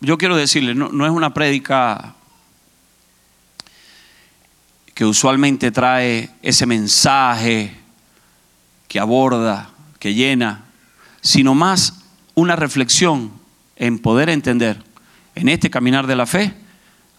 yo 0.00 0.18
quiero 0.18 0.36
decirle, 0.36 0.74
no, 0.74 1.06
es 1.06 1.12
una 1.12 1.32
prédica 1.32 2.14
que 4.94 5.04
usualmente 5.04 5.70
trae 5.70 6.30
ese 6.42 6.66
mensaje 6.66 7.76
que 8.88 9.00
aborda, 9.00 9.70
que 9.98 10.14
llena, 10.14 10.64
sino 11.20 11.54
más 11.54 12.04
una 12.34 12.56
reflexión 12.56 13.32
en 13.76 13.98
poder 13.98 14.28
entender 14.28 14.82
en 15.34 15.48
este 15.48 15.70
caminar 15.70 16.06
de 16.06 16.16
la 16.16 16.26
fe, 16.26 16.54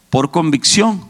por 0.10 0.32
convicción, 0.32 1.06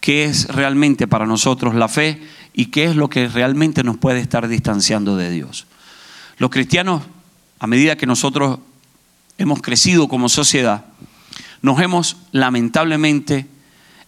qué 0.00 0.24
es 0.24 0.48
realmente 0.48 1.06
para 1.06 1.26
nosotros 1.26 1.74
la 1.74 1.88
fe 1.88 2.22
y 2.54 2.66
qué 2.66 2.84
es 2.84 2.96
lo 2.96 3.10
que 3.10 3.28
realmente 3.28 3.82
nos 3.82 3.98
puede 3.98 4.20
estar 4.20 4.48
distanciando 4.48 5.16
de 5.16 5.30
Dios. 5.30 5.66
Los 6.38 6.50
cristianos, 6.50 7.02
a 7.58 7.66
medida 7.66 7.96
que 7.96 8.06
nosotros 8.06 8.60
hemos 9.36 9.60
crecido 9.60 10.08
como 10.08 10.28
sociedad, 10.28 10.86
nos 11.66 11.80
hemos 11.80 12.16
lamentablemente 12.30 13.44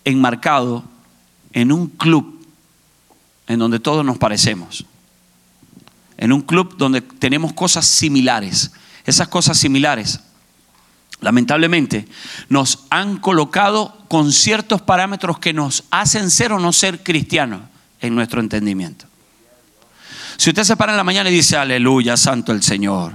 enmarcado 0.04 0.84
en 1.52 1.72
un 1.72 1.88
club 1.88 2.46
en 3.48 3.58
donde 3.58 3.80
todos 3.80 4.04
nos 4.04 4.16
parecemos. 4.16 4.86
En 6.18 6.32
un 6.32 6.42
club 6.42 6.76
donde 6.76 7.00
tenemos 7.00 7.52
cosas 7.54 7.84
similares. 7.84 8.70
Esas 9.04 9.26
cosas 9.26 9.58
similares, 9.58 10.20
lamentablemente, 11.20 12.06
nos 12.48 12.84
han 12.90 13.16
colocado 13.16 14.04
con 14.06 14.30
ciertos 14.32 14.80
parámetros 14.80 15.40
que 15.40 15.52
nos 15.52 15.82
hacen 15.90 16.30
ser 16.30 16.52
o 16.52 16.60
no 16.60 16.72
ser 16.72 17.02
cristianos 17.02 17.62
en 18.00 18.14
nuestro 18.14 18.40
entendimiento. 18.40 19.06
Si 20.36 20.50
usted 20.50 20.62
se 20.62 20.76
para 20.76 20.92
en 20.92 20.96
la 20.96 21.02
mañana 21.02 21.28
y 21.28 21.32
dice, 21.32 21.56
aleluya, 21.56 22.16
santo 22.16 22.52
el 22.52 22.62
Señor, 22.62 23.14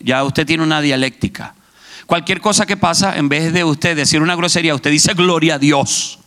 ya 0.00 0.24
usted 0.24 0.44
tiene 0.44 0.64
una 0.64 0.80
dialéctica. 0.80 1.54
Cualquier 2.06 2.40
cosa 2.40 2.66
que 2.66 2.76
pasa, 2.76 3.16
en 3.16 3.28
vez 3.28 3.52
de 3.52 3.64
usted 3.64 3.96
decir 3.96 4.20
una 4.20 4.34
grosería, 4.34 4.74
usted 4.74 4.90
dice 4.90 5.14
gloria 5.14 5.54
a 5.54 5.58
Dios. 5.58 6.18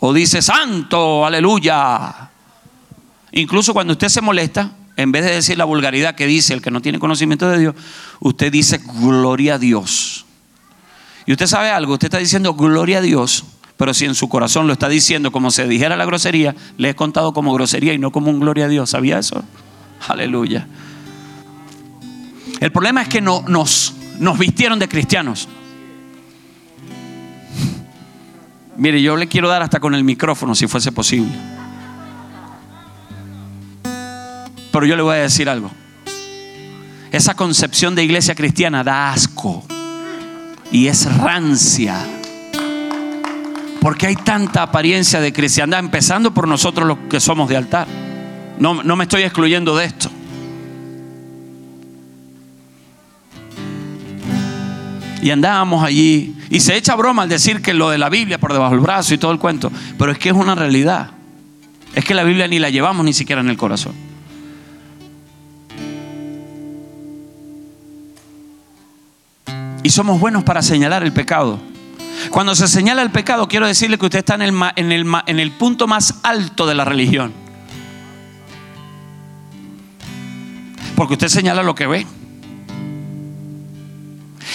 O 0.00 0.12
dice 0.12 0.42
santo, 0.42 1.24
aleluya. 1.24 2.30
Incluso 3.32 3.72
cuando 3.72 3.92
usted 3.92 4.08
se 4.08 4.20
molesta, 4.20 4.72
en 4.96 5.12
vez 5.12 5.24
de 5.24 5.32
decir 5.32 5.58
la 5.58 5.64
vulgaridad 5.64 6.14
que 6.14 6.26
dice 6.26 6.54
el 6.54 6.62
que 6.62 6.70
no 6.70 6.80
tiene 6.80 6.98
conocimiento 6.98 7.48
de 7.48 7.58
Dios, 7.58 7.74
usted 8.20 8.52
dice 8.52 8.80
gloria 9.00 9.54
a 9.54 9.58
Dios. 9.58 10.26
Y 11.26 11.32
usted 11.32 11.46
sabe 11.46 11.70
algo, 11.70 11.94
usted 11.94 12.06
está 12.06 12.18
diciendo 12.18 12.54
gloria 12.54 12.98
a 12.98 13.00
Dios 13.00 13.44
pero 13.76 13.92
si 13.92 14.04
en 14.04 14.14
su 14.14 14.28
corazón 14.28 14.66
lo 14.66 14.72
está 14.72 14.88
diciendo 14.88 15.32
como 15.32 15.50
se 15.50 15.66
dijera 15.66 15.96
la 15.96 16.04
grosería, 16.04 16.54
le 16.78 16.90
he 16.90 16.94
contado 16.94 17.32
como 17.32 17.52
grosería 17.52 17.92
y 17.92 17.98
no 17.98 18.12
como 18.12 18.30
un 18.30 18.40
gloria 18.40 18.66
a 18.66 18.68
Dios. 18.68 18.90
¿Sabía 18.90 19.18
eso? 19.18 19.42
Aleluya. 20.06 20.68
El 22.60 22.72
problema 22.72 23.02
es 23.02 23.08
que 23.08 23.20
no, 23.20 23.44
nos, 23.46 23.94
nos 24.18 24.38
vistieron 24.38 24.78
de 24.78 24.88
cristianos. 24.88 25.48
Mire, 28.76 29.00
yo 29.00 29.16
le 29.16 29.28
quiero 29.28 29.48
dar 29.48 29.62
hasta 29.62 29.78
con 29.78 29.94
el 29.94 30.02
micrófono 30.02 30.54
si 30.54 30.66
fuese 30.66 30.90
posible. 30.92 31.32
Pero 34.72 34.86
yo 34.86 34.96
le 34.96 35.02
voy 35.02 35.16
a 35.16 35.20
decir 35.20 35.48
algo. 35.48 35.70
Esa 37.12 37.34
concepción 37.34 37.94
de 37.94 38.02
iglesia 38.02 38.34
cristiana 38.34 38.82
da 38.82 39.12
asco 39.12 39.64
y 40.72 40.88
es 40.88 41.14
rancia. 41.16 42.04
Porque 43.80 44.08
hay 44.08 44.16
tanta 44.16 44.62
apariencia 44.62 45.20
de 45.20 45.32
cristiandad, 45.32 45.78
empezando 45.78 46.34
por 46.34 46.48
nosotros 46.48 46.88
los 46.88 46.98
que 47.08 47.20
somos 47.20 47.48
de 47.48 47.56
altar. 47.56 47.86
No, 48.58 48.82
no 48.82 48.96
me 48.96 49.04
estoy 49.04 49.22
excluyendo 49.22 49.76
de 49.76 49.84
esto. 49.84 50.10
Y 55.24 55.30
andábamos 55.30 55.82
allí. 55.82 56.34
Y 56.50 56.60
se 56.60 56.76
echa 56.76 56.94
broma 56.96 57.22
al 57.22 57.30
decir 57.30 57.62
que 57.62 57.72
lo 57.72 57.88
de 57.88 57.96
la 57.96 58.10
Biblia 58.10 58.36
por 58.36 58.52
debajo 58.52 58.72
del 58.72 58.80
brazo 58.80 59.14
y 59.14 59.18
todo 59.18 59.32
el 59.32 59.38
cuento. 59.38 59.72
Pero 59.96 60.12
es 60.12 60.18
que 60.18 60.28
es 60.28 60.34
una 60.34 60.54
realidad. 60.54 61.12
Es 61.94 62.04
que 62.04 62.12
la 62.12 62.24
Biblia 62.24 62.46
ni 62.46 62.58
la 62.58 62.68
llevamos 62.68 63.06
ni 63.06 63.14
siquiera 63.14 63.40
en 63.40 63.48
el 63.48 63.56
corazón. 63.56 63.94
Y 69.82 69.88
somos 69.88 70.20
buenos 70.20 70.44
para 70.44 70.60
señalar 70.60 71.02
el 71.02 71.14
pecado. 71.14 71.58
Cuando 72.28 72.54
se 72.54 72.68
señala 72.68 73.00
el 73.00 73.10
pecado, 73.10 73.48
quiero 73.48 73.66
decirle 73.66 73.96
que 73.96 74.04
usted 74.04 74.18
está 74.18 74.34
en 74.34 74.42
el, 74.42 74.54
en 74.76 74.92
el, 74.92 75.06
en 75.24 75.40
el 75.40 75.52
punto 75.52 75.86
más 75.86 76.16
alto 76.22 76.66
de 76.66 76.74
la 76.74 76.84
religión. 76.84 77.32
Porque 80.94 81.14
usted 81.14 81.28
señala 81.28 81.62
lo 81.62 81.74
que 81.74 81.86
ve. 81.86 82.06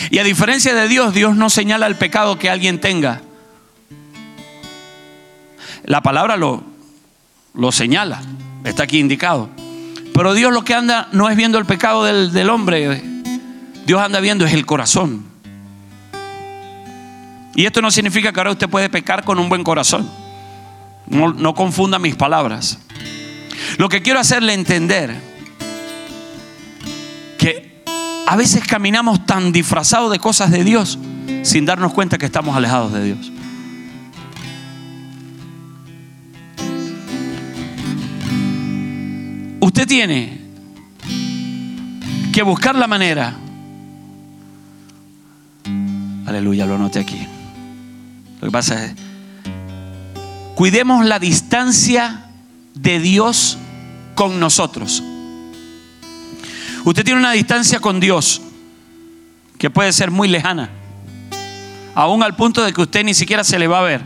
Y 0.09 0.19
a 0.19 0.23
diferencia 0.23 0.73
de 0.73 0.87
Dios, 0.87 1.13
Dios 1.13 1.35
no 1.35 1.49
señala 1.49 1.87
el 1.87 1.95
pecado 1.95 2.39
que 2.39 2.49
alguien 2.49 2.79
tenga. 2.79 3.21
La 5.85 6.01
palabra 6.01 6.37
lo, 6.37 6.63
lo 7.53 7.71
señala, 7.71 8.21
está 8.63 8.83
aquí 8.83 8.99
indicado. 8.99 9.49
Pero 10.13 10.33
Dios 10.33 10.51
lo 10.51 10.63
que 10.63 10.73
anda 10.73 11.07
no 11.11 11.29
es 11.29 11.35
viendo 11.35 11.57
el 11.57 11.65
pecado 11.65 12.03
del, 12.03 12.31
del 12.33 12.49
hombre, 12.49 13.01
Dios 13.85 14.01
anda 14.01 14.19
viendo 14.19 14.45
es 14.45 14.53
el 14.53 14.65
corazón. 14.65 15.25
Y 17.55 17.65
esto 17.65 17.81
no 17.81 17.91
significa 17.91 18.31
que 18.31 18.39
ahora 18.39 18.51
usted 18.51 18.69
puede 18.69 18.89
pecar 18.89 19.23
con 19.23 19.39
un 19.39 19.49
buen 19.49 19.63
corazón. 19.63 20.09
No, 21.07 21.55
confunda 21.55 21.99
mis 21.99 22.15
palabras. 22.15 22.79
Lo 23.77 23.89
que 23.89 24.01
quiero 24.01 24.19
hacerle 24.19 24.53
entender 24.53 25.28
a 28.29 28.35
veces 28.35 28.63
caminamos 28.63 29.25
tan 29.25 29.51
disfrazados 29.51 30.11
de 30.11 30.19
cosas 30.19 30.51
de 30.51 30.63
Dios 30.63 30.99
sin 31.41 31.65
darnos 31.65 31.93
cuenta 31.93 32.19
que 32.19 32.27
estamos 32.27 32.55
alejados 32.55 32.93
de 32.93 33.03
Dios. 33.03 33.31
Usted 39.59 39.87
tiene 39.87 40.41
que 42.31 42.43
buscar 42.43 42.75
la 42.75 42.85
manera. 42.85 43.33
Aleluya, 46.27 46.67
lo 46.67 46.75
anoté 46.75 46.99
aquí. 46.99 47.25
Lo 48.41 48.47
que 48.47 48.51
pasa 48.51 48.85
es, 48.85 48.93
cuidemos 50.53 51.03
la 51.03 51.17
distancia 51.17 52.25
de 52.75 52.99
Dios 52.99 53.57
con 54.13 54.39
nosotros. 54.39 55.01
Usted 56.85 57.03
tiene 57.03 57.19
una 57.19 57.31
distancia 57.31 57.79
con 57.79 57.99
Dios 57.99 58.41
que 59.57 59.69
puede 59.69 59.91
ser 59.91 60.11
muy 60.11 60.27
lejana, 60.27 60.69
aún 61.95 62.23
al 62.23 62.35
punto 62.35 62.63
de 62.63 62.71
que 62.73 62.81
usted 62.81 63.03
ni 63.03 63.13
siquiera 63.13 63.43
se 63.43 63.59
le 63.59 63.67
va 63.67 63.79
a 63.79 63.83
ver. 63.83 64.01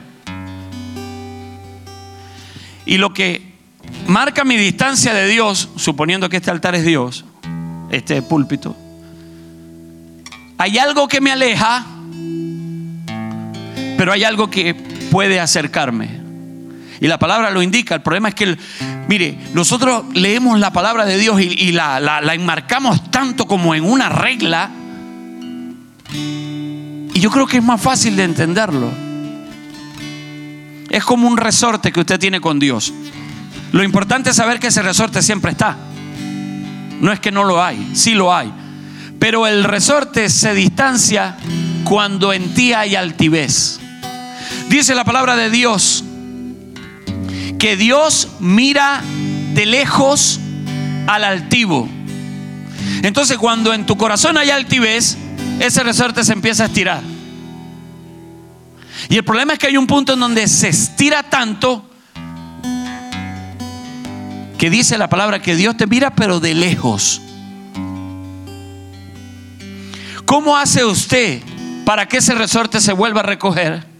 Y 2.86 2.98
lo 2.98 3.14
que 3.14 3.54
marca 4.08 4.44
mi 4.44 4.58
distancia 4.58 5.14
de 5.14 5.28
Dios, 5.28 5.70
suponiendo 5.76 6.30
que 6.30 6.38
este 6.38 6.52
altar 6.52 6.76
es 6.76 6.86
Dios, 6.86 7.26
este 7.92 8.22
púlpito, 8.22 8.76
hay 10.58 10.78
algo 10.78 11.08
que 11.08 11.22
me 11.22 11.32
aleja 11.32 11.86
pero 13.98 14.12
hay 14.12 14.24
algo 14.24 14.50
que 14.50 14.74
puede 15.12 15.40
acercarme. 15.40 16.10
Y 17.00 17.08
la 17.08 17.20
palabra 17.20 17.52
lo 17.52 17.62
indica. 17.62 17.96
El 17.96 18.02
problema 18.02 18.30
es 18.30 18.36
que, 18.36 18.58
mire, 19.08 19.38
nosotros 19.54 20.06
leemos 20.14 20.60
la 20.60 20.72
palabra 20.72 21.06
de 21.06 21.18
Dios 21.18 21.42
y, 21.42 21.72
la, 21.72 22.00
la 22.00 22.34
enmarcamos 22.34 23.12
tanto 23.12 23.46
como 23.46 23.76
en 23.76 23.84
una 23.84 24.10
regla. 24.10 24.70
Y 27.14 27.20
yo 27.20 27.30
creo 27.30 27.48
que 27.48 27.58
es 27.58 27.64
más 27.64 27.82
fácil 27.82 28.16
de 28.16 28.24
entenderlo. 28.24 28.90
Es 30.90 31.04
como 31.04 31.28
un 31.28 31.38
resorte 31.38 31.92
que 31.92 32.02
usted 32.02 32.20
tiene 32.20 32.40
con 32.40 32.60
Dios. 32.60 32.94
Lo 33.72 33.84
importante 33.84 34.30
es 34.30 34.36
saber 34.36 34.60
que 34.60 34.68
ese 34.68 34.84
resorte 34.84 35.24
siempre 35.24 35.52
está. 35.52 35.76
No 37.02 37.12
es 37.12 37.20
que 37.20 37.32
no 37.32 37.44
lo 37.44 37.64
hay, 37.64 37.92
sí 37.94 38.14
lo 38.14 38.34
hay. 38.34 38.54
Pero 39.20 39.48
el 39.48 39.64
resorte 39.64 40.30
se 40.30 40.54
distancia 40.54 41.36
cuando 41.84 42.34
en 42.34 42.54
ti 42.54 42.74
hay 42.74 42.96
altivez. 42.96 43.80
Dice 44.70 44.94
la 44.96 45.04
palabra 45.04 45.36
de 45.36 45.50
Dios 45.50 46.04
que 47.64 47.78
Dios 47.78 48.28
mira 48.42 49.02
de 49.54 49.66
lejos 49.66 50.38
al 51.08 51.24
altivo. 51.24 51.88
Entonces 53.04 53.38
cuando 53.38 53.74
en 53.74 53.86
tu 53.86 53.96
corazón 53.96 54.38
hay 54.38 54.50
altivez, 54.50 55.18
ese 55.62 55.82
resorte 55.82 56.26
se 56.26 56.34
empieza 56.34 56.64
a 56.64 56.66
estirar. 56.66 57.02
Y 59.08 59.16
el 59.16 59.24
problema 59.24 59.54
es 59.54 59.60
que 59.60 59.68
hay 59.68 59.78
un 59.78 59.88
punto 59.88 60.12
en 60.12 60.20
donde 60.20 60.46
se 60.50 60.68
estira 60.68 61.24
tanto 61.24 61.90
que 64.58 64.70
dice 64.70 64.98
la 64.98 65.08
palabra 65.08 65.42
que 65.42 65.56
Dios 65.56 65.78
te 65.78 65.88
mira 65.88 66.14
pero 66.14 66.42
de 66.42 66.56
lejos. 66.56 67.22
¿Cómo 70.26 70.58
hace 70.58 70.84
usted 70.84 71.42
para 71.86 72.10
que 72.10 72.18
ese 72.18 72.36
resorte 72.36 72.82
se 72.82 72.92
vuelva 72.92 73.22
a 73.22 73.24
recoger? 73.24 73.93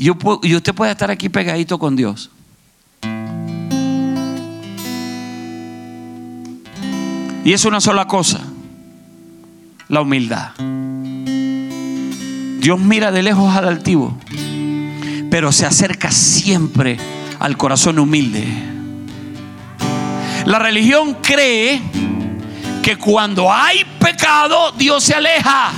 Y, 0.00 0.08
usted 0.08 0.74
puede 0.74 0.92
estar 0.92 1.10
aquí 1.10 1.28
pegadito 1.28 1.78
con 1.78 1.94
Dios. 1.94 2.30
Y 7.44 7.52
es 7.52 7.66
una 7.66 7.82
sola 7.82 8.06
cosa. 8.06 8.40
la 9.88 10.00
humildad. 10.00 10.52
Dios 12.60 12.80
mira 12.80 13.10
de 13.10 13.22
lejos 13.22 13.54
al 13.54 13.68
altivo, 13.68 14.16
pero 15.30 15.52
se 15.52 15.66
acerca 15.66 16.10
siempre 16.10 16.96
al 17.38 17.58
corazón 17.58 17.98
humilde. 17.98 18.46
La 20.46 20.58
religión 20.58 21.18
cree 21.20 21.82
que 22.82 22.96
cuando 22.96 23.52
hay 23.52 23.84
pecado, 23.98 24.72
Dios 24.72 25.04
se 25.04 25.12
aleja. 25.12 25.72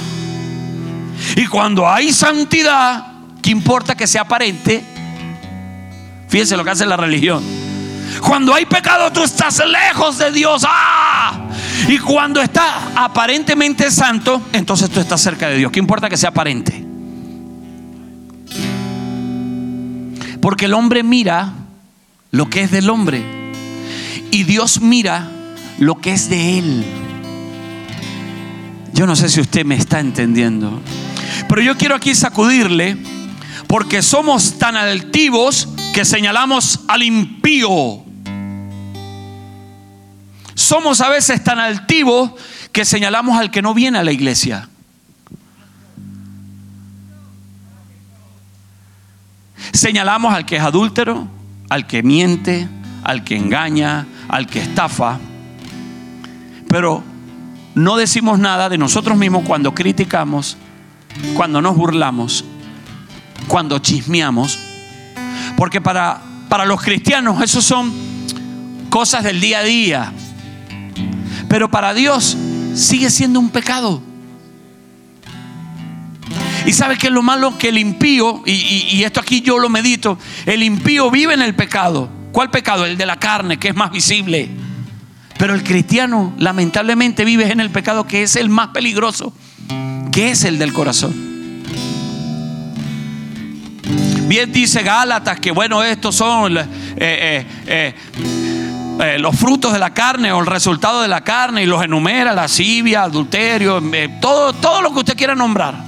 Y 1.35 1.47
cuando 1.47 1.89
hay 1.89 2.13
santidad, 2.13 3.12
¿qué 3.43 3.51
importa 3.51 3.95
que 3.95 4.07
sea 4.07 4.23
aparente? 4.23 4.83
Fíjense 6.29 6.57
lo 6.57 6.65
que 6.65 6.71
hace 6.71 6.87
la 6.87 6.97
religión. 6.97 7.43
Cuando 8.21 8.55
hay 8.55 8.65
pecado, 8.67 9.13
tú 9.13 9.23
estás 9.23 9.61
lejos 9.67 10.19
de 10.19 10.33
Dios. 10.33 10.65
¡Ah! 10.67 11.49
Y 11.89 11.99
cuando 11.99 12.41
está 12.41 12.93
aparentemente 12.95 13.91
santo, 13.91 14.41
entonces 14.53 14.89
tú 14.91 15.01
estás 15.01 15.21
cerca 15.21 15.49
de 15.49 15.59
Dios. 15.59 15.73
¿Qué 15.73 15.81
importa 15.81 16.09
que 16.09 16.17
sea 16.17 16.31
aparente? 16.31 16.87
Porque 20.41 20.67
el 20.67 20.75
hombre 20.75 21.03
mira 21.03 21.53
lo 22.31 22.49
que 22.49 22.63
es 22.63 22.71
del 22.71 22.91
hombre. 22.91 23.23
Y 24.31 24.45
Dios 24.45 24.81
mira 24.81 25.29
lo 25.79 26.01
que 26.01 26.13
es 26.13 26.29
de 26.29 26.59
él. 26.59 26.85
Yo 28.95 29.07
no 29.07 29.17
sé 29.17 29.29
si 29.29 29.41
usted 29.41 29.65
me 29.65 29.77
está 29.77 30.01
entendiendo. 30.01 30.81
Pero 31.49 31.63
yo 31.63 31.77
quiero 31.77 31.95
aquí 31.95 32.15
sacudirle 32.15 32.97
porque 33.73 34.03
somos 34.03 34.59
tan 34.59 34.77
altivos 34.77 35.67
que 35.95 36.05
señalamos 36.05 36.81
al 36.89 37.03
impío. 37.03 38.05
Somos 40.53 41.01
a 41.01 41.09
veces 41.09 41.43
tan 41.43 41.59
altivos 41.59 42.33
que 42.71 42.85
señalamos 42.85 43.39
al 43.39 43.51
que 43.51 43.63
no 43.63 43.73
viene 43.73 43.99
a 43.99 44.05
la 44.05 44.13
iglesia. 44.13 44.69
Señalamos 49.73 50.35
al 50.35 50.45
que 50.45 50.57
es 50.57 50.63
adúltero, 50.63 51.27
al 51.71 51.87
que 51.87 52.03
miente, 52.03 52.69
al 53.03 53.25
que 53.25 53.37
engaña, 53.37 54.07
al 54.29 54.49
que 54.49 54.61
estafa. 54.61 55.19
Pero 56.69 57.03
no 57.75 57.97
decimos 57.97 58.39
nada 58.39 58.69
de 58.69 58.77
nosotros 58.77 59.17
mismos 59.17 59.45
cuando 59.47 59.75
criticamos, 59.75 60.59
cuando 61.35 61.63
nos 61.63 61.75
burlamos, 61.75 62.45
cuando 63.49 63.79
chismeamos. 63.79 64.59
Porque 65.57 65.81
para, 65.81 66.21
para 66.49 66.65
los 66.65 66.83
cristianos 66.83 67.43
eso 67.43 67.63
son 67.63 67.93
cosas 68.91 69.25
del 69.25 69.41
día 69.41 69.59
a 69.61 69.65
día. 69.65 70.13
Pero 71.49 71.71
para 71.71 71.95
Dios 71.95 72.37
sigue 72.75 73.11
siendo 73.11 73.41
un 73.41 73.51
pecado. 73.51 74.03
Y 76.67 76.73
sabe 76.73 76.97
que 76.97 77.11
lo 77.11 77.23
malo 77.23 77.59
que 77.59 77.71
el 77.71 77.79
impío, 77.79 78.43
y, 78.47 78.53
y, 78.93 79.05
esto 79.05 79.21
aquí 79.21 79.41
yo 79.41 79.59
lo 79.59 79.69
medito, 79.69 80.19
el 80.47 80.63
impío 80.63 81.11
vive 81.11 81.35
en 81.35 81.43
el 81.43 81.55
pecado. 81.55 82.09
¿Cuál 82.31 82.51
pecado? 82.51 82.87
El 82.87 82.97
de 82.97 83.05
la 83.05 83.19
carne, 83.19 83.59
que 83.59 83.69
es 83.69 83.75
más 83.75 83.91
visible. 83.91 84.49
Pero 85.39 85.55
el 85.55 85.65
cristiano 85.65 86.35
lamentablemente 86.39 87.25
vive 87.25 87.51
en 87.51 87.61
el 87.61 87.71
pecado 87.71 88.07
que 88.07 88.23
es 88.23 88.37
el 88.37 88.49
más 88.49 88.69
peligroso, 88.69 89.35
que 90.13 90.31
es 90.31 90.45
el 90.45 90.59
del 90.59 90.73
corazón. 90.73 91.32
Bien 94.29 94.53
dice 94.53 94.83
Gálatas 94.83 95.41
que 95.41 95.51
bueno, 95.51 95.83
estos 95.83 96.15
son 96.15 96.57
eh, 96.57 96.67
eh, 96.97 97.95
eh, 99.01 99.19
los 99.19 99.37
frutos 99.37 99.73
de 99.73 99.79
la 99.79 99.91
carne 99.91 100.33
o 100.33 100.41
el 100.41 100.47
resultado 100.47 101.03
de 101.03 101.09
la 101.09 101.23
carne 101.23 101.63
y 101.63 101.67
los 101.67 101.83
enumera, 101.83 102.33
lascivia, 102.33 103.03
adulterio, 103.03 103.83
todo, 104.21 104.53
todo 104.53 104.83
lo 104.83 104.93
que 104.93 105.01
usted 105.01 105.17
quiera 105.17 105.35
nombrar. 105.35 105.85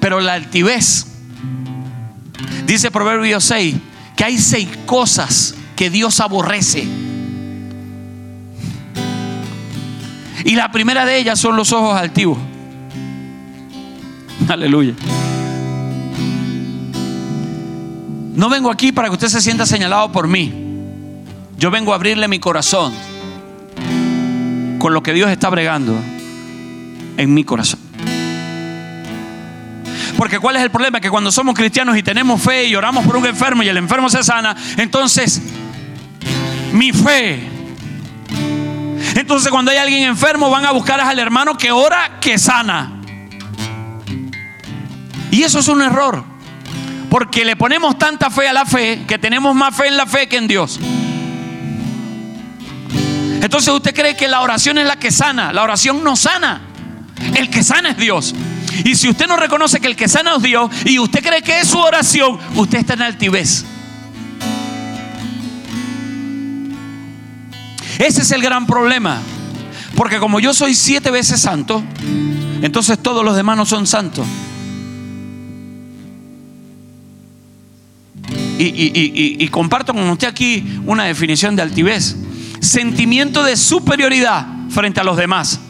Pero 0.00 0.20
la 0.20 0.34
altivez, 0.34 1.06
dice 2.66 2.90
Proverbio 2.90 3.40
6, 3.40 3.76
que 4.16 4.24
hay 4.24 4.38
seis 4.38 4.68
cosas 4.86 5.54
que 5.76 5.90
Dios 5.90 6.20
aborrece. 6.20 6.86
Y 10.44 10.54
la 10.54 10.72
primera 10.72 11.04
de 11.04 11.18
ellas 11.18 11.38
son 11.38 11.54
los 11.56 11.72
ojos 11.72 11.98
altivos. 11.98 12.38
Aleluya. 14.48 14.94
No 18.40 18.48
vengo 18.48 18.70
aquí 18.70 18.90
para 18.90 19.08
que 19.08 19.12
usted 19.12 19.28
se 19.28 19.42
sienta 19.42 19.66
señalado 19.66 20.10
por 20.12 20.26
mí. 20.26 20.50
Yo 21.58 21.70
vengo 21.70 21.92
a 21.92 21.96
abrirle 21.96 22.26
mi 22.26 22.38
corazón 22.38 22.94
con 24.78 24.94
lo 24.94 25.02
que 25.02 25.12
Dios 25.12 25.30
está 25.30 25.50
bregando 25.50 25.94
en 27.18 27.34
mi 27.34 27.44
corazón. 27.44 27.78
Porque 30.16 30.38
¿cuál 30.38 30.56
es 30.56 30.62
el 30.62 30.70
problema? 30.70 31.02
Que 31.02 31.10
cuando 31.10 31.30
somos 31.30 31.54
cristianos 31.54 31.98
y 31.98 32.02
tenemos 32.02 32.40
fe 32.40 32.64
y 32.64 32.74
oramos 32.74 33.04
por 33.04 33.18
un 33.18 33.26
enfermo 33.26 33.62
y 33.62 33.68
el 33.68 33.76
enfermo 33.76 34.08
se 34.08 34.22
sana, 34.22 34.56
entonces 34.78 35.42
mi 36.72 36.92
fe. 36.92 37.46
Entonces 39.16 39.50
cuando 39.52 39.70
hay 39.70 39.76
alguien 39.76 40.04
enfermo 40.04 40.48
van 40.48 40.64
a 40.64 40.70
buscar 40.70 40.98
al 40.98 41.18
hermano 41.18 41.58
que 41.58 41.72
ora, 41.72 42.18
que 42.22 42.38
sana. 42.38 43.02
Y 45.30 45.42
eso 45.42 45.58
es 45.58 45.68
un 45.68 45.82
error. 45.82 46.29
Porque 47.10 47.44
le 47.44 47.56
ponemos 47.56 47.98
tanta 47.98 48.30
fe 48.30 48.48
a 48.48 48.52
la 48.52 48.64
fe 48.64 49.02
que 49.06 49.18
tenemos 49.18 49.54
más 49.54 49.76
fe 49.76 49.88
en 49.88 49.96
la 49.96 50.06
fe 50.06 50.28
que 50.28 50.36
en 50.36 50.46
Dios. 50.46 50.78
Entonces 53.42 53.74
usted 53.74 53.94
cree 53.94 54.16
que 54.16 54.28
la 54.28 54.42
oración 54.42 54.78
es 54.78 54.86
la 54.86 54.96
que 54.96 55.10
sana. 55.10 55.52
La 55.52 55.62
oración 55.62 56.04
no 56.04 56.14
sana. 56.14 56.60
El 57.34 57.50
que 57.50 57.64
sana 57.64 57.90
es 57.90 57.96
Dios. 57.96 58.34
Y 58.84 58.94
si 58.94 59.08
usted 59.08 59.26
no 59.26 59.36
reconoce 59.36 59.80
que 59.80 59.88
el 59.88 59.96
que 59.96 60.08
sana 60.08 60.36
es 60.36 60.42
Dios 60.42 60.70
y 60.84 60.98
usted 60.98 61.22
cree 61.22 61.42
que 61.42 61.60
es 61.60 61.68
su 61.68 61.78
oración, 61.78 62.38
usted 62.54 62.78
está 62.78 62.94
en 62.94 63.02
altivez. 63.02 63.64
Ese 67.98 68.22
es 68.22 68.30
el 68.30 68.40
gran 68.40 68.66
problema. 68.66 69.18
Porque 69.96 70.18
como 70.18 70.40
yo 70.40 70.54
soy 70.54 70.74
siete 70.74 71.10
veces 71.10 71.40
santo, 71.40 71.82
entonces 72.62 72.98
todos 72.98 73.24
los 73.24 73.36
demás 73.36 73.56
no 73.56 73.66
son 73.66 73.86
santos. 73.86 74.26
Y, 78.62 79.48
comparto 79.48 79.94
con 79.94 80.08
usted 80.10 80.28
aquí 80.28 80.80
una 80.84 81.04
definición 81.04 81.56
de 81.56 81.62
altivez. 81.62 82.16
Sentimiento 82.60 83.42
de 83.42 83.56
superioridad 83.56 84.46
frente 84.68 85.00
a 85.00 85.04
los 85.04 85.16
demás. 85.16 85.60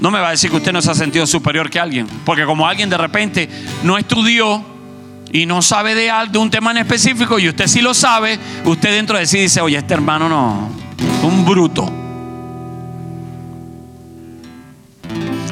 No 0.00 0.10
me 0.10 0.18
va 0.18 0.28
a 0.28 0.30
decir 0.32 0.50
que 0.50 0.56
usted 0.56 0.72
no 0.72 0.82
se 0.82 0.90
ha 0.90 0.94
sentido 0.94 1.26
superior 1.26 1.68
que 1.70 1.80
alguien. 1.80 2.06
Porque 2.24 2.44
como 2.44 2.66
alguien 2.66 2.90
de 2.90 2.96
repente 2.96 3.48
no 3.82 3.98
estudió 3.98 4.64
y 5.32 5.46
no 5.46 5.62
sabe 5.62 5.94
de, 5.94 6.12
de 6.30 6.38
un 6.38 6.50
tema 6.50 6.70
en 6.72 6.78
específico 6.78 7.38
y 7.38 7.48
usted 7.48 7.66
sí 7.66 7.80
lo 7.80 7.94
sabe, 7.94 8.38
usted 8.64 8.90
dentro 8.90 9.18
de 9.18 9.26
sí 9.26 9.38
dice, 9.38 9.60
oye, 9.60 9.78
este 9.78 9.94
hermano 9.94 10.28
no, 10.28 10.70
un 11.22 11.44
bruto. 11.44 11.90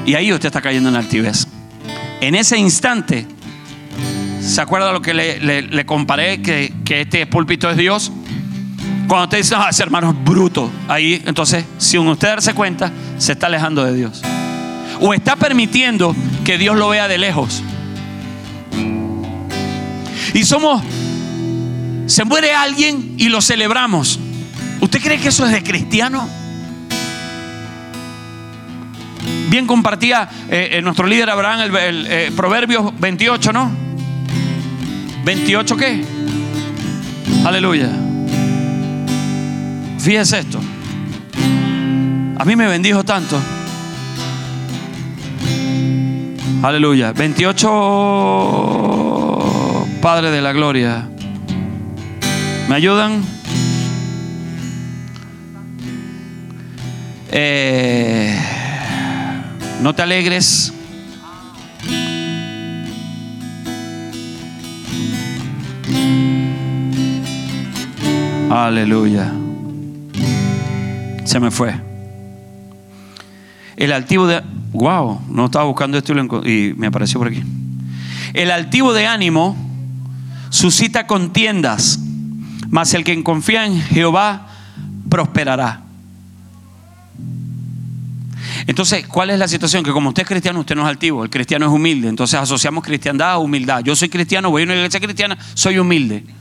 Y 0.05 0.15
ahí 0.15 0.33
usted 0.33 0.47
está 0.47 0.61
cayendo 0.61 0.89
en 0.89 0.97
altivez. 0.97 1.47
En 2.21 2.35
ese 2.35 2.59
instante, 2.59 3.27
¿se 4.51 4.61
acuerda 4.61 4.91
lo 4.93 5.01
que 5.01 5.15
le, 5.15 5.87
comparé 5.87 6.43
que, 6.43 6.73
este 6.89 7.25
púlpito 7.27 7.71
es 7.71 7.77
Dios? 7.77 8.11
Cuando 9.07 9.25
usted 9.25 9.39
dice, 9.39 9.55
ah, 9.57 9.69
ese 9.71 9.83
hermano 9.83 10.11
es 10.11 10.25
bruto, 10.25 10.71
ahí 10.89 11.23
entonces, 11.25 11.65
si 11.79 11.99
usted 11.99 12.29
darse 12.29 12.53
cuenta, 12.53 12.91
se 13.19 13.33
está 13.33 13.47
alejando 13.47 13.85
de 13.85 13.95
Dios. 13.95 14.23
O 15.01 15.15
está 15.15 15.37
permitiendo 15.37 16.15
que 16.45 16.59
Dios 16.59 16.77
lo 16.77 16.89
vea 16.89 17.07
de 17.07 17.19
lejos. 17.19 17.63
Y 20.35 20.45
somos, 20.45 20.83
se 22.07 22.25
muere 22.25 22.53
alguien 22.55 23.15
y 23.19 23.29
lo 23.29 23.41
celebramos. 23.41 24.19
¿Usted 24.81 25.01
cree 25.01 25.19
que 25.21 25.29
eso 25.29 25.47
es 25.47 25.53
de 25.53 25.63
cristiano? 25.63 26.29
Bien 29.49 29.67
compartía 29.67 30.29
eh, 30.49 30.71
eh, 30.73 30.83
nuestro 30.83 31.07
líder 31.07 31.31
Abraham 31.31 31.61
el, 31.61 31.77
el 31.77 32.07
eh, 32.09 32.33
Proverbios 32.35 32.93
28, 32.99 33.53
¿no? 33.53 33.90
¿28 35.25 35.77
qué? 35.77 36.05
Aleluya. 37.45 37.91
Fíjese 39.99 40.41
esto. 40.41 40.61
A 42.39 42.45
mí 42.45 42.57
me 42.57 42.67
bendijo 42.67 43.05
tanto. 43.05 43.39
Aleluya. 46.63 47.13
28 47.13 49.87
Padre 50.01 50.31
de 50.31 50.41
la 50.41 50.53
Gloria. 50.53 51.09
¿Me 52.69 52.75
ayudan? 52.75 53.23
Eh, 57.31 58.39
no 59.83 59.95
te 59.95 60.03
alegres. 60.03 60.73
Aleluya. 68.51 69.33
Se 71.25 71.39
me 71.39 71.53
fue. 71.53 71.73
El 73.77 73.93
altivo 73.93 74.27
de... 74.27 74.43
Wow, 74.73 75.21
no 75.29 75.45
estaba 75.45 75.67
buscando 75.67 75.97
esto 75.97 76.13
y 76.45 76.75
me 76.77 76.89
apareció 76.89 77.21
por 77.21 77.29
aquí. 77.29 77.45
El 78.35 78.51
altivo 78.51 78.93
de 78.93 79.07
ánimo 79.07 79.57
suscita 80.49 81.07
contiendas, 81.07 82.01
mas 82.71 82.93
el 82.95 83.05
que 83.05 83.23
confía 83.23 83.67
en 83.67 83.81
Jehová 83.81 84.49
prosperará. 85.09 85.83
Entonces, 88.67 89.07
¿cuál 89.07 89.31
es 89.31 89.39
la 89.39 89.47
situación? 89.47 89.85
Que 89.85 89.93
como 89.93 90.09
usted 90.09 90.23
es 90.23 90.29
cristiano, 90.29 90.59
usted 90.59 90.75
no 90.75 90.83
es 90.83 90.89
altivo, 90.89 91.23
el 91.23 91.31
cristiano 91.31 91.67
es 91.67 91.73
humilde. 91.73 92.09
Entonces 92.09 92.41
asociamos 92.41 92.83
cristiandad 92.83 93.31
a 93.31 93.39
humildad. 93.39 93.85
Yo 93.85 93.95
soy 93.95 94.09
cristiano, 94.09 94.51
voy 94.51 94.63
a 94.63 94.65
una 94.65 94.75
iglesia 94.75 94.99
cristiana, 94.99 95.39
soy 95.55 95.79
humilde. 95.79 96.40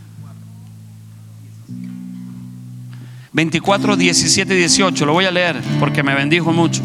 24, 3.34 3.96
17 3.96 4.54
y 4.54 4.58
18, 4.58 5.06
lo 5.06 5.14
voy 5.14 5.26
a 5.26 5.32
leer 5.32 5.62
porque 5.80 6.04
me 6.04 6.16
bendijo 6.16 6.52
mucho. 6.52 6.82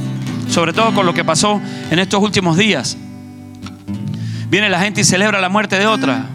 Sobre 0.48 0.72
todo 0.72 0.94
con 0.94 1.06
lo 1.06 1.14
que 1.14 1.24
pasó 1.24 1.60
en 1.90 1.98
estos 1.98 2.22
últimos 2.22 2.56
días. 2.56 2.96
Viene 4.48 4.68
la 4.68 4.80
gente 4.80 5.00
y 5.00 5.04
celebra 5.04 5.40
la 5.40 5.48
muerte 5.48 5.78
de 5.78 5.86
otra. 5.86 6.26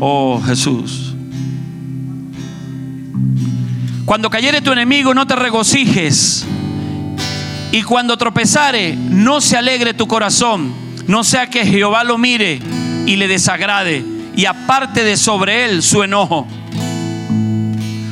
Oh 0.00 0.40
Jesús. 0.44 1.14
Cuando 4.04 4.30
cayere 4.30 4.60
tu 4.60 4.72
enemigo, 4.72 5.12
no 5.12 5.26
te 5.26 5.36
regocijes. 5.36 6.46
Y 7.72 7.82
cuando 7.82 8.16
tropezare, 8.16 8.96
no 8.96 9.40
se 9.40 9.56
alegre 9.56 9.92
tu 9.92 10.06
corazón. 10.06 10.72
No 11.06 11.24
sea 11.24 11.50
que 11.50 11.66
Jehová 11.66 12.04
lo 12.04 12.16
mire 12.16 12.60
y 13.06 13.16
le 13.16 13.28
desagrade 13.28 14.04
y 14.36 14.46
aparte 14.46 15.02
de 15.02 15.16
sobre 15.16 15.64
él 15.64 15.82
su 15.82 16.02
enojo. 16.02 16.46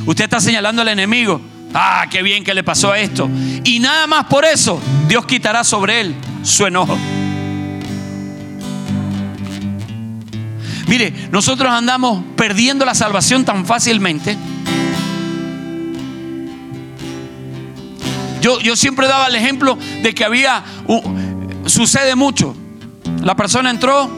Usted 0.07 0.23
está 0.23 0.39
señalando 0.39 0.81
al 0.81 0.87
enemigo. 0.87 1.41
Ah, 1.73 2.05
qué 2.09 2.23
bien 2.23 2.43
que 2.43 2.53
le 2.53 2.63
pasó 2.63 2.95
esto. 2.95 3.29
Y 3.65 3.79
nada 3.79 4.07
más 4.07 4.25
por 4.25 4.45
eso, 4.45 4.81
Dios 5.07 5.25
quitará 5.25 5.65
sobre 5.65 5.99
él 5.99 6.15
su 6.43 6.65
enojo. 6.65 6.97
Mire, 10.87 11.13
nosotros 11.29 11.69
andamos 11.69 12.23
perdiendo 12.37 12.85
la 12.85 12.95
salvación 12.95 13.43
tan 13.43 13.65
fácilmente. 13.65 14.37
Yo, 18.41 18.61
yo 18.61 18.77
siempre 18.77 19.07
daba 19.07 19.27
el 19.27 19.35
ejemplo 19.35 19.77
de 20.01 20.15
que 20.15 20.23
había, 20.23 20.63
sucede 21.65 22.15
mucho. 22.15 22.55
La 23.21 23.35
persona 23.35 23.69
entró, 23.69 24.09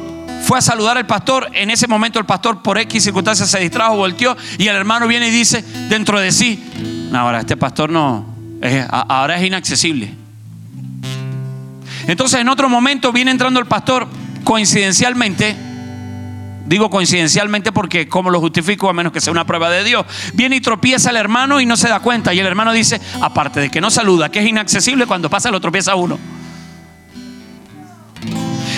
fue 0.50 0.58
a 0.58 0.64
saludar 0.64 0.98
al 0.98 1.06
pastor. 1.06 1.48
En 1.54 1.70
ese 1.70 1.86
momento 1.86 2.18
el 2.18 2.26
pastor 2.26 2.64
por 2.64 2.80
X 2.80 3.04
circunstancias 3.04 3.52
se 3.52 3.60
distrajo, 3.60 3.98
volteó 3.98 4.36
y 4.58 4.68
el 4.68 4.76
hermano 4.76 5.08
viene 5.08 5.28
y 5.28 5.30
dice 5.30 5.64
dentro 5.90 6.20
de 6.20 6.32
sí, 6.32 6.60
ahora 7.14 7.42
este 7.42 7.56
pastor 7.56 7.92
no, 7.92 8.26
ahora 8.90 9.38
es 9.38 9.46
inaccesible. 9.46 10.12
Entonces 12.08 12.40
en 12.40 12.50
otro 12.50 12.68
momento 12.68 13.12
viene 13.12 13.30
entrando 13.30 13.60
el 13.60 13.68
pastor 13.68 14.08
coincidencialmente 14.44 15.56
Digo 16.66 16.90
coincidencialmente 16.90 17.72
porque 17.72 18.08
como 18.08 18.30
lo 18.30 18.40
justifico 18.40 18.90
a 18.90 18.94
menos 18.94 19.12
que 19.12 19.22
sea 19.22 19.32
una 19.32 19.46
prueba 19.46 19.72
de 19.72 19.84
Dios. 19.84 20.06
Viene 20.34 20.56
y 20.56 20.62
tropieza 20.62 21.10
el 21.10 21.16
hermano 21.18 21.60
y 21.62 21.66
no 21.66 21.76
se 21.76 21.90
da 21.90 22.00
cuenta. 22.00 22.32
Y 22.32 22.40
el 22.40 22.46
hermano 22.46 22.72
dice, 22.74 23.02
aparte 23.22 23.60
de 23.60 23.72
que 23.72 23.82
no 23.82 23.90
saluda, 23.90 24.30
que 24.30 24.40
es 24.40 24.48
inaccesible, 24.48 25.08
cuando 25.08 25.32
pasa 25.32 25.50
lo 25.50 25.60
tropieza 25.60 25.96
uno. 25.96 26.20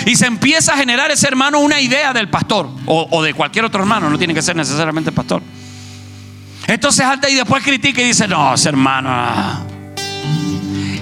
Y 0.04 0.16
se 0.16 0.26
empieza 0.26 0.74
a 0.74 0.76
generar 0.76 1.10
ese 1.10 1.28
hermano 1.28 1.60
una 1.60 1.80
idea 1.80 2.12
del 2.12 2.28
pastor 2.28 2.68
o, 2.86 3.22
de 3.22 3.34
cualquier 3.34 3.64
otro 3.64 3.80
hermano, 3.80 4.10
no 4.10 4.18
tiene 4.18 4.34
que 4.34 4.42
ser 4.42 4.56
necesariamente 4.56 5.10
el 5.10 5.14
pastor. 5.14 5.42
Entonces 6.66 7.04
alta 7.04 7.28
y 7.28 7.34
después 7.34 7.62
critica 7.62 8.02
y 8.02 8.06
dice, 8.06 8.26
no, 8.26 8.54
ese 8.54 8.68
hermano. 8.68 9.08
Ah". 9.10 9.62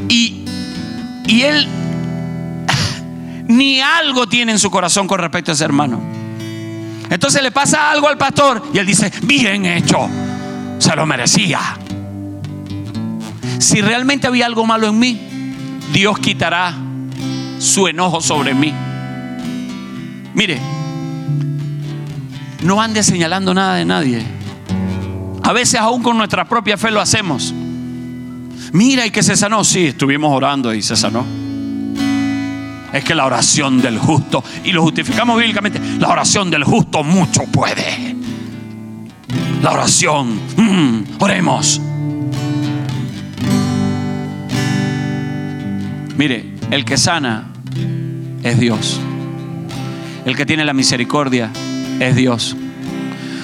Y, 0.09 0.45
y 1.27 1.43
él 1.43 1.67
ni 3.49 3.81
algo 3.81 4.29
tiene 4.29 4.53
en 4.53 4.59
su 4.59 4.71
corazón 4.71 5.07
con 5.07 5.19
respecto 5.19 5.51
a 5.51 5.55
ese 5.55 5.65
hermano. 5.65 6.01
Entonces 7.09 7.43
le 7.43 7.51
pasa 7.51 7.91
algo 7.91 8.09
al 8.09 8.19
pastor 8.19 8.63
y 8.73 8.79
él 8.79 8.87
dice, 8.87 9.11
bien 9.23 9.67
hecho, 9.67 10.09
se 10.79 10.95
lo 10.95 11.07
merecía. 11.07 11.61
Si 13.59 13.81
realmente 13.81 14.27
había 14.27 14.47
algo 14.47 14.65
malo 14.67 14.89
en 14.89 14.99
mí, 14.99 15.21
Dios 15.93 16.19
quitará 16.19 16.75
su 17.59 17.89
enojo 17.89 18.21
sobre 18.21 18.55
mí. 18.55 18.73
Mire, 20.35 20.59
no 22.63 22.81
ande 22.81 23.03
señalando 23.03 23.55
nada 23.55 23.77
de 23.77 23.85
nadie. 23.85 24.23
A 25.43 25.53
veces 25.53 25.81
aún 25.81 26.03
con 26.03 26.17
nuestra 26.17 26.45
propia 26.45 26.77
fe 26.77 26.91
lo 26.91 27.01
hacemos. 27.01 27.53
Mira 28.73 29.07
y 29.07 29.11
que 29.11 29.23
se 29.23 29.37
sanó. 29.37 29.65
Sí, 29.65 29.87
estuvimos 29.87 30.33
orando 30.33 30.73
y 30.73 30.83
se 30.83 30.97
sanó 30.97 31.25
es 32.93 33.05
que 33.05 33.15
la 33.15 33.27
oración 33.27 33.81
del 33.81 33.99
justo, 33.99 34.43
y 34.65 34.73
lo 34.73 34.83
justificamos 34.83 35.39
bíblicamente, 35.39 35.81
la 35.99 36.09
oración 36.09 36.51
del 36.51 36.65
justo 36.65 37.05
mucho 37.05 37.45
puede. 37.45 38.17
La 39.63 39.73
oración, 39.73 40.41
mm, 40.57 41.23
oremos. 41.23 41.81
Mire, 46.17 46.55
el 46.71 46.85
que 46.85 46.97
sana 46.97 47.53
es 48.43 48.59
Dios. 48.59 49.01
El 50.25 50.37
que 50.37 50.47
tiene 50.47 50.65
la 50.65 50.73
misericordia 50.73 51.51
es 51.99 52.17
Dios. 52.17 52.57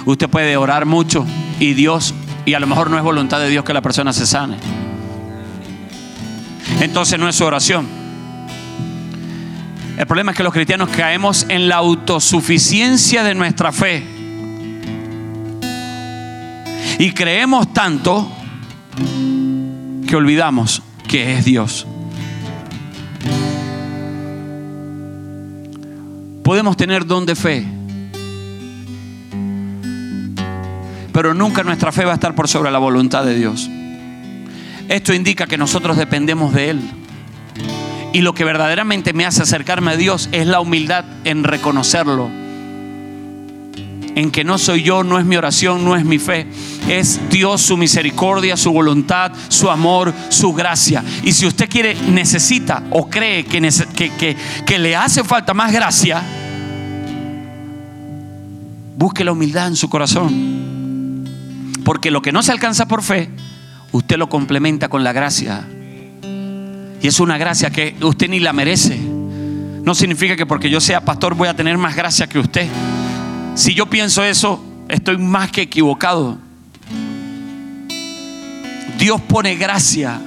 Usted 0.04 0.28
puede 0.28 0.56
orar 0.56 0.86
mucho 0.86 1.26
y 1.58 1.74
Dios, 1.74 2.14
y 2.44 2.54
a 2.54 2.60
lo 2.60 2.66
mejor 2.66 2.90
no 2.90 2.96
es 2.96 3.02
voluntad 3.02 3.40
de 3.40 3.48
Dios 3.48 3.64
que 3.64 3.74
la 3.74 3.82
persona 3.82 4.12
se 4.12 4.26
sane. 4.26 4.56
Entonces 6.80 7.18
no 7.18 7.28
es 7.28 7.36
su 7.36 7.44
oración 7.44 8.06
el 9.96 10.06
problema 10.06 10.32
es 10.32 10.36
que 10.36 10.42
los 10.42 10.52
cristianos 10.52 10.90
caemos 10.90 11.46
en 11.48 11.68
la 11.68 11.76
autosuficiencia 11.76 13.24
de 13.24 13.34
nuestra 13.34 13.72
fe. 13.72 14.04
Y 16.98 17.12
creemos 17.12 17.72
tanto 17.72 18.30
que 20.06 20.16
olvidamos 20.16 20.82
que 21.08 21.38
es 21.38 21.46
Dios. 21.46 21.86
Podemos 26.46 26.76
tener 26.76 27.04
don 27.04 27.26
de 27.26 27.34
fe, 27.34 27.66
pero 31.12 31.34
nunca 31.34 31.64
nuestra 31.64 31.90
fe 31.90 32.04
va 32.04 32.12
a 32.12 32.14
estar 32.14 32.36
por 32.36 32.46
sobre 32.46 32.70
la 32.70 32.78
voluntad 32.78 33.24
de 33.24 33.34
Dios. 33.34 33.68
Esto 34.88 35.12
indica 35.12 35.48
que 35.48 35.58
nosotros 35.58 35.96
dependemos 35.96 36.54
de 36.54 36.70
Él. 36.70 36.80
Y 38.12 38.20
lo 38.20 38.32
que 38.32 38.44
verdaderamente 38.44 39.12
me 39.12 39.26
hace 39.26 39.42
acercarme 39.42 39.90
a 39.90 39.96
Dios 39.96 40.28
es 40.30 40.46
la 40.46 40.60
humildad 40.60 41.04
en 41.24 41.42
reconocerlo. 41.42 42.30
En 44.16 44.32
que 44.32 44.42
no 44.42 44.58
soy 44.58 44.82
yo, 44.82 45.04
no 45.04 45.18
es 45.18 45.24
mi 45.24 45.36
oración, 45.36 45.84
no 45.84 45.94
es 45.94 46.04
mi 46.04 46.18
fe. 46.18 46.46
Es 46.88 47.20
Dios, 47.30 47.62
su 47.62 47.76
misericordia, 47.76 48.56
su 48.56 48.72
voluntad, 48.72 49.30
su 49.48 49.70
amor, 49.70 50.12
su 50.30 50.52
gracia. 50.54 51.04
Y 51.22 51.32
si 51.32 51.46
usted 51.46 51.68
quiere, 51.68 51.94
necesita 51.94 52.82
o 52.90 53.08
cree 53.08 53.44
que, 53.44 53.60
que, 54.18 54.36
que 54.64 54.78
le 54.78 54.96
hace 54.96 55.22
falta 55.22 55.54
más 55.54 55.70
gracia, 55.70 56.22
busque 58.96 59.22
la 59.22 59.32
humildad 59.32 59.68
en 59.68 59.76
su 59.76 59.88
corazón. 59.88 61.24
Porque 61.84 62.10
lo 62.10 62.22
que 62.22 62.32
no 62.32 62.42
se 62.42 62.50
alcanza 62.50 62.88
por 62.88 63.02
fe, 63.02 63.30
usted 63.92 64.16
lo 64.16 64.28
complementa 64.28 64.88
con 64.88 65.04
la 65.04 65.12
gracia 65.12 65.68
y 67.02 67.06
es 67.06 67.20
una 67.20 67.38
gracia 67.38 67.70
que 67.70 67.94
usted 68.00 68.28
ni 68.28 68.40
la 68.40 68.52
merece. 68.52 68.98
No 68.98 69.94
significa 69.94 70.36
que 70.36 70.46
porque 70.46 70.70
yo 70.70 70.80
sea 70.80 71.04
pastor 71.04 71.34
voy 71.34 71.48
a 71.48 71.54
tener 71.54 71.78
más 71.78 71.94
gracia 71.94 72.26
que 72.26 72.38
usted. 72.38 72.66
Si 73.56 73.72
yo 73.74 73.86
pienso 73.86 74.22
eso, 74.22 74.62
estoy 74.86 75.16
más 75.16 75.50
que 75.50 75.62
equivocado. 75.62 76.36
Dios 78.98 79.18
pone 79.22 79.56
gracia 79.56 80.20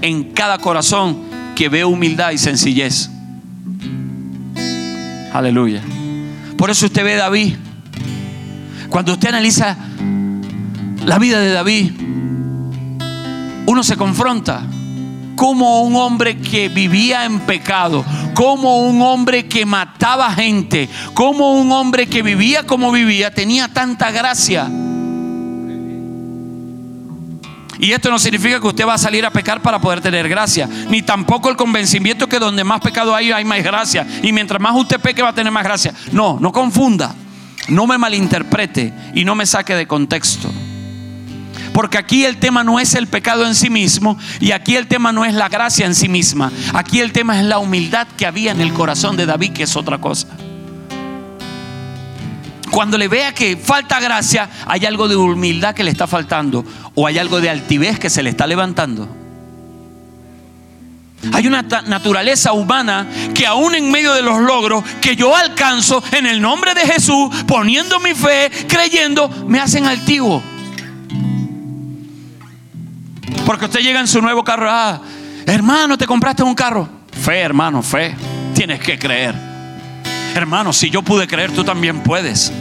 en 0.00 0.30
cada 0.32 0.58
corazón 0.58 1.18
que 1.56 1.68
ve 1.68 1.84
humildad 1.84 2.30
y 2.30 2.38
sencillez. 2.38 3.10
Aleluya. 5.32 5.82
Por 6.56 6.70
eso 6.70 6.86
usted 6.86 7.02
ve 7.02 7.14
a 7.14 7.24
David. 7.24 7.56
Cuando 8.90 9.14
usted 9.14 9.30
analiza 9.30 9.76
la 11.04 11.18
vida 11.18 11.40
de 11.40 11.50
David, 11.50 11.92
uno 13.66 13.82
se 13.82 13.96
confronta 13.96 14.62
como 15.36 15.82
un 15.82 15.94
hombre 15.94 16.38
que 16.38 16.68
vivía 16.68 17.24
en 17.24 17.40
pecado, 17.40 18.04
como 18.34 18.78
un 18.78 19.00
hombre 19.02 19.46
que 19.46 19.64
mataba 19.64 20.32
gente, 20.32 20.88
como 21.14 21.52
un 21.52 21.70
hombre 21.70 22.06
que 22.06 22.22
vivía 22.22 22.64
como 22.64 22.90
vivía, 22.90 23.32
tenía 23.32 23.68
tanta 23.68 24.10
gracia. 24.10 24.68
Y 27.78 27.92
esto 27.92 28.10
no 28.10 28.18
significa 28.18 28.58
que 28.58 28.66
usted 28.66 28.86
va 28.86 28.94
a 28.94 28.98
salir 28.98 29.24
a 29.26 29.30
pecar 29.30 29.60
para 29.60 29.78
poder 29.78 30.00
tener 30.00 30.28
gracia, 30.28 30.68
ni 30.88 31.02
tampoco 31.02 31.50
el 31.50 31.56
convencimiento 31.56 32.26
que 32.26 32.38
donde 32.38 32.64
más 32.64 32.80
pecado 32.80 33.14
hay, 33.14 33.32
hay 33.32 33.44
más 33.44 33.62
gracia. 33.62 34.06
Y 34.22 34.32
mientras 34.32 34.60
más 34.60 34.74
usted 34.74 34.98
peque 34.98 35.22
va 35.22 35.28
a 35.28 35.34
tener 35.34 35.52
más 35.52 35.64
gracia. 35.64 35.92
No, 36.12 36.38
no 36.40 36.52
confunda, 36.52 37.14
no 37.68 37.86
me 37.86 37.98
malinterprete 37.98 38.92
y 39.14 39.24
no 39.24 39.34
me 39.34 39.44
saque 39.44 39.74
de 39.74 39.86
contexto. 39.86 40.50
Porque 41.76 41.98
aquí 41.98 42.24
el 42.24 42.38
tema 42.38 42.64
no 42.64 42.80
es 42.80 42.94
el 42.94 43.06
pecado 43.06 43.46
en 43.46 43.54
sí 43.54 43.68
mismo 43.68 44.18
y 44.40 44.52
aquí 44.52 44.76
el 44.76 44.86
tema 44.86 45.12
no 45.12 45.26
es 45.26 45.34
la 45.34 45.50
gracia 45.50 45.84
en 45.84 45.94
sí 45.94 46.08
misma. 46.08 46.50
Aquí 46.72 47.00
el 47.00 47.12
tema 47.12 47.38
es 47.38 47.44
la 47.44 47.58
humildad 47.58 48.08
que 48.16 48.24
había 48.24 48.52
en 48.52 48.62
el 48.62 48.72
corazón 48.72 49.14
de 49.18 49.26
David, 49.26 49.52
que 49.52 49.64
es 49.64 49.76
otra 49.76 49.98
cosa. 49.98 50.26
Cuando 52.70 52.96
le 52.96 53.08
vea 53.08 53.34
que 53.34 53.58
falta 53.58 54.00
gracia, 54.00 54.48
hay 54.64 54.86
algo 54.86 55.06
de 55.06 55.16
humildad 55.16 55.74
que 55.74 55.84
le 55.84 55.90
está 55.90 56.06
faltando 56.06 56.64
o 56.94 57.06
hay 57.06 57.18
algo 57.18 57.42
de 57.42 57.50
altivez 57.50 57.98
que 57.98 58.08
se 58.08 58.22
le 58.22 58.30
está 58.30 58.46
levantando. 58.46 59.06
Hay 61.34 61.46
una 61.46 61.60
naturaleza 61.60 62.54
humana 62.54 63.06
que 63.34 63.46
aún 63.46 63.74
en 63.74 63.90
medio 63.90 64.14
de 64.14 64.22
los 64.22 64.40
logros 64.40 64.82
que 65.02 65.14
yo 65.14 65.36
alcanzo 65.36 66.02
en 66.12 66.24
el 66.24 66.40
nombre 66.40 66.72
de 66.72 66.86
Jesús, 66.86 67.36
poniendo 67.46 68.00
mi 68.00 68.14
fe, 68.14 68.50
creyendo, 68.66 69.28
me 69.46 69.60
hacen 69.60 69.84
altivo. 69.84 70.42
Porque 73.46 73.66
usted 73.66 73.80
llega 73.80 74.00
en 74.00 74.08
su 74.08 74.20
nuevo 74.20 74.42
carro, 74.42 74.66
ah, 74.68 75.00
hermano, 75.46 75.96
te 75.96 76.04
compraste 76.04 76.42
un 76.42 76.54
carro. 76.54 76.88
Fe, 77.12 77.38
hermano, 77.38 77.80
fe. 77.80 78.14
Tienes 78.54 78.80
que 78.80 78.98
creer. 78.98 79.36
Hermano, 80.34 80.72
si 80.72 80.90
yo 80.90 81.00
pude 81.02 81.28
creer, 81.28 81.52
tú 81.52 81.62
también 81.62 82.02
puedes. 82.02 82.52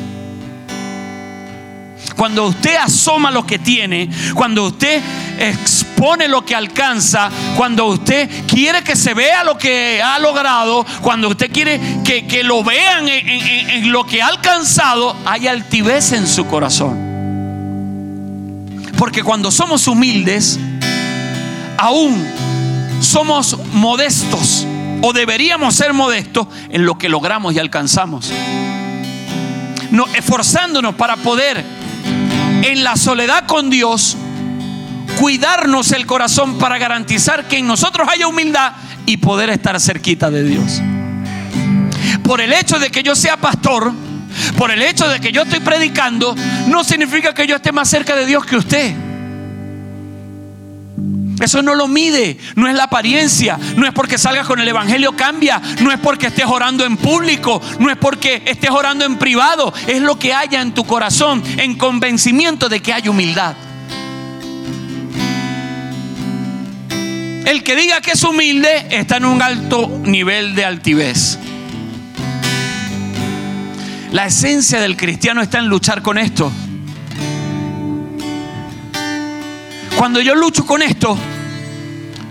Cuando 2.15 2.45
usted 2.45 2.75
asoma 2.75 3.31
lo 3.31 3.47
que 3.47 3.57
tiene, 3.57 4.09
cuando 4.35 4.65
usted 4.65 5.01
expone 5.39 6.27
lo 6.27 6.45
que 6.45 6.53
alcanza, 6.53 7.31
cuando 7.57 7.87
usted 7.87 8.29
quiere 8.47 8.83
que 8.83 8.95
se 8.95 9.15
vea 9.15 9.43
lo 9.43 9.57
que 9.57 10.01
ha 10.03 10.19
logrado, 10.19 10.85
cuando 11.01 11.29
usted 11.29 11.51
quiere 11.51 11.79
que, 12.03 12.43
lo 12.43 12.63
vean 12.63 13.09
en 13.09 13.91
lo 13.91 14.05
que 14.05 14.21
ha 14.21 14.27
alcanzado, 14.27 15.15
hay 15.25 15.47
altivez 15.47 16.11
en 16.11 16.27
su 16.27 16.45
corazón. 16.45 17.05
Porque 18.97 19.23
cuando 19.23 19.51
somos 19.51 19.87
humildes, 19.87 20.59
aún 21.77 22.25
somos 23.01 23.57
modestos 23.73 24.65
o 25.01 25.13
deberíamos 25.13 25.75
ser 25.75 25.93
modestos 25.93 26.47
en 26.69 26.85
lo 26.85 26.97
que 26.97 27.09
logramos 27.09 27.53
y 27.53 27.59
alcanzamos. 27.59 28.31
No, 29.91 30.05
esforzándonos 30.15 30.95
para 30.95 31.15
poder 31.17 31.63
en 32.63 32.83
la 32.83 32.95
soledad 32.95 33.45
con 33.45 33.69
Dios 33.69 34.17
cuidarnos 35.19 35.91
el 35.91 36.05
corazón 36.05 36.57
para 36.57 36.77
garantizar 36.77 37.47
que 37.47 37.57
en 37.57 37.67
nosotros 37.67 38.07
haya 38.11 38.27
humildad 38.27 38.73
y 39.05 39.17
poder 39.17 39.49
estar 39.49 39.79
cerquita 39.79 40.31
de 40.31 40.43
Dios. 40.43 40.81
Por 42.23 42.41
el 42.41 42.51
hecho 42.53 42.79
de 42.79 42.89
que 42.89 43.03
yo 43.03 43.15
sea 43.15 43.37
pastor, 43.37 43.93
por 44.57 44.71
el 44.71 44.81
hecho 44.81 45.07
de 45.07 45.19
que 45.19 45.31
yo 45.31 45.43
estoy 45.43 45.59
predicando, 45.59 46.35
no 46.67 46.83
significa 46.83 47.33
que 47.33 47.47
yo 47.47 47.57
esté 47.57 47.71
más 47.71 47.89
cerca 47.89 48.15
de 48.15 48.25
Dios 48.25 48.45
que 48.45 48.57
usted. 48.57 49.04
Eso 51.39 51.61
no 51.61 51.75
lo 51.75 51.87
mide, 51.87 52.37
no 52.55 52.67
es 52.67 52.75
la 52.75 52.85
apariencia, 52.85 53.59
no 53.75 53.85
es 53.85 53.93
porque 53.93 54.17
salgas 54.17 54.47
con 54.47 54.59
el 54.59 54.67
Evangelio 54.67 55.15
cambia, 55.15 55.61
no 55.81 55.91
es 55.91 55.99
porque 55.99 56.27
estés 56.27 56.45
orando 56.45 56.85
en 56.85 56.97
público, 56.97 57.61
no 57.79 57.89
es 57.89 57.97
porque 57.97 58.41
estés 58.45 58.71
orando 58.71 59.05
en 59.05 59.17
privado, 59.17 59.73
es 59.87 60.01
lo 60.01 60.17
que 60.17 60.33
haya 60.33 60.61
en 60.61 60.73
tu 60.73 60.85
corazón, 60.85 61.43
en 61.57 61.75
convencimiento 61.75 62.69
de 62.69 62.81
que 62.81 62.93
hay 62.93 63.09
humildad. 63.09 63.55
El 67.45 67.63
que 67.63 67.75
diga 67.75 68.01
que 68.01 68.11
es 68.11 68.23
humilde 68.23 68.87
está 68.89 69.17
en 69.17 69.25
un 69.25 69.41
alto 69.41 70.01
nivel 70.03 70.55
de 70.55 70.65
altivez. 70.65 71.37
La 74.11 74.25
esencia 74.25 74.79
del 74.79 74.97
cristiano 74.97 75.41
está 75.41 75.59
en 75.59 75.67
luchar 75.67 76.01
con 76.01 76.17
esto. 76.17 76.51
Cuando 79.97 80.19
yo 80.19 80.35
lucho 80.35 80.65
con 80.65 80.81
esto, 80.81 81.17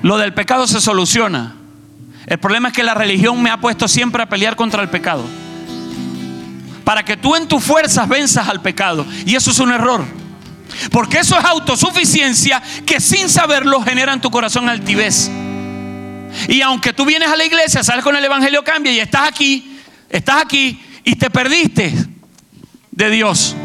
lo 0.03 0.19
del 0.19 0.35
pecado 0.35 0.67
se 0.67 0.81
soluciona. 0.81 1.55
El 2.27 2.39
problema 2.39 2.69
es 2.69 2.75
que 2.75 2.83
la 2.83 2.95
religión 2.95 3.43
me 3.43 3.51
ha 3.51 3.61
puesto 3.61 3.89
siempre 3.89 4.23
a 4.23 4.29
pelear 4.29 4.55
contra 4.55 4.83
el 4.83 4.91
pecado. 4.91 5.25
Para 6.85 7.05
que 7.05 7.17
tú 7.17 7.35
en 7.35 7.49
tus 7.49 7.65
fuerzas 7.65 8.07
venzas 8.09 8.49
al 8.49 8.61
pecado. 8.61 9.07
Y 9.25 9.35
eso 9.35 9.51
es 9.51 9.59
un 9.59 9.73
error. 9.73 10.05
Porque 10.91 11.19
eso 11.19 11.39
es 11.39 11.45
autosuficiencia 11.45 12.63
que 12.85 13.01
sin 13.01 13.31
saberlo 13.31 13.81
genera 13.83 14.13
en 14.13 14.21
tu 14.21 14.31
corazón 14.31 14.69
altivez. 14.69 15.31
Y 16.49 16.61
aunque 16.61 16.93
tú 16.93 17.07
vienes 17.07 17.31
a 17.31 17.37
la 17.37 17.45
iglesia, 17.45 17.83
sales 17.83 18.05
con 18.05 18.17
el 18.17 18.25
Evangelio, 18.25 18.63
cambia 18.63 18.93
y 18.93 19.01
estás 19.01 19.29
aquí, 19.29 19.79
estás 20.11 20.43
aquí 20.43 20.83
y 21.05 21.17
te 21.17 21.31
perdiste 21.31 21.95
de 22.91 23.11
Dios. 23.11 23.57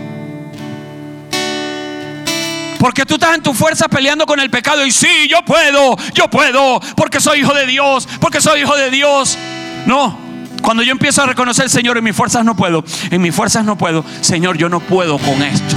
Porque 2.79 3.05
tú 3.05 3.15
estás 3.15 3.35
en 3.35 3.43
tu 3.43 3.53
fuerza 3.53 3.89
peleando 3.89 4.25
con 4.25 4.39
el 4.39 4.49
pecado 4.49 4.85
y 4.85 4.91
sí, 4.91 5.27
yo 5.29 5.43
puedo, 5.45 5.97
yo 6.13 6.29
puedo, 6.29 6.79
porque 6.95 7.19
soy 7.19 7.41
hijo 7.41 7.53
de 7.53 7.65
Dios, 7.65 8.07
porque 8.21 8.39
soy 8.39 8.61
hijo 8.61 8.75
de 8.77 8.89
Dios. 8.89 9.37
No, 9.85 10.17
cuando 10.61 10.81
yo 10.81 10.93
empiezo 10.93 11.21
a 11.21 11.25
reconocer, 11.25 11.69
Señor, 11.69 11.97
en 11.97 12.05
mis 12.05 12.15
fuerzas 12.15 12.45
no 12.45 12.55
puedo, 12.55 12.85
en 13.11 13.21
mis 13.21 13.35
fuerzas 13.35 13.65
no 13.65 13.77
puedo, 13.77 14.05
Señor, 14.21 14.57
yo 14.57 14.69
no 14.69 14.79
puedo 14.79 15.17
con 15.17 15.43
esto. 15.43 15.75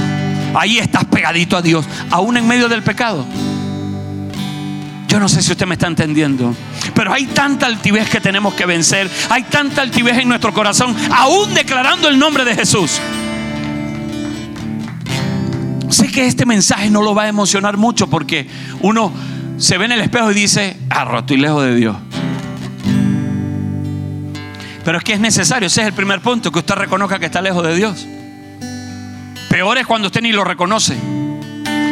Ahí 0.55 0.79
estás 0.79 1.03
pegadito 1.03 1.57
a 1.57 1.61
Dios, 1.61 1.85
aún 2.09 2.37
en 2.37 2.47
medio 2.47 2.69
del 2.69 2.83
pecado. 2.83 3.25
Yo 5.09 5.19
no 5.19 5.27
sé 5.27 5.43
si 5.43 5.51
usted 5.51 5.67
me 5.67 5.75
está 5.75 5.87
entendiendo, 5.87 6.55
pero 6.95 7.11
hay 7.11 7.25
tanta 7.25 7.65
altivez 7.65 8.09
que 8.09 8.21
tenemos 8.21 8.53
que 8.53 8.65
vencer, 8.65 9.11
hay 9.29 9.43
tanta 9.43 9.81
altivez 9.81 10.17
en 10.19 10.29
nuestro 10.29 10.53
corazón, 10.53 10.95
aún 11.11 11.53
declarando 11.53 12.07
el 12.07 12.17
nombre 12.17 12.45
de 12.45 12.55
Jesús. 12.55 13.01
Sé 15.93 16.07
que 16.07 16.25
este 16.25 16.47
mensaje 16.47 16.89
no 16.89 17.03
lo 17.03 17.13
va 17.13 17.25
a 17.25 17.27
emocionar 17.27 17.77
mucho 17.77 18.09
porque 18.09 18.47
uno 18.81 19.13
se 19.57 19.77
ve 19.77 19.85
en 19.85 19.91
el 19.91 20.01
espejo 20.01 20.31
y 20.31 20.33
dice, 20.33 20.75
ah, 20.89 21.17
estoy 21.19 21.37
lejos 21.37 21.63
de 21.63 21.75
Dios. 21.75 21.95
Pero 24.83 24.97
es 24.97 25.03
que 25.03 25.13
es 25.13 25.19
necesario, 25.19 25.67
ese 25.67 25.81
es 25.81 25.87
el 25.87 25.93
primer 25.93 26.19
punto, 26.21 26.51
que 26.51 26.57
usted 26.57 26.73
reconozca 26.73 27.19
que 27.19 27.27
está 27.27 27.43
lejos 27.43 27.63
de 27.63 27.75
Dios. 27.75 28.07
Peor 29.51 29.77
es 29.77 29.85
cuando 29.85 30.07
usted 30.07 30.21
ni 30.21 30.31
lo 30.31 30.43
reconoce. 30.43 30.97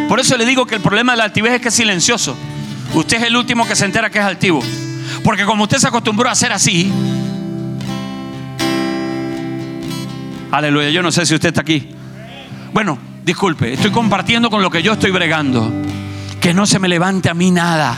Por 0.09 0.19
eso 0.19 0.35
le 0.35 0.47
digo 0.47 0.65
que 0.65 0.73
el 0.73 0.81
problema 0.81 1.11
de 1.11 1.19
la 1.19 1.25
altivez 1.25 1.53
es 1.53 1.61
que 1.61 1.67
es 1.67 1.75
silencioso. 1.75 2.35
Usted 2.95 3.17
es 3.17 3.23
el 3.25 3.37
último 3.37 3.67
que 3.67 3.75
se 3.75 3.85
entera 3.85 4.09
que 4.09 4.17
es 4.17 4.25
altivo. 4.25 4.63
Porque 5.23 5.45
como 5.45 5.65
usted 5.65 5.77
se 5.77 5.87
acostumbró 5.87 6.27
a 6.27 6.33
ser 6.33 6.51
así, 6.53 6.91
aleluya, 10.49 10.89
yo 10.89 11.03
no 11.03 11.11
sé 11.11 11.23
si 11.23 11.35
usted 11.35 11.49
está 11.49 11.61
aquí. 11.61 11.91
Bueno, 12.73 13.10
disculpe, 13.23 13.73
estoy 13.73 13.91
compartiendo 13.91 14.49
con 14.49 14.61
lo 14.61 14.69
que 14.69 14.83
yo 14.83 14.93
estoy 14.93 15.11
bregando. 15.11 15.71
Que 16.39 16.53
no 16.53 16.65
se 16.65 16.79
me 16.79 16.87
levante 16.87 17.29
a 17.29 17.33
mí 17.33 17.51
nada. 17.51 17.97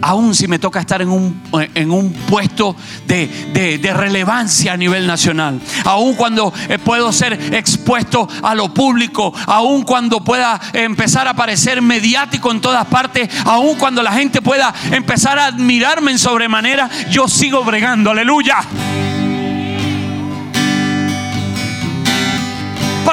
Aún 0.00 0.34
si 0.34 0.46
me 0.46 0.60
toca 0.60 0.78
estar 0.78 1.02
en 1.02 1.08
un, 1.08 1.42
en 1.74 1.90
un 1.90 2.12
puesto 2.12 2.76
de, 3.06 3.92
relevancia 3.94 4.72
a 4.72 4.76
nivel 4.76 5.06
nacional. 5.06 5.60
Aún 5.84 6.14
cuando 6.14 6.52
eh, 6.68 6.78
puedo 6.78 7.12
ser 7.12 7.32
expuesto 7.52 8.28
a 8.42 8.54
lo 8.54 8.72
público. 8.72 9.34
Aún 9.46 9.82
cuando 9.82 10.22
pueda 10.22 10.60
empezar 10.72 11.26
a 11.26 11.32
aparecer 11.32 11.82
mediático 11.82 12.52
en 12.52 12.60
todas 12.60 12.86
partes. 12.86 13.28
Aún 13.44 13.76
cuando 13.76 14.02
la 14.02 14.12
gente 14.12 14.40
pueda 14.40 14.72
empezar 14.92 15.38
a 15.38 15.46
admirarme 15.46 16.12
en 16.12 16.18
sobremanera. 16.18 16.88
Yo 17.10 17.26
sigo 17.26 17.64
bregando. 17.64 18.12
Aleluya. 18.12 18.58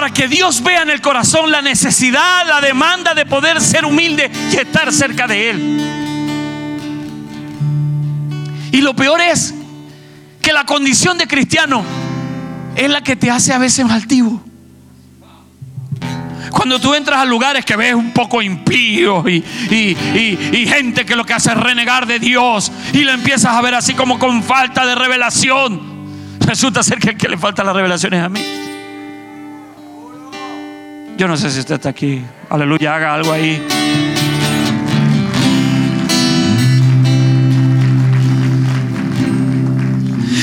Para 0.06 0.14
que 0.14 0.28
Dios 0.28 0.62
vea 0.62 0.84
en 0.84 0.92
el 0.92 1.02
corazón 1.02 1.50
la 1.50 1.64
necesidad, 1.64 2.46
la 2.46 2.62
demanda 2.62 3.16
de 3.16 3.26
poder 3.26 3.60
ser 3.60 3.86
humilde 3.86 4.30
y 4.52 4.56
estar 4.56 4.94
cerca 4.94 5.26
de 5.26 5.50
Él. 5.50 5.82
Y 8.72 8.82
lo 8.82 8.96
peor 8.96 9.20
es 9.20 9.56
que 10.44 10.54
la 10.54 10.64
condición 10.64 11.18
de 11.18 11.26
cristiano 11.26 11.84
es 12.76 12.88
la 12.88 13.02
que 13.02 13.16
te 13.16 13.32
hace 13.32 13.52
a 13.52 13.58
veces 13.58 13.84
altivo. 13.90 14.44
Cuando 16.52 16.80
tú 16.80 16.94
entras 16.94 17.22
a 17.22 17.26
lugares 17.26 17.66
que 17.66 17.76
ves 17.76 17.96
un 17.96 18.12
poco 18.12 18.44
impíos 18.44 19.26
y, 19.28 19.44
gente 20.68 21.04
que 21.04 21.16
lo 21.16 21.26
que 21.26 21.34
hace 21.34 21.50
es 21.50 21.58
renegar 21.58 22.06
de 22.06 22.20
Dios 22.20 22.72
y 22.94 23.00
lo 23.00 23.12
empiezas 23.12 23.56
a 23.56 23.62
ver 23.64 23.74
así 23.74 23.96
como 23.96 24.20
con 24.20 24.44
falta 24.44 24.86
de 24.86 24.94
revelación, 24.94 25.82
resulta 26.42 26.84
ser 26.84 27.00
que 27.00 27.10
el 27.10 27.18
que 27.18 27.28
le 27.28 27.40
falta 27.40 27.64
la 27.64 27.74
revelación 27.74 28.14
es 28.14 28.24
a 28.24 28.30
mí. 28.30 28.75
Yo 31.18 31.30
no 31.30 31.38
sé 31.38 31.50
si 31.50 31.60
usted 31.60 31.76
está 31.76 31.90
aquí. 31.90 32.22
Aleluya, 32.50 32.96
haga 32.96 33.14
algo 33.14 33.32
ahí. 33.32 33.62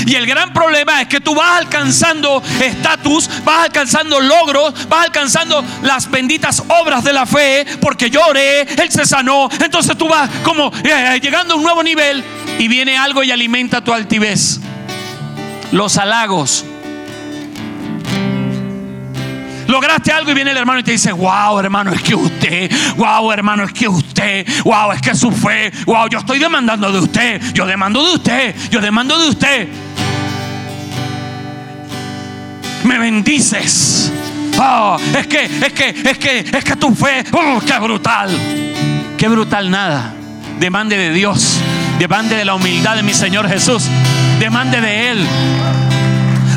Y 0.07 0.15
el 0.15 0.27
gran 0.27 0.53
problema 0.53 1.01
es 1.03 1.09
que 1.09 1.21
tú 1.21 1.35
vas 1.35 1.59
alcanzando 1.59 2.43
estatus, 2.61 3.31
vas 3.45 3.65
alcanzando 3.65 4.21
logros, 4.21 4.89
vas 4.89 5.07
alcanzando 5.07 5.65
las 5.83 6.11
benditas 6.11 6.63
obras 6.69 7.05
de 7.05 7.13
la 7.13 7.25
fe, 7.25 7.67
porque 7.81 8.11
lloré, 8.11 8.63
Él 8.63 8.91
se 8.91 9.07
sanó. 9.07 9.49
Entonces 9.63 9.97
tú 9.97 10.09
vas 10.09 10.29
como 10.43 10.73
eh, 10.85 11.19
llegando 11.21 11.55
a 11.55 11.57
un 11.57 11.63
nuevo 11.63 11.83
nivel 11.83 12.25
y 12.59 12.69
viene 12.69 12.97
algo 12.97 13.23
y 13.23 13.31
alimenta 13.31 13.85
tu 13.85 13.93
altivez. 13.93 14.61
Los 15.71 15.97
halagos, 15.97 16.65
Lograste 19.73 20.13
algo 20.13 20.31
y 20.31 20.35
viene 20.35 20.51
el 20.51 20.57
hermano 20.59 20.81
y 20.81 20.83
te 20.83 20.91
dice, 20.91 21.13
wow, 21.13 21.59
hermano, 21.59 21.93
es 21.95 22.03
que 22.03 22.15
usted, 22.15 22.71
wow, 22.95 23.33
hermano, 23.33 23.65
es 23.65 23.73
que 23.73 23.89
usted, 23.89 24.47
wow, 24.65 24.93
es 24.93 25.01
que 25.01 25.15
su 25.15 25.33
fe, 25.33 25.73
wow, 25.87 26.11
yo 26.11 26.19
estoy 26.19 26.39
demandando 26.39 26.93
de 26.93 26.99
usted, 26.99 27.41
yo 27.55 27.65
demando 27.65 28.07
de 28.07 28.17
usted, 28.17 28.55
yo 28.71 28.83
demando 28.83 29.19
de 29.19 29.31
usted. 29.31 29.69
Me 32.85 32.99
bendices. 32.99 34.13
Oh, 34.59 34.99
es 35.17 35.27
que, 35.27 35.45
es 35.45 35.73
que, 35.73 35.89
es 35.89 36.19
que, 36.19 36.39
es 36.41 36.65
que 36.65 36.77
tu 36.77 36.95
fe, 36.95 37.25
oh, 37.33 37.59
qué 37.67 37.79
brutal. 37.79 38.29
Qué 39.17 39.27
brutal 39.27 39.71
nada. 39.71 40.13
Demande 40.61 40.99
de 40.99 41.15
Dios. 41.15 41.59
Demande 41.99 42.37
de 42.37 42.45
la 42.45 42.57
humildad 42.57 42.97
de 42.97 43.03
mi 43.03 43.15
Señor 43.15 43.49
Jesús. 43.49 43.85
Demande 44.39 44.83
de 44.83 45.13
Él. 45.13 45.27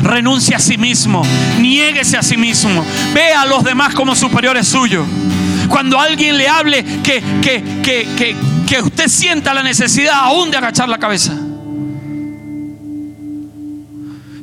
Renuncie 0.06 0.54
a 0.54 0.60
sí 0.60 0.78
mismo. 0.78 1.22
Niéguese 1.58 2.16
a 2.16 2.22
sí 2.22 2.36
mismo. 2.36 2.84
Ve 3.12 3.32
a 3.32 3.44
los 3.44 3.64
demás 3.64 3.94
como 3.94 4.14
superiores 4.14 4.68
suyos. 4.68 5.06
Cuando 5.68 5.98
alguien 5.98 6.38
le 6.38 6.48
hable 6.48 6.84
que, 7.02 7.22
que, 7.42 7.82
que, 7.82 8.36
que, 8.68 8.82
usted 8.82 9.08
sienta 9.08 9.52
la 9.52 9.64
necesidad 9.64 10.14
aún 10.14 10.50
de 10.50 10.58
agachar 10.58 10.88
la 10.88 10.98
cabeza. 10.98 11.36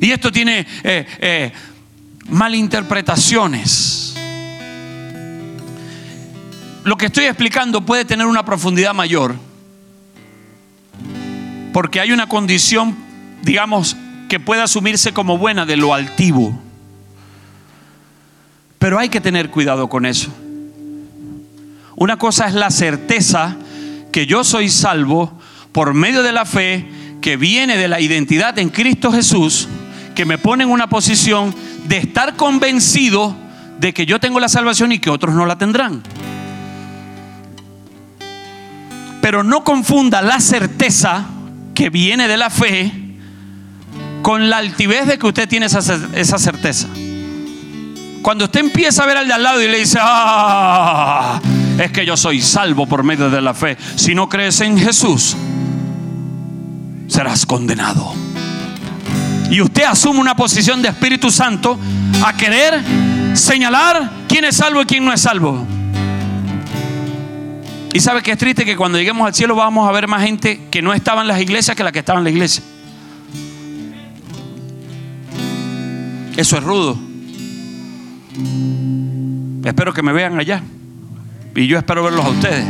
Y 0.00 0.10
esto 0.10 0.30
tiene 0.30 0.66
eh, 0.82 1.06
eh, 1.18 1.52
malinterpretaciones. 2.28 4.14
Lo 6.84 6.96
que 6.98 7.06
estoy 7.06 7.24
explicando 7.24 7.80
puede 7.80 8.04
tener 8.04 8.26
una 8.26 8.44
profundidad 8.44 8.92
mayor, 8.92 9.34
porque 11.72 12.00
hay 12.00 12.12
una 12.12 12.28
condición, 12.28 12.94
digamos, 13.42 13.96
que 14.28 14.40
puede 14.40 14.62
asumirse 14.62 15.12
como 15.12 15.38
buena 15.38 15.66
de 15.66 15.76
lo 15.76 15.94
altivo. 15.94 16.58
Pero 18.78 18.98
hay 18.98 19.08
que 19.08 19.20
tener 19.20 19.50
cuidado 19.50 19.88
con 19.88 20.06
eso. 20.06 20.30
Una 21.96 22.16
cosa 22.18 22.46
es 22.46 22.54
la 22.54 22.70
certeza 22.70 23.56
que 24.12 24.26
yo 24.26 24.44
soy 24.44 24.68
salvo 24.68 25.32
por 25.72 25.94
medio 25.94 26.22
de 26.22 26.32
la 26.32 26.44
fe 26.44 26.86
que 27.20 27.36
viene 27.36 27.76
de 27.76 27.88
la 27.88 28.00
identidad 28.00 28.58
en 28.58 28.68
Cristo 28.68 29.10
Jesús, 29.10 29.68
que 30.14 30.24
me 30.24 30.38
pone 30.38 30.64
en 30.64 30.70
una 30.70 30.88
posición 30.88 31.54
de 31.86 31.98
estar 31.98 32.36
convencido 32.36 33.34
de 33.78 33.94
que 33.94 34.06
yo 34.06 34.20
tengo 34.20 34.40
la 34.40 34.48
salvación 34.48 34.92
y 34.92 34.98
que 34.98 35.10
otros 35.10 35.34
no 35.34 35.46
la 35.46 35.58
tendrán. 35.58 36.02
Pero 39.20 39.42
no 39.42 39.64
confunda 39.64 40.20
la 40.20 40.40
certeza 40.40 41.24
que 41.74 41.90
viene 41.90 42.28
de 42.28 42.36
la 42.36 42.50
fe 42.50 43.03
con 44.24 44.48
la 44.48 44.56
altivez 44.56 45.06
de 45.06 45.18
que 45.18 45.26
usted 45.26 45.46
tiene 45.46 45.66
esa, 45.66 45.82
certeza. 46.38 46.88
Cuando 48.22 48.46
usted 48.46 48.60
empieza 48.60 49.02
a 49.02 49.06
ver 49.06 49.18
al 49.18 49.28
de 49.28 49.34
al 49.34 49.42
lado 49.42 49.62
y 49.62 49.68
le 49.68 49.80
dice, 49.80 49.98
ah, 50.00 51.38
es 51.78 51.92
que 51.92 52.06
yo 52.06 52.16
soy 52.16 52.40
salvo 52.40 52.86
por 52.86 53.04
medio 53.04 53.28
de 53.28 53.42
la 53.42 53.52
fe. 53.52 53.76
Si 53.96 54.14
no 54.14 54.26
crees 54.26 54.62
en 54.62 54.78
Jesús, 54.78 55.36
serás 57.06 57.44
condenado. 57.44 58.14
Y 59.50 59.60
usted 59.60 59.82
asume 59.82 60.20
una 60.20 60.34
posición 60.34 60.80
de 60.80 60.88
Espíritu 60.88 61.30
Santo 61.30 61.78
a 62.24 62.32
querer 62.34 62.80
señalar 63.34 64.10
quién 64.26 64.46
es 64.46 64.56
salvo 64.56 64.80
y 64.80 64.86
quién 64.86 65.04
no 65.04 65.12
es 65.12 65.20
salvo. 65.20 65.66
Y 67.92 68.00
sabe 68.00 68.22
que 68.22 68.32
es 68.32 68.38
triste 68.38 68.64
que 68.64 68.74
cuando 68.74 68.96
lleguemos 68.96 69.26
al 69.26 69.34
cielo 69.34 69.54
vamos 69.54 69.86
a 69.86 69.92
ver 69.92 70.08
más 70.08 70.22
gente 70.22 70.62
que 70.70 70.80
no 70.80 70.94
estaba 70.94 71.20
en 71.20 71.28
las 71.28 71.42
iglesias 71.42 71.76
que 71.76 71.84
la 71.84 71.92
que 71.92 71.98
estaba 71.98 72.20
en 72.20 72.24
la 72.24 72.30
iglesia. 72.30 72.64
Eso 76.36 76.56
es 76.56 76.64
rudo. 76.64 76.98
Espero 79.64 79.92
que 79.92 80.02
me 80.02 80.12
vean 80.12 80.38
allá. 80.38 80.62
Y 81.54 81.66
yo 81.66 81.78
espero 81.78 82.02
verlos 82.02 82.24
a 82.24 82.30
ustedes. 82.30 82.64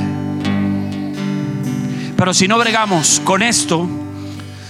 Pero 2.16 2.34
si 2.34 2.46
no 2.46 2.58
bregamos 2.58 3.20
con 3.24 3.42
esto, 3.42 3.88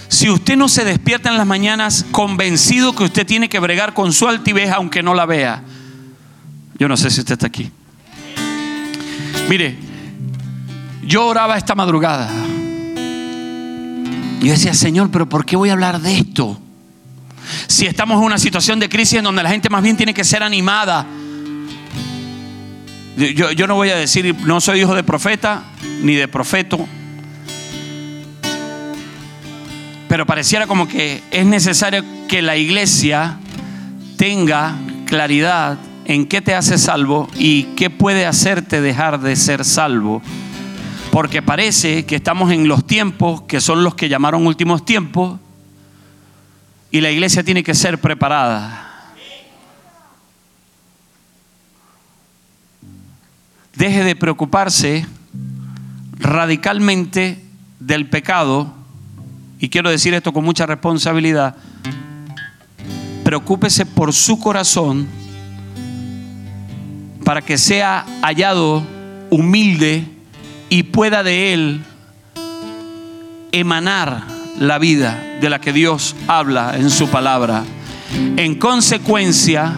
si 0.08 0.30
usted 0.30 0.56
no 0.56 0.68
se 0.68 0.84
despierta 0.84 1.30
en 1.30 1.36
las 1.36 1.46
mañanas 1.46 2.06
convencido 2.10 2.94
que 2.94 3.04
usted 3.04 3.26
tiene 3.26 3.48
que 3.48 3.58
bregar 3.58 3.92
con 3.94 4.12
su 4.12 4.28
altivez 4.28 4.70
aunque 4.70 5.02
no 5.02 5.14
la 5.14 5.26
vea, 5.26 5.62
yo 6.78 6.88
no 6.88 6.96
sé 6.96 7.10
si 7.10 7.20
usted 7.20 7.34
está 7.34 7.46
aquí. 7.46 7.70
Mire, 9.48 9.76
yo 11.06 11.26
oraba 11.26 11.58
esta 11.58 11.74
madrugada. 11.74 12.30
Yo 14.40 14.50
decía, 14.50 14.74
Señor, 14.74 15.10
pero 15.10 15.28
¿por 15.28 15.44
qué 15.44 15.56
voy 15.56 15.70
a 15.70 15.72
hablar 15.72 16.00
de 16.00 16.18
esto? 16.18 16.60
Si 17.66 17.86
estamos 17.86 18.18
en 18.18 18.24
una 18.24 18.38
situación 18.38 18.78
de 18.80 18.88
crisis 18.88 19.18
en 19.18 19.24
donde 19.24 19.42
la 19.42 19.50
gente 19.50 19.70
más 19.70 19.82
bien 19.82 19.96
tiene 19.96 20.14
que 20.14 20.24
ser 20.24 20.42
animada. 20.42 21.06
Yo, 23.16 23.52
yo 23.52 23.66
no 23.66 23.76
voy 23.76 23.90
a 23.90 23.96
decir, 23.96 24.34
no 24.44 24.60
soy 24.60 24.80
hijo 24.80 24.94
de 24.94 25.04
profeta 25.04 25.62
ni 26.02 26.14
de 26.14 26.26
profeto, 26.26 26.88
pero 30.14 30.26
pareciera 30.26 30.66
como 30.66 30.86
que 30.86 31.22
es 31.32 31.44
necesario 31.44 32.04
que 32.28 32.40
la 32.40 32.56
iglesia 32.56 33.38
tenga 34.16 34.76
claridad 35.06 35.76
en 36.04 36.26
qué 36.26 36.40
te 36.40 36.54
hace 36.54 36.78
salvo 36.78 37.28
y 37.36 37.64
qué 37.76 37.90
puede 37.90 38.26
hacerte 38.26 38.80
dejar 38.80 39.20
de 39.20 39.34
ser 39.34 39.64
salvo. 39.64 40.22
Porque 41.10 41.42
parece 41.42 42.06
que 42.06 42.16
estamos 42.16 42.52
en 42.52 42.68
los 42.68 42.86
tiempos 42.86 43.42
que 43.42 43.60
son 43.60 43.82
los 43.82 43.94
que 43.94 44.08
llamaron 44.08 44.46
últimos 44.46 44.84
tiempos 44.84 45.40
y 46.94 47.00
la 47.00 47.10
iglesia 47.10 47.42
tiene 47.42 47.64
que 47.64 47.74
ser 47.74 47.98
preparada. 47.98 48.88
Deje 53.74 54.04
de 54.04 54.14
preocuparse 54.14 55.04
radicalmente 56.12 57.42
del 57.80 58.08
pecado 58.08 58.72
y 59.58 59.70
quiero 59.70 59.90
decir 59.90 60.14
esto 60.14 60.32
con 60.32 60.44
mucha 60.44 60.66
responsabilidad, 60.66 61.56
preocúpese 63.24 63.86
por 63.86 64.12
su 64.12 64.38
corazón 64.38 65.08
para 67.24 67.42
que 67.42 67.58
sea 67.58 68.06
hallado 68.22 68.86
humilde 69.30 70.06
y 70.68 70.84
pueda 70.84 71.24
de 71.24 71.54
él 71.54 71.84
emanar 73.50 74.33
la 74.58 74.78
vida 74.78 75.22
de 75.40 75.50
la 75.50 75.60
que 75.60 75.72
Dios 75.72 76.14
habla 76.26 76.76
en 76.76 76.90
su 76.90 77.08
palabra. 77.08 77.64
En 78.36 78.54
consecuencia, 78.56 79.76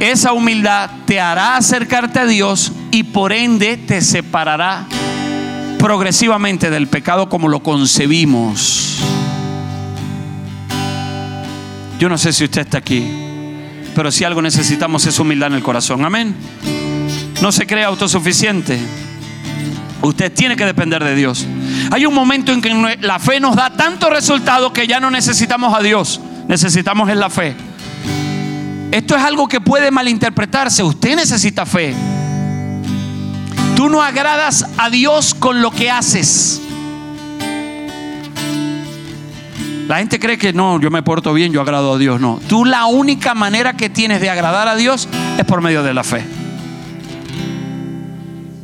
esa 0.00 0.32
humildad 0.32 0.90
te 1.06 1.20
hará 1.20 1.56
acercarte 1.56 2.18
a 2.18 2.26
Dios 2.26 2.72
y 2.90 3.04
por 3.04 3.32
ende 3.32 3.76
te 3.76 4.00
separará 4.00 4.86
progresivamente 5.78 6.70
del 6.70 6.88
pecado 6.88 7.28
como 7.28 7.48
lo 7.48 7.62
concebimos. 7.62 8.98
Yo 11.98 12.08
no 12.08 12.18
sé 12.18 12.32
si 12.32 12.44
usted 12.44 12.62
está 12.62 12.78
aquí, 12.78 13.04
pero 13.94 14.10
si 14.10 14.24
algo 14.24 14.42
necesitamos 14.42 15.06
es 15.06 15.18
humildad 15.18 15.48
en 15.48 15.54
el 15.54 15.62
corazón. 15.62 16.04
Amén. 16.04 16.34
No 17.40 17.52
se 17.52 17.66
cree 17.66 17.84
autosuficiente. 17.84 18.78
Usted 20.02 20.32
tiene 20.32 20.56
que 20.56 20.64
depender 20.64 21.02
de 21.04 21.14
Dios. 21.14 21.46
Hay 21.94 22.06
un 22.06 22.14
momento 22.14 22.50
en 22.50 22.60
que 22.60 22.98
la 23.02 23.20
fe 23.20 23.38
nos 23.38 23.54
da 23.54 23.70
tanto 23.70 24.10
resultado 24.10 24.72
que 24.72 24.88
ya 24.88 24.98
no 24.98 25.12
necesitamos 25.12 25.72
a 25.72 25.80
Dios, 25.80 26.20
necesitamos 26.48 27.08
en 27.08 27.20
la 27.20 27.30
fe. 27.30 27.54
Esto 28.90 29.14
es 29.14 29.22
algo 29.22 29.46
que 29.46 29.60
puede 29.60 29.92
malinterpretarse. 29.92 30.82
Usted 30.82 31.14
necesita 31.14 31.64
fe. 31.64 31.94
Tú 33.76 33.88
no 33.88 34.02
agradas 34.02 34.66
a 34.76 34.90
Dios 34.90 35.34
con 35.34 35.62
lo 35.62 35.70
que 35.70 35.88
haces. 35.88 36.60
La 39.86 39.98
gente 39.98 40.18
cree 40.18 40.36
que 40.36 40.52
no, 40.52 40.80
yo 40.80 40.90
me 40.90 41.04
porto 41.04 41.32
bien, 41.32 41.52
yo 41.52 41.60
agrado 41.60 41.94
a 41.94 41.98
Dios. 41.98 42.20
No, 42.20 42.40
tú 42.48 42.64
la 42.64 42.86
única 42.86 43.34
manera 43.34 43.74
que 43.74 43.88
tienes 43.88 44.20
de 44.20 44.30
agradar 44.30 44.66
a 44.66 44.74
Dios 44.74 45.08
es 45.38 45.44
por 45.44 45.60
medio 45.60 45.84
de 45.84 45.94
la 45.94 46.02
fe. 46.02 46.24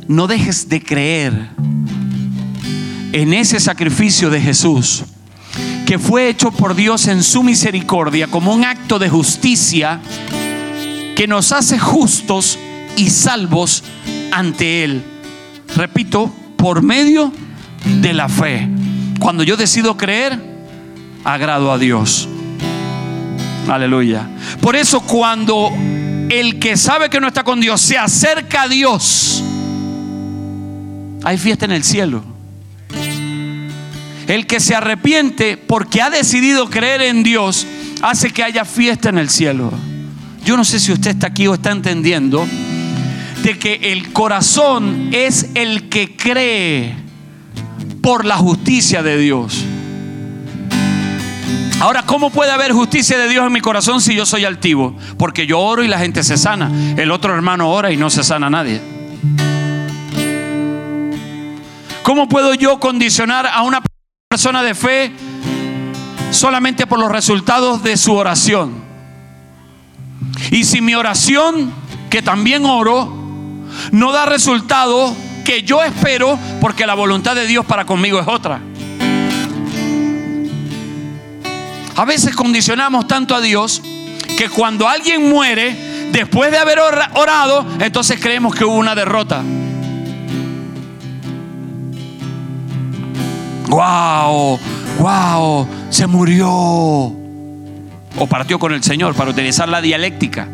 No 0.09 0.27
dejes 0.27 0.67
de 0.67 0.83
creer 0.83 1.47
en 3.13 3.33
ese 3.33 3.59
sacrificio 3.59 4.29
de 4.29 4.41
Jesús 4.41 5.03
que 5.85 5.99
fue 5.99 6.29
hecho 6.29 6.51
por 6.51 6.75
Dios 6.75 7.07
en 7.07 7.21
su 7.21 7.43
misericordia 7.43 8.27
como 8.27 8.53
un 8.53 8.63
acto 8.63 8.97
de 8.97 9.09
justicia 9.09 9.99
que 11.15 11.27
nos 11.27 11.51
hace 11.51 11.77
justos 11.77 12.57
y 12.95 13.09
salvos 13.09 13.83
ante 14.31 14.85
Él. 14.85 15.03
Repito, 15.75 16.33
por 16.55 16.81
medio 16.81 17.33
de 18.01 18.13
la 18.13 18.29
fe. 18.29 18.69
Cuando 19.19 19.43
yo 19.43 19.57
decido 19.57 19.97
creer, 19.97 20.39
agrado 21.25 21.71
a 21.71 21.77
Dios. 21.77 22.29
Aleluya. 23.67 24.29
Por 24.61 24.75
eso 24.75 25.01
cuando 25.01 25.71
el 26.29 26.59
que 26.59 26.77
sabe 26.77 27.09
que 27.09 27.19
no 27.19 27.27
está 27.27 27.43
con 27.43 27.59
Dios 27.59 27.81
se 27.81 27.97
acerca 27.97 28.63
a 28.63 28.67
Dios, 28.69 29.43
hay 31.23 31.37
fiesta 31.37 31.65
en 31.65 31.71
el 31.71 31.83
cielo. 31.83 32.30
El 34.27 34.47
que 34.47 34.59
se 34.59 34.75
arrepiente 34.75 35.57
porque 35.57 36.01
ha 36.01 36.09
decidido 36.09 36.69
creer 36.69 37.01
en 37.01 37.23
Dios, 37.23 37.67
hace 38.01 38.31
que 38.31 38.43
haya 38.43 38.65
fiesta 38.65 39.09
en 39.09 39.17
el 39.17 39.29
cielo. 39.29 39.71
yo 40.43 40.57
no 40.57 40.63
sé 40.63 40.79
si 40.79 40.91
usted 40.91 41.11
está 41.11 41.27
aquí 41.27 41.47
o 41.47 41.53
está 41.53 41.71
entendiendo, 41.71 42.47
de 43.43 43.57
que 43.57 43.91
el 43.91 44.11
corazón 44.13 45.09
es 45.11 45.49
el 45.55 45.89
que 45.89 46.15
cree 46.15 46.95
por 48.01 48.25
la 48.25 48.37
justicia 48.37 49.03
de 49.03 49.17
Dios. 49.17 49.65
Ahora, 51.79 52.03
¿cómo 52.03 52.29
puede 52.29 52.51
haber 52.51 52.73
justicia 52.73 53.17
de 53.17 53.27
Dios 53.27 53.45
en 53.45 53.51
mi 53.51 53.59
corazón 53.59 54.01
si 54.01 54.13
yo 54.13 54.25
soy 54.27 54.45
altivo? 54.45 54.95
Porque 55.17 55.47
yo 55.47 55.59
oro 55.59 55.83
y 55.83 55.87
la 55.87 55.97
gente 55.97 56.23
se 56.23 56.37
sana. 56.37 56.71
El 56.95 57.09
otro 57.09 57.33
hermano 57.33 57.71
ora 57.71 57.91
y 57.91 57.97
no 57.97 58.11
se 58.11 58.23
sana 58.23 58.51
nadie. 58.51 58.79
¿Cómo 62.03 62.29
puedo 62.29 62.53
yo 62.53 62.79
condicionar 62.79 63.47
a 63.47 63.63
una 63.63 63.81
persona 63.81 64.00
de 64.31 64.75
fe 64.75 65.11
solamente 66.31 66.87
por 66.87 66.99
los 66.99 67.11
resultados 67.11 67.83
de 67.83 67.97
su 67.97 68.15
oración? 68.15 68.81
Y 70.51 70.63
si 70.63 70.79
mi 70.79 70.95
oración, 70.95 71.73
que 72.09 72.21
también 72.21 72.65
oro, 72.65 73.13
no 73.91 74.11
da 74.13 74.25
resultado 74.25 75.13
que 75.43 75.63
yo 75.63 75.83
espero, 75.83 76.39
porque 76.61 76.87
la 76.87 76.93
voluntad 76.93 77.35
de 77.35 77.45
Dios 77.45 77.65
para 77.65 77.85
conmigo 77.85 78.21
es 78.21 78.27
otra. 78.27 78.61
A 81.97 82.05
veces 82.05 82.33
condicionamos 82.33 83.07
tanto 83.07 83.35
a 83.35 83.41
Dios 83.41 83.81
que 84.37 84.47
cuando 84.47 84.87
alguien 84.87 85.29
muere, 85.29 86.07
después 86.13 86.51
de 86.51 86.57
haber 86.57 86.79
orado, 86.79 87.65
entonces 87.81 88.17
creemos 88.21 88.55
que 88.55 88.63
hubo 88.63 88.75
una 88.75 88.95
derrota. 88.95 89.43
¡Wow! 93.71 94.59
¡Wow! 94.99 95.67
Se 95.89 96.05
murió. 96.05 96.49
O 96.49 98.27
partió 98.29 98.59
con 98.59 98.73
el 98.73 98.83
Señor, 98.83 99.15
para 99.15 99.31
utilizar 99.31 99.69
la 99.69 99.81
dialéctica. 99.81 100.47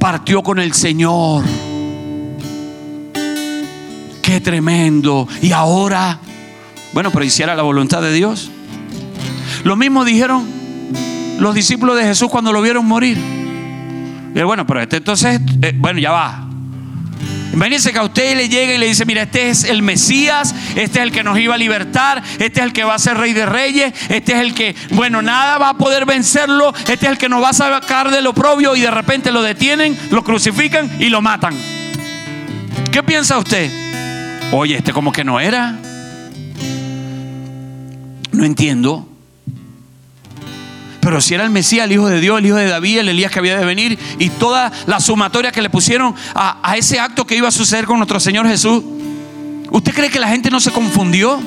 Partió 0.00 0.42
con 0.42 0.58
el 0.58 0.72
Señor. 0.72 1.44
Qué 4.22 4.40
tremendo. 4.40 5.28
Y 5.40 5.52
ahora, 5.52 6.18
bueno, 6.92 7.12
pero 7.12 7.24
hiciera 7.24 7.54
la 7.54 7.62
voluntad 7.62 8.02
de 8.02 8.12
Dios. 8.12 8.50
Lo 9.62 9.76
mismo 9.76 10.04
dijeron 10.04 10.44
los 11.38 11.54
discípulos 11.54 11.96
de 11.96 12.02
Jesús 12.02 12.28
cuando 12.28 12.52
lo 12.52 12.60
vieron 12.60 12.86
morir. 12.86 13.18
Bueno, 14.44 14.66
pero 14.66 14.80
este 14.82 14.96
entonces, 14.96 15.40
eh, 15.62 15.72
bueno, 15.76 16.00
ya 16.00 16.10
va. 16.10 16.45
Imagínense 17.56 17.90
que 17.90 17.98
a 17.98 18.02
usted 18.02 18.36
le 18.36 18.50
llega 18.50 18.74
y 18.74 18.78
le 18.78 18.86
dice, 18.86 19.06
mira, 19.06 19.22
este 19.22 19.48
es 19.48 19.64
el 19.64 19.80
Mesías, 19.80 20.54
este 20.76 20.98
es 20.98 21.04
el 21.04 21.10
que 21.10 21.24
nos 21.24 21.38
iba 21.38 21.54
a 21.54 21.58
libertar, 21.58 22.22
este 22.38 22.60
es 22.60 22.66
el 22.66 22.74
que 22.74 22.84
va 22.84 22.94
a 22.94 22.98
ser 22.98 23.16
rey 23.16 23.32
de 23.32 23.46
reyes, 23.46 23.94
este 24.10 24.34
es 24.34 24.40
el 24.40 24.52
que, 24.52 24.76
bueno, 24.90 25.22
nada 25.22 25.56
va 25.56 25.70
a 25.70 25.78
poder 25.78 26.04
vencerlo, 26.04 26.74
este 26.86 27.06
es 27.06 27.12
el 27.12 27.16
que 27.16 27.30
nos 27.30 27.42
va 27.42 27.48
a 27.48 27.54
sacar 27.54 28.10
del 28.10 28.26
oprobio 28.26 28.76
y 28.76 28.82
de 28.82 28.90
repente 28.90 29.32
lo 29.32 29.40
detienen, 29.40 29.98
lo 30.10 30.22
crucifican 30.22 31.00
y 31.00 31.08
lo 31.08 31.22
matan. 31.22 31.56
¿Qué 32.92 33.02
piensa 33.02 33.38
usted? 33.38 33.70
Oye, 34.52 34.76
este 34.76 34.92
como 34.92 35.10
que 35.10 35.24
no 35.24 35.40
era. 35.40 35.78
No 38.32 38.44
entiendo. 38.44 39.15
Pero 41.06 41.20
si 41.20 41.34
era 41.34 41.44
el 41.44 41.50
Mesías, 41.50 41.84
el 41.84 41.92
Hijo 41.92 42.08
de 42.08 42.18
Dios, 42.20 42.40
el 42.40 42.46
Hijo 42.46 42.56
de 42.56 42.66
David, 42.66 42.98
el 42.98 43.08
Elías 43.08 43.30
que 43.30 43.38
había 43.38 43.56
de 43.56 43.64
venir 43.64 43.96
y 44.18 44.28
toda 44.28 44.72
la 44.86 44.98
sumatoria 44.98 45.52
que 45.52 45.62
le 45.62 45.70
pusieron 45.70 46.12
a, 46.34 46.74
ese 46.76 46.98
acto 46.98 47.24
que 47.24 47.36
iba 47.36 47.46
a 47.46 47.52
suceder 47.52 47.86
con 47.86 47.98
nuestro 47.98 48.18
Señor 48.18 48.48
Jesús, 48.48 48.82
¿usted 49.70 49.94
cree 49.94 50.10
que 50.10 50.18
la 50.18 50.26
gente 50.26 50.50
no 50.50 50.58
se 50.58 50.72
confundió? 50.72 51.40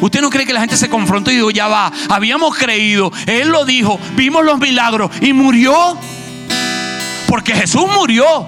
¿Usted 0.00 0.20
no 0.20 0.30
cree 0.30 0.46
que 0.46 0.52
la 0.52 0.60
gente 0.60 0.76
se 0.76 0.88
confrontó 0.88 1.32
y 1.32 1.34
dijo, 1.34 1.50
ya 1.50 1.66
va, 1.66 1.92
habíamos 2.08 2.56
creído, 2.56 3.10
Él 3.26 3.48
lo 3.48 3.64
dijo, 3.64 3.98
vimos 4.14 4.44
los 4.44 4.60
milagros 4.60 5.10
y 5.20 5.32
murió? 5.32 5.74
Porque 7.26 7.52
Jesús 7.52 7.86
murió. 7.92 8.46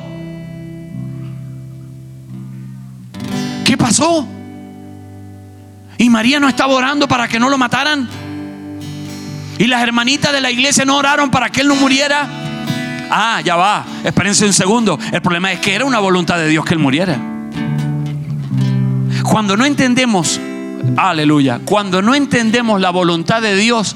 ¿Qué 3.65 3.77
pasó? 3.77 4.29
¿Y 5.99 6.09
María 6.09 6.39
no 6.39 6.49
estaba 6.49 6.73
orando 6.73 7.09
para 7.09 7.27
que 7.27 7.41
no 7.41 7.51
lo 7.51 7.59
mataran? 7.59 8.22
Y 9.63 9.69
las 9.69 9.81
hermanitas 9.81 10.33
de 10.33 10.41
la 10.41 10.51
iglesia 10.51 10.85
no 10.85 10.97
oraron 10.97 11.31
para 11.31 11.49
que 11.49 11.61
él 11.61 11.69
no 11.69 11.77
muriera. 11.77 12.27
Ah, 13.09 13.41
ya 13.45 13.55
va, 13.55 13.85
espérense 14.03 14.45
un 14.45 14.53
segundo. 14.53 14.99
El 15.13 15.23
problema 15.23 15.53
es 15.53 15.61
que 15.61 15.73
era 15.73 15.85
una 15.85 16.01
voluntad 16.01 16.37
de 16.37 16.49
Dios 16.49 16.65
que 16.65 16.75
él 16.75 16.81
muriera. 16.81 17.17
Cuando 19.23 19.57
no 19.57 19.65
entendemos, 19.65 20.41
aleluya, 20.97 21.61
cuando 21.65 22.03
no 22.03 22.13
entendemos 22.17 22.81
la 22.81 22.91
voluntad 22.91 23.41
de 23.41 23.55
Dios, 23.55 23.95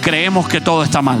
creemos 0.00 0.48
que 0.48 0.62
todo 0.62 0.84
está 0.84 1.02
mal. 1.02 1.20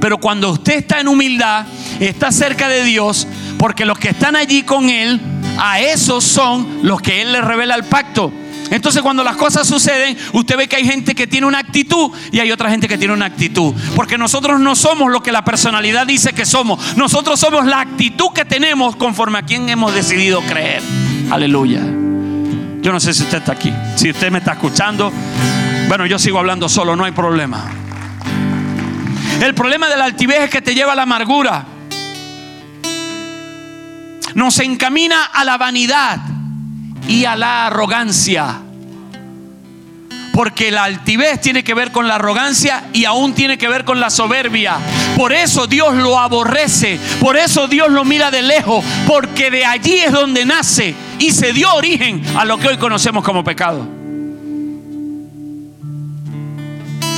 Pero 0.00 0.16
cuando 0.16 0.48
usted 0.48 0.78
está 0.78 0.98
en 0.98 1.08
humildad, 1.08 1.66
está 2.00 2.32
cerca 2.32 2.68
de 2.68 2.84
Dios, 2.84 3.28
porque 3.58 3.84
los 3.84 3.98
que 3.98 4.08
están 4.08 4.34
allí 4.34 4.62
con 4.62 4.88
Él, 4.88 5.20
a 5.58 5.78
esos 5.78 6.24
son 6.24 6.78
los 6.84 7.02
que 7.02 7.20
Él 7.20 7.32
le 7.32 7.42
revela 7.42 7.74
el 7.74 7.84
pacto. 7.84 8.32
Entonces 8.72 9.02
cuando 9.02 9.22
las 9.22 9.36
cosas 9.36 9.68
suceden, 9.68 10.16
usted 10.32 10.56
ve 10.56 10.66
que 10.66 10.76
hay 10.76 10.86
gente 10.86 11.14
que 11.14 11.26
tiene 11.26 11.46
una 11.46 11.58
actitud 11.58 12.10
y 12.32 12.40
hay 12.40 12.50
otra 12.50 12.70
gente 12.70 12.88
que 12.88 12.96
tiene 12.96 13.12
una 13.12 13.26
actitud. 13.26 13.74
Porque 13.94 14.16
nosotros 14.16 14.58
no 14.58 14.74
somos 14.74 15.12
lo 15.12 15.22
que 15.22 15.30
la 15.30 15.44
personalidad 15.44 16.06
dice 16.06 16.32
que 16.32 16.46
somos. 16.46 16.96
Nosotros 16.96 17.38
somos 17.38 17.66
la 17.66 17.80
actitud 17.80 18.30
que 18.34 18.46
tenemos 18.46 18.96
conforme 18.96 19.38
a 19.38 19.42
quien 19.42 19.68
hemos 19.68 19.94
decidido 19.94 20.40
creer. 20.40 20.82
Aleluya. 21.30 21.80
Yo 22.80 22.92
no 22.92 22.98
sé 22.98 23.12
si 23.12 23.24
usted 23.24 23.38
está 23.38 23.52
aquí. 23.52 23.70
Si 23.96 24.10
usted 24.10 24.30
me 24.30 24.38
está 24.38 24.52
escuchando, 24.52 25.12
bueno, 25.86 26.06
yo 26.06 26.18
sigo 26.18 26.38
hablando 26.38 26.66
solo, 26.66 26.96
no 26.96 27.04
hay 27.04 27.12
problema. 27.12 27.70
El 29.42 29.54
problema 29.54 29.90
de 29.90 29.98
la 29.98 30.06
altivez 30.06 30.44
es 30.44 30.50
que 30.50 30.62
te 30.62 30.74
lleva 30.74 30.92
a 30.92 30.96
la 30.96 31.02
amargura. 31.02 31.66
Nos 34.34 34.58
encamina 34.60 35.24
a 35.26 35.44
la 35.44 35.58
vanidad 35.58 36.20
y 37.08 37.24
a 37.24 37.36
la 37.36 37.66
arrogancia. 37.66 38.60
Porque 40.32 40.70
la 40.70 40.84
altivez 40.84 41.40
tiene 41.40 41.62
que 41.62 41.74
ver 41.74 41.92
con 41.92 42.08
la 42.08 42.14
arrogancia 42.14 42.84
y 42.94 43.04
aún 43.04 43.34
tiene 43.34 43.58
que 43.58 43.68
ver 43.68 43.84
con 43.84 44.00
la 44.00 44.08
soberbia. 44.08 44.78
Por 45.16 45.32
eso 45.32 45.66
Dios 45.66 45.94
lo 45.94 46.18
aborrece. 46.18 46.98
Por 47.20 47.36
eso 47.36 47.68
Dios 47.68 47.90
lo 47.90 48.04
mira 48.04 48.30
de 48.30 48.40
lejos. 48.40 48.82
Porque 49.06 49.50
de 49.50 49.66
allí 49.66 49.98
es 49.98 50.10
donde 50.10 50.46
nace 50.46 50.94
y 51.18 51.32
se 51.32 51.52
dio 51.52 51.74
origen 51.74 52.22
a 52.34 52.46
lo 52.46 52.58
que 52.58 52.68
hoy 52.68 52.78
conocemos 52.78 53.22
como 53.22 53.44
pecado. 53.44 53.86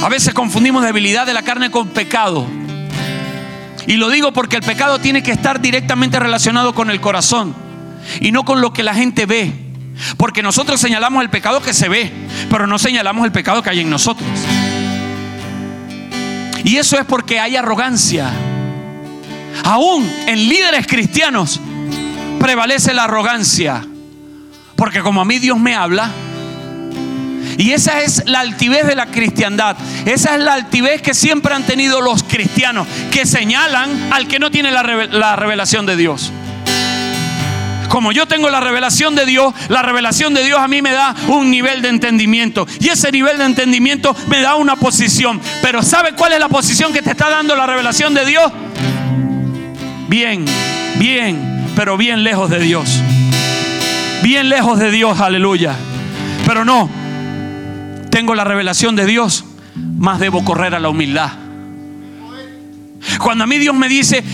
A 0.02 0.08
veces 0.08 0.34
confundimos 0.34 0.82
debilidad 0.82 1.24
de 1.24 1.34
la 1.34 1.42
carne 1.42 1.70
con 1.70 1.88
pecado. 1.88 2.46
Y 3.86 3.94
lo 3.94 4.10
digo 4.10 4.32
porque 4.32 4.56
el 4.56 4.62
pecado 4.62 4.98
tiene 4.98 5.22
que 5.22 5.30
estar 5.30 5.60
directamente 5.60 6.18
relacionado 6.18 6.74
con 6.74 6.90
el 6.90 7.00
corazón 7.00 7.54
y 8.20 8.32
no 8.32 8.44
con 8.44 8.60
lo 8.60 8.72
que 8.72 8.82
la 8.82 8.94
gente 8.94 9.24
ve. 9.24 9.63
Porque 10.16 10.42
nosotros 10.42 10.80
señalamos 10.80 11.22
el 11.22 11.30
pecado 11.30 11.60
que 11.60 11.72
se 11.72 11.88
ve, 11.88 12.12
pero 12.50 12.66
no 12.66 12.78
señalamos 12.78 13.24
el 13.24 13.32
pecado 13.32 13.62
que 13.62 13.70
hay 13.70 13.80
en 13.80 13.90
nosotros. 13.90 14.28
Y 16.64 16.76
eso 16.76 16.98
es 16.98 17.04
porque 17.04 17.40
hay 17.40 17.56
arrogancia. 17.56 18.30
Aún 19.64 20.10
en 20.26 20.48
líderes 20.48 20.86
cristianos 20.86 21.60
prevalece 22.40 22.94
la 22.94 23.04
arrogancia. 23.04 23.86
Porque 24.76 25.00
como 25.00 25.20
a 25.20 25.24
mí 25.24 25.38
Dios 25.38 25.58
me 25.58 25.74
habla, 25.74 26.10
y 27.56 27.72
esa 27.72 28.02
es 28.02 28.24
la 28.26 28.40
altivez 28.40 28.86
de 28.86 28.96
la 28.96 29.06
cristiandad. 29.06 29.76
Esa 30.06 30.34
es 30.34 30.42
la 30.42 30.54
altivez 30.54 31.02
que 31.02 31.14
siempre 31.14 31.54
han 31.54 31.62
tenido 31.62 32.00
los 32.00 32.22
cristianos, 32.22 32.86
que 33.12 33.26
señalan 33.26 34.12
al 34.12 34.26
que 34.26 34.38
no 34.38 34.50
tiene 34.50 34.70
la, 34.70 34.82
revelación 35.36 35.86
de 35.86 35.96
Dios 35.96 36.32
como 37.94 38.10
yo 38.10 38.26
tengo 38.26 38.50
la 38.50 38.58
revelación 38.58 39.14
de 39.14 39.24
Dios, 39.24 39.54
la 39.68 39.80
revelación 39.80 40.34
de 40.34 40.42
Dios 40.42 40.58
a 40.58 40.66
mí 40.66 40.82
me 40.82 40.90
da 40.90 41.14
un 41.28 41.48
nivel 41.48 41.80
de 41.80 41.90
entendimiento. 41.90 42.66
Y 42.80 42.88
ese 42.88 43.12
nivel 43.12 43.38
de 43.38 43.44
entendimiento 43.44 44.16
me 44.26 44.40
da 44.40 44.56
una 44.56 44.74
posición. 44.74 45.40
Pero 45.62 45.80
¿sabe 45.80 46.12
cuál 46.14 46.32
es 46.32 46.40
la 46.40 46.48
posición 46.48 46.92
que 46.92 47.02
te 47.02 47.12
está 47.12 47.30
dando 47.30 47.54
la 47.54 47.66
revelación 47.66 48.12
de 48.12 48.26
Dios? 48.26 48.52
Bien, 50.08 50.44
bien, 50.96 51.68
pero 51.76 51.96
bien 51.96 52.24
lejos 52.24 52.50
de 52.50 52.58
Dios. 52.58 53.00
Bien 54.24 54.48
lejos 54.48 54.80
de 54.80 54.90
Dios, 54.90 55.20
aleluya. 55.20 55.76
Pero 56.44 56.64
no, 56.64 56.90
tengo 58.10 58.34
la 58.34 58.42
revelación 58.42 58.96
de 58.96 59.06
Dios, 59.06 59.44
más 59.76 60.18
debo 60.18 60.44
correr 60.44 60.74
a 60.74 60.80
la 60.80 60.88
humildad. 60.88 61.30
Cuando 63.20 63.44
a 63.44 63.46
mí 63.46 63.56
Dios 63.58 63.76
me 63.76 63.88
dice, 63.88 64.24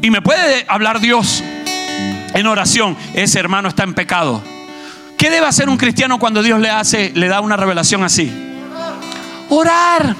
y 0.00 0.10
me 0.12 0.22
puede 0.22 0.64
hablar 0.68 1.00
Dios, 1.00 1.42
en 2.34 2.46
oración, 2.46 2.96
ese 3.14 3.38
hermano 3.38 3.68
está 3.68 3.84
en 3.84 3.94
pecado. 3.94 4.42
¿Qué 5.16 5.30
debe 5.30 5.46
hacer 5.46 5.68
un 5.68 5.76
cristiano 5.76 6.18
cuando 6.18 6.42
Dios 6.42 6.60
le 6.60 6.68
hace, 6.68 7.12
le 7.14 7.28
da 7.28 7.40
una 7.40 7.56
revelación 7.56 8.02
así? 8.02 8.30
Orar. 9.48 10.14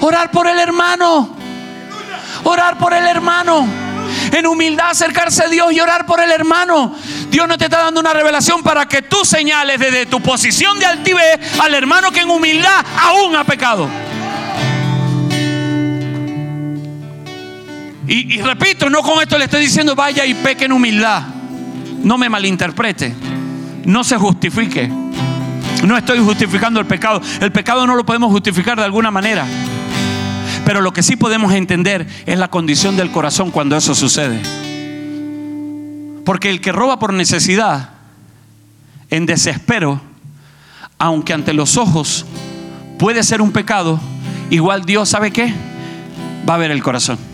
Orar 0.00 0.30
por 0.30 0.46
el 0.46 0.58
hermano. 0.58 1.36
Orar 2.44 2.78
por 2.78 2.94
el 2.94 3.06
hermano. 3.06 3.66
En 4.32 4.46
humildad 4.46 4.90
acercarse 4.90 5.44
a 5.44 5.48
Dios 5.48 5.70
y 5.72 5.80
orar 5.80 6.06
por 6.06 6.20
el 6.20 6.32
hermano. 6.32 6.96
Dios 7.30 7.46
no 7.46 7.58
te 7.58 7.64
está 7.64 7.80
dando 7.80 8.00
una 8.00 8.14
revelación 8.14 8.62
para 8.62 8.86
que 8.86 9.02
tú 9.02 9.22
señales 9.24 9.78
desde 9.78 10.06
tu 10.06 10.20
posición 10.20 10.78
de 10.78 10.86
altivez 10.86 11.38
al 11.60 11.74
hermano 11.74 12.10
que 12.10 12.20
en 12.20 12.30
humildad 12.30 12.84
aún 13.02 13.36
ha 13.36 13.44
pecado. 13.44 13.86
Y, 18.08 18.40
repito, 18.40 18.88
no 18.88 19.02
con 19.02 19.20
esto 19.20 19.36
le 19.36 19.44
estoy 19.44 19.60
diciendo 19.60 19.94
vaya 19.94 20.24
y 20.24 20.32
peque 20.32 20.64
en 20.64 20.72
humildad. 20.72 21.24
No 22.02 22.16
me 22.16 22.30
malinterprete. 22.30 23.14
No 23.84 24.02
se 24.02 24.16
justifique. 24.16 24.90
No 25.84 25.96
estoy 25.96 26.18
justificando 26.20 26.80
el 26.80 26.86
pecado. 26.86 27.20
El 27.40 27.52
pecado 27.52 27.86
no 27.86 27.94
lo 27.94 28.06
podemos 28.06 28.32
justificar 28.32 28.78
de 28.78 28.84
alguna 28.84 29.10
manera. 29.10 29.46
Pero 30.64 30.80
lo 30.80 30.92
que 30.92 31.02
sí 31.02 31.16
podemos 31.16 31.52
entender 31.52 32.06
es 32.24 32.38
la 32.38 32.48
condición 32.48 32.96
del 32.96 33.10
corazón 33.10 33.50
cuando 33.50 33.76
eso 33.76 33.94
sucede. 33.94 34.40
Porque 36.24 36.48
el 36.48 36.62
que 36.62 36.72
roba 36.72 36.98
por 36.98 37.12
necesidad, 37.12 37.90
en 39.10 39.26
desespero, 39.26 40.00
aunque 40.98 41.34
ante 41.34 41.52
los 41.52 41.76
ojos 41.76 42.24
puede 42.98 43.22
ser 43.22 43.42
un 43.42 43.52
pecado, 43.52 44.00
igual 44.48 44.84
Dios 44.84 45.10
sabe 45.10 45.30
qué, 45.30 45.52
va 46.48 46.54
a 46.54 46.58
ver 46.58 46.70
el 46.70 46.82
corazón. 46.82 47.27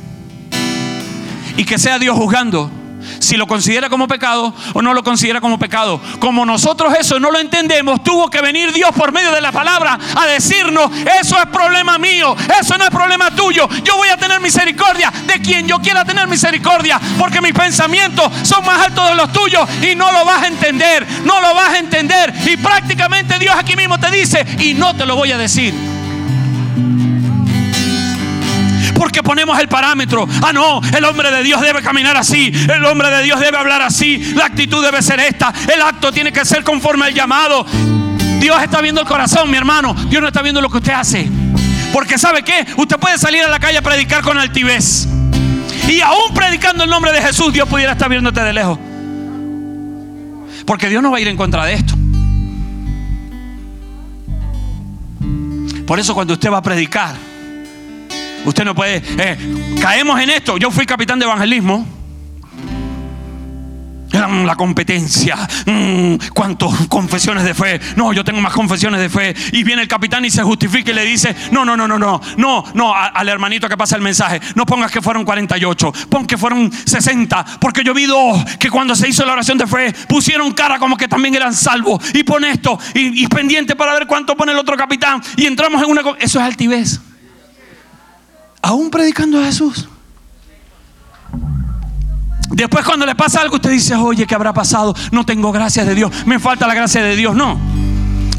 Y 1.56 1.64
que 1.64 1.78
sea 1.78 1.98
Dios 1.98 2.16
juzgando 2.16 2.70
si 3.18 3.36
lo 3.36 3.46
considera 3.46 3.88
como 3.88 4.08
pecado 4.08 4.54
o 4.72 4.82
no 4.82 4.94
lo 4.94 5.02
considera 5.02 5.40
como 5.40 5.58
pecado. 5.58 6.00
Como 6.18 6.44
nosotros 6.44 6.94
eso 6.98 7.18
no 7.20 7.30
lo 7.30 7.38
entendemos, 7.38 8.02
tuvo 8.02 8.30
que 8.30 8.40
venir 8.40 8.72
Dios 8.72 8.90
por 8.96 9.12
medio 9.12 9.32
de 9.32 9.40
la 9.40 9.52
palabra 9.52 9.98
a 10.16 10.26
decirnos, 10.26 10.90
eso 11.20 11.38
es 11.38 11.46
problema 11.46 11.98
mío, 11.98 12.36
eso 12.60 12.76
no 12.78 12.84
es 12.84 12.90
problema 12.90 13.30
tuyo. 13.30 13.68
Yo 13.82 13.96
voy 13.96 14.08
a 14.08 14.16
tener 14.16 14.40
misericordia 14.40 15.12
de 15.26 15.40
quien 15.40 15.66
yo 15.66 15.78
quiera 15.78 16.04
tener 16.04 16.26
misericordia, 16.28 17.00
porque 17.18 17.40
mis 17.40 17.52
pensamientos 17.52 18.30
son 18.42 18.64
más 18.64 18.86
altos 18.86 19.08
de 19.08 19.14
los 19.14 19.32
tuyos 19.32 19.68
y 19.82 19.94
no 19.94 20.10
lo 20.12 20.24
vas 20.24 20.42
a 20.42 20.46
entender, 20.46 21.06
no 21.24 21.40
lo 21.40 21.54
vas 21.54 21.74
a 21.74 21.78
entender. 21.78 22.32
Y 22.46 22.56
prácticamente 22.56 23.38
Dios 23.38 23.54
aquí 23.56 23.76
mismo 23.76 23.98
te 23.98 24.10
dice, 24.10 24.44
y 24.58 24.74
no 24.74 24.94
te 24.94 25.06
lo 25.06 25.16
voy 25.16 25.32
a 25.32 25.38
decir 25.38 25.93
porque 28.94 29.22
ponemos 29.22 29.58
el 29.58 29.68
parámetro. 29.68 30.26
Ah, 30.42 30.52
no, 30.52 30.80
el 30.96 31.04
hombre 31.04 31.30
de 31.30 31.42
Dios 31.42 31.60
debe 31.60 31.82
caminar 31.82 32.16
así, 32.16 32.52
el 32.72 32.84
hombre 32.84 33.10
de 33.10 33.22
Dios 33.22 33.40
debe 33.40 33.58
hablar 33.58 33.82
así, 33.82 34.18
la 34.34 34.46
actitud 34.46 34.84
debe 34.84 35.02
ser 35.02 35.20
esta, 35.20 35.52
el 35.74 35.82
acto 35.82 36.12
tiene 36.12 36.32
que 36.32 36.44
ser 36.44 36.62
conforme 36.64 37.06
al 37.06 37.14
llamado. 37.14 37.66
Dios 38.40 38.62
está 38.62 38.80
viendo 38.80 39.00
el 39.00 39.06
corazón, 39.06 39.50
mi 39.50 39.56
hermano. 39.56 39.94
Dios 40.08 40.20
no 40.20 40.28
está 40.28 40.42
viendo 40.42 40.60
lo 40.60 40.68
que 40.68 40.76
usted 40.76 40.92
hace. 40.92 41.30
Porque 41.92 42.18
sabe 42.18 42.42
qué, 42.42 42.66
usted 42.76 42.98
puede 42.98 43.16
salir 43.18 43.42
a 43.42 43.48
la 43.48 43.58
calle 43.58 43.78
a 43.78 43.82
predicar 43.82 44.22
con 44.22 44.36
altivez. 44.38 45.08
Y 45.88 46.00
aún 46.00 46.34
predicando 46.34 46.84
el 46.84 46.90
nombre 46.90 47.12
de 47.12 47.22
Jesús, 47.22 47.52
Dios 47.52 47.68
pudiera 47.68 47.92
estar 47.92 48.08
viéndote 48.08 48.40
de 48.42 48.52
lejos. 48.52 48.78
Porque 50.66 50.88
Dios 50.88 51.02
no 51.02 51.10
va 51.10 51.18
a 51.18 51.20
ir 51.20 51.28
en 51.28 51.36
contra 51.36 51.64
de 51.64 51.74
esto. 51.74 51.94
Por 55.86 55.98
eso 55.98 56.14
cuando 56.14 56.34
usted 56.34 56.50
va 56.50 56.58
a 56.58 56.62
predicar, 56.62 57.14
Usted 58.44 58.64
no 58.64 58.74
puede. 58.74 59.02
Eh, 59.18 59.76
caemos 59.80 60.20
en 60.20 60.30
esto. 60.30 60.58
Yo 60.58 60.70
fui 60.70 60.86
capitán 60.86 61.18
de 61.18 61.24
evangelismo. 61.24 61.86
La 64.44 64.54
competencia. 64.54 65.36
Mm, 65.66 66.14
¿Cuántas 66.32 66.86
confesiones 66.88 67.42
de 67.42 67.52
fe? 67.52 67.80
No, 67.96 68.12
yo 68.12 68.22
tengo 68.22 68.40
más 68.40 68.52
confesiones 68.52 69.00
de 69.00 69.08
fe. 69.08 69.34
Y 69.52 69.64
viene 69.64 69.82
el 69.82 69.88
capitán 69.88 70.24
y 70.24 70.30
se 70.30 70.42
justifica 70.42 70.92
y 70.92 70.94
le 70.94 71.04
dice: 71.04 71.34
No, 71.50 71.64
no, 71.64 71.76
no, 71.76 71.88
no, 71.88 71.98
no. 71.98 72.20
No, 72.36 72.64
no, 72.74 72.94
al 72.94 73.28
hermanito 73.28 73.68
que 73.68 73.76
pasa 73.76 73.96
el 73.96 74.02
mensaje. 74.02 74.40
No 74.54 74.66
pongas 74.66 74.92
que 74.92 75.02
fueron 75.02 75.24
48. 75.24 75.92
Pon 76.08 76.26
que 76.26 76.38
fueron 76.38 76.70
60. 76.72 77.44
Porque 77.60 77.82
yo 77.82 77.92
vi 77.92 78.06
dos 78.06 78.44
que 78.58 78.70
cuando 78.70 78.94
se 78.94 79.08
hizo 79.08 79.24
la 79.24 79.32
oración 79.32 79.58
de 79.58 79.66
fe 79.66 79.92
pusieron 80.08 80.52
cara 80.52 80.78
como 80.78 80.96
que 80.96 81.08
también 81.08 81.34
eran 81.34 81.52
salvos. 81.52 82.14
Y 82.14 82.22
pone 82.22 82.50
esto. 82.50 82.78
Y, 82.94 83.24
y 83.24 83.26
pendiente 83.26 83.74
para 83.74 83.94
ver 83.94 84.06
cuánto 84.06 84.36
pone 84.36 84.52
el 84.52 84.58
otro 84.58 84.76
capitán. 84.76 85.20
Y 85.36 85.46
entramos 85.46 85.82
en 85.82 85.90
una. 85.90 86.02
Eso 86.20 86.38
es 86.38 86.44
altivez 86.44 87.00
aún 88.64 88.90
predicando 88.90 89.38
a 89.40 89.44
Jesús. 89.44 89.88
Después 92.50 92.84
cuando 92.84 93.04
le 93.04 93.14
pasa 93.14 93.42
algo, 93.42 93.56
usted 93.56 93.70
dice, 93.70 93.94
oye, 93.94 94.26
¿qué 94.26 94.34
habrá 94.34 94.54
pasado? 94.54 94.94
No 95.10 95.26
tengo 95.26 95.52
gracia 95.52 95.84
de 95.84 95.94
Dios, 95.94 96.10
me 96.24 96.38
falta 96.38 96.66
la 96.66 96.74
gracia 96.74 97.02
de 97.02 97.14
Dios. 97.14 97.36
No, 97.36 97.58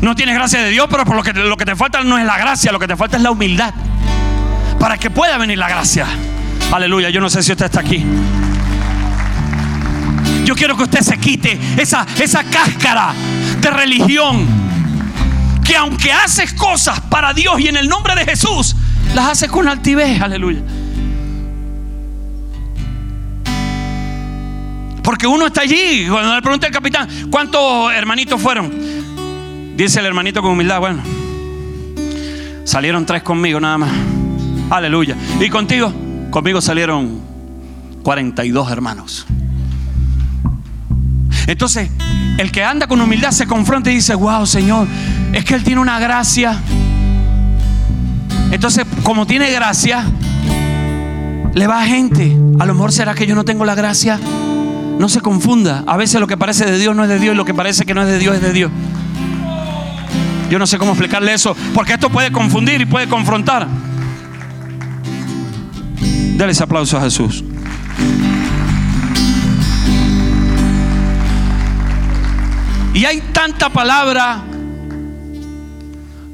no 0.01 0.15
tienes 0.15 0.33
gracia 0.33 0.63
de 0.63 0.71
Dios, 0.71 0.87
pero 0.89 1.05
por 1.05 1.15
lo 1.15 1.21
que, 1.21 1.31
lo 1.33 1.55
que 1.57 1.65
te 1.65 1.75
falta 1.75 2.03
no 2.03 2.17
es 2.17 2.25
la 2.25 2.37
gracia, 2.37 2.71
lo 2.71 2.79
que 2.79 2.87
te 2.87 2.95
falta 2.95 3.17
es 3.17 3.23
la 3.23 3.31
humildad. 3.31 3.73
Para 4.79 4.97
que 4.97 5.11
pueda 5.11 5.37
venir 5.37 5.59
la 5.59 5.69
gracia. 5.69 6.07
Aleluya, 6.71 7.09
yo 7.09 7.21
no 7.21 7.29
sé 7.29 7.43
si 7.43 7.51
usted 7.51 7.65
está 7.65 7.81
aquí. 7.81 8.03
Yo 10.43 10.55
quiero 10.55 10.75
que 10.75 10.83
usted 10.83 11.01
se 11.01 11.19
quite 11.19 11.59
esa, 11.77 12.05
esa 12.19 12.43
cáscara 12.43 13.13
de 13.61 13.69
religión. 13.69 14.47
Que 15.63 15.75
aunque 15.75 16.11
haces 16.11 16.53
cosas 16.53 16.99
para 17.01 17.33
Dios 17.33 17.59
y 17.59 17.67
en 17.67 17.77
el 17.77 17.87
nombre 17.87 18.15
de 18.15 18.25
Jesús, 18.25 18.75
las 19.13 19.27
hace 19.27 19.47
con 19.47 19.67
altivez, 19.67 20.21
aleluya. 20.21 20.61
Porque 25.03 25.27
uno 25.27 25.45
está 25.45 25.61
allí, 25.61 26.07
cuando 26.09 26.33
le 26.33 26.41
pregunta 26.41 26.65
al 26.65 26.73
capitán, 26.73 27.07
¿cuántos 27.29 27.93
hermanitos 27.93 28.41
fueron? 28.41 28.71
Dice 29.77 29.99
el 29.99 30.05
hermanito 30.07 30.41
con 30.41 30.51
humildad, 30.51 30.79
bueno, 30.79 31.03
salieron 32.63 33.05
tres 33.05 33.21
conmigo 33.21 33.59
nada 33.59 33.77
más. 33.77 33.91
Aleluya. 34.69 35.15
¿Y 35.39 35.49
contigo? 35.49 35.93
Conmigo 36.31 36.59
salieron 36.59 37.21
42 38.01 38.71
hermanos. 38.71 39.27
Entonces, 41.47 41.89
el 42.37 42.51
que 42.51 42.63
anda 42.63 42.87
con 42.87 42.99
humildad 42.99 43.31
se 43.31 43.45
confronta 43.45 43.91
y 43.91 43.95
dice, 43.95 44.15
wow, 44.15 44.45
Señor, 44.47 44.87
es 45.33 45.45
que 45.45 45.53
Él 45.53 45.63
tiene 45.63 45.81
una 45.81 45.99
gracia 45.99 46.59
entonces, 48.55 48.85
como 49.03 49.27
tiene 49.27 49.51
gracia, 49.51 50.05
le 51.53 51.67
va 51.67 51.81
a 51.81 51.85
gente. 51.85 52.37
A 52.57 52.65
lo 52.65 52.73
mejor 52.73 52.93
será 52.93 53.13
que 53.13 53.27
yo 53.27 53.35
no 53.35 53.43
tengo 53.43 53.65
la 53.65 53.75
gracia. 53.75 54.17
No 54.97 55.09
se 55.09 55.19
confunda. 55.19 55.83
A 55.85 55.97
veces 55.97 56.21
lo 56.21 56.27
que 56.27 56.37
parece 56.37 56.65
de 56.65 56.77
Dios 56.77 56.95
no 56.95 57.03
es 57.03 57.09
de 57.09 57.19
Dios 57.19 57.33
y 57.33 57.37
lo 57.37 57.43
que 57.43 57.53
parece 57.53 57.85
que 57.85 57.93
no 57.93 58.01
es 58.01 58.07
de 58.07 58.17
Dios 58.17 58.35
es 58.35 58.41
de 58.41 58.53
Dios. 58.53 58.71
Yo 60.49 60.57
no 60.57 60.67
sé 60.67 60.77
cómo 60.77 60.91
explicarle 60.91 61.33
eso, 61.33 61.53
porque 61.73 61.93
esto 61.93 62.09
puede 62.09 62.31
confundir 62.31 62.79
y 62.79 62.85
puede 62.85 63.07
confrontar. 63.07 63.67
Dale 66.37 66.53
ese 66.53 66.63
aplauso 66.63 66.97
a 66.97 67.01
Jesús. 67.01 67.43
Y 72.93 73.03
hay 73.03 73.19
tanta 73.33 73.69
palabra 73.69 74.43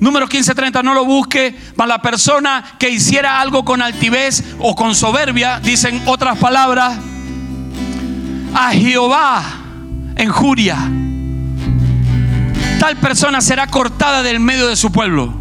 Número 0.02 0.26
1530, 0.26 0.82
no 0.82 0.96
lo 0.96 1.06
busque. 1.06 1.56
Para 1.76 1.90
la 1.90 2.02
persona 2.02 2.76
que 2.80 2.90
hiciera 2.90 3.40
algo 3.40 3.64
con 3.64 3.84
altivez 3.84 4.44
o 4.58 4.76
con 4.76 4.96
soberbia, 4.96 5.60
dicen 5.60 6.02
otras 6.08 6.40
palabras, 6.40 6.98
a 8.56 8.72
Jehová 8.72 9.44
en 10.16 10.30
juria. 10.30 10.76
Tal 12.80 12.98
persona 12.98 13.42
será 13.42 13.68
cortada 13.68 14.24
del 14.24 14.40
medio 14.40 14.68
de 14.68 14.76
su 14.76 14.92
pueblo. 14.92 15.36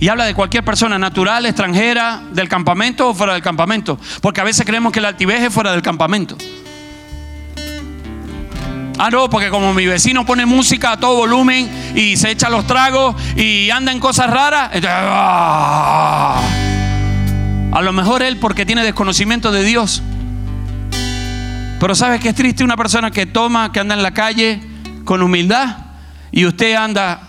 Y 0.00 0.08
habla 0.08 0.24
de 0.24 0.34
cualquier 0.34 0.64
persona 0.64 0.98
natural, 0.98 1.46
extranjera, 1.46 2.22
del 2.32 2.48
campamento 2.48 3.10
o 3.10 3.14
fuera 3.14 3.34
del 3.34 3.42
campamento. 3.42 4.00
Porque 4.20 4.40
a 4.40 4.44
veces 4.44 4.66
creemos 4.66 4.92
que 4.92 5.00
la 5.00 5.08
altivez 5.08 5.42
es 5.42 5.54
fuera 5.54 5.70
del 5.70 5.82
campamento. 5.82 6.36
Ah, 9.00 9.10
no, 9.10 9.30
porque 9.30 9.48
como 9.48 9.72
mi 9.72 9.86
vecino 9.86 10.26
pone 10.26 10.44
música 10.44 10.92
a 10.92 10.96
todo 10.98 11.14
volumen 11.18 11.70
y 11.94 12.16
se 12.16 12.32
echa 12.32 12.50
los 12.50 12.66
tragos 12.66 13.14
y 13.36 13.70
anda 13.70 13.92
en 13.92 14.00
cosas 14.00 14.28
raras, 14.28 14.70
¡ah! 14.88 16.42
a 17.70 17.82
lo 17.82 17.92
mejor 17.92 18.24
él 18.24 18.38
porque 18.38 18.66
tiene 18.66 18.82
desconocimiento 18.82 19.52
de 19.52 19.62
Dios. 19.62 20.02
Pero 21.78 21.94
sabes 21.94 22.20
que 22.20 22.30
es 22.30 22.34
triste 22.34 22.64
una 22.64 22.76
persona 22.76 23.12
que 23.12 23.24
toma, 23.24 23.70
que 23.70 23.78
anda 23.78 23.94
en 23.94 24.02
la 24.02 24.10
calle 24.12 24.60
con 25.04 25.22
humildad 25.22 25.76
y 26.32 26.44
usted 26.44 26.74
anda 26.74 27.20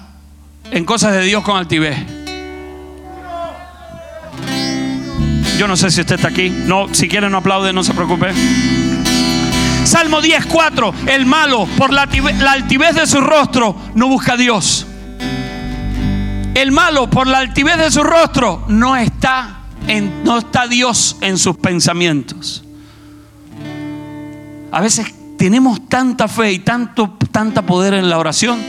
en 0.71 0.85
cosas 0.85 1.11
de 1.11 1.21
Dios 1.21 1.43
con 1.43 1.55
altivez. 1.55 1.97
Yo 5.59 5.67
no 5.67 5.77
sé 5.77 5.91
si 5.91 6.01
usted 6.01 6.15
está 6.15 6.29
aquí. 6.29 6.49
No, 6.49 6.87
si 6.95 7.07
quiere 7.07 7.29
no 7.29 7.37
aplaude, 7.37 7.73
no 7.73 7.83
se 7.83 7.93
preocupe. 7.93 8.33
Salmo 9.89 10.21
10.4, 10.21 11.07
el 11.07 11.25
malo 11.25 11.67
por 11.75 11.91
la 11.91 12.03
altivez 12.03 12.93
de 12.93 13.07
su 13.07 13.19
rostro 13.21 13.75
no 13.95 14.07
busca 14.07 14.33
a 14.33 14.37
Dios. 14.37 14.85
El 16.53 16.71
malo 16.71 17.09
por 17.09 17.25
la 17.25 17.39
altivez 17.39 17.75
de 17.77 17.89
su 17.89 18.03
rostro 18.03 18.65
no 18.67 18.95
está, 18.95 19.61
en, 19.87 20.23
no 20.23 20.37
está 20.37 20.67
Dios 20.67 21.17
en 21.21 21.39
sus 21.39 21.57
pensamientos. 21.57 22.63
A 24.71 24.79
veces 24.79 25.07
tenemos 25.39 25.89
tanta 25.89 26.27
fe 26.27 26.51
y 26.51 26.59
tanto, 26.59 27.17
tanta 27.31 27.63
poder 27.63 27.95
en 27.95 28.11
la 28.11 28.19
oración 28.19 28.61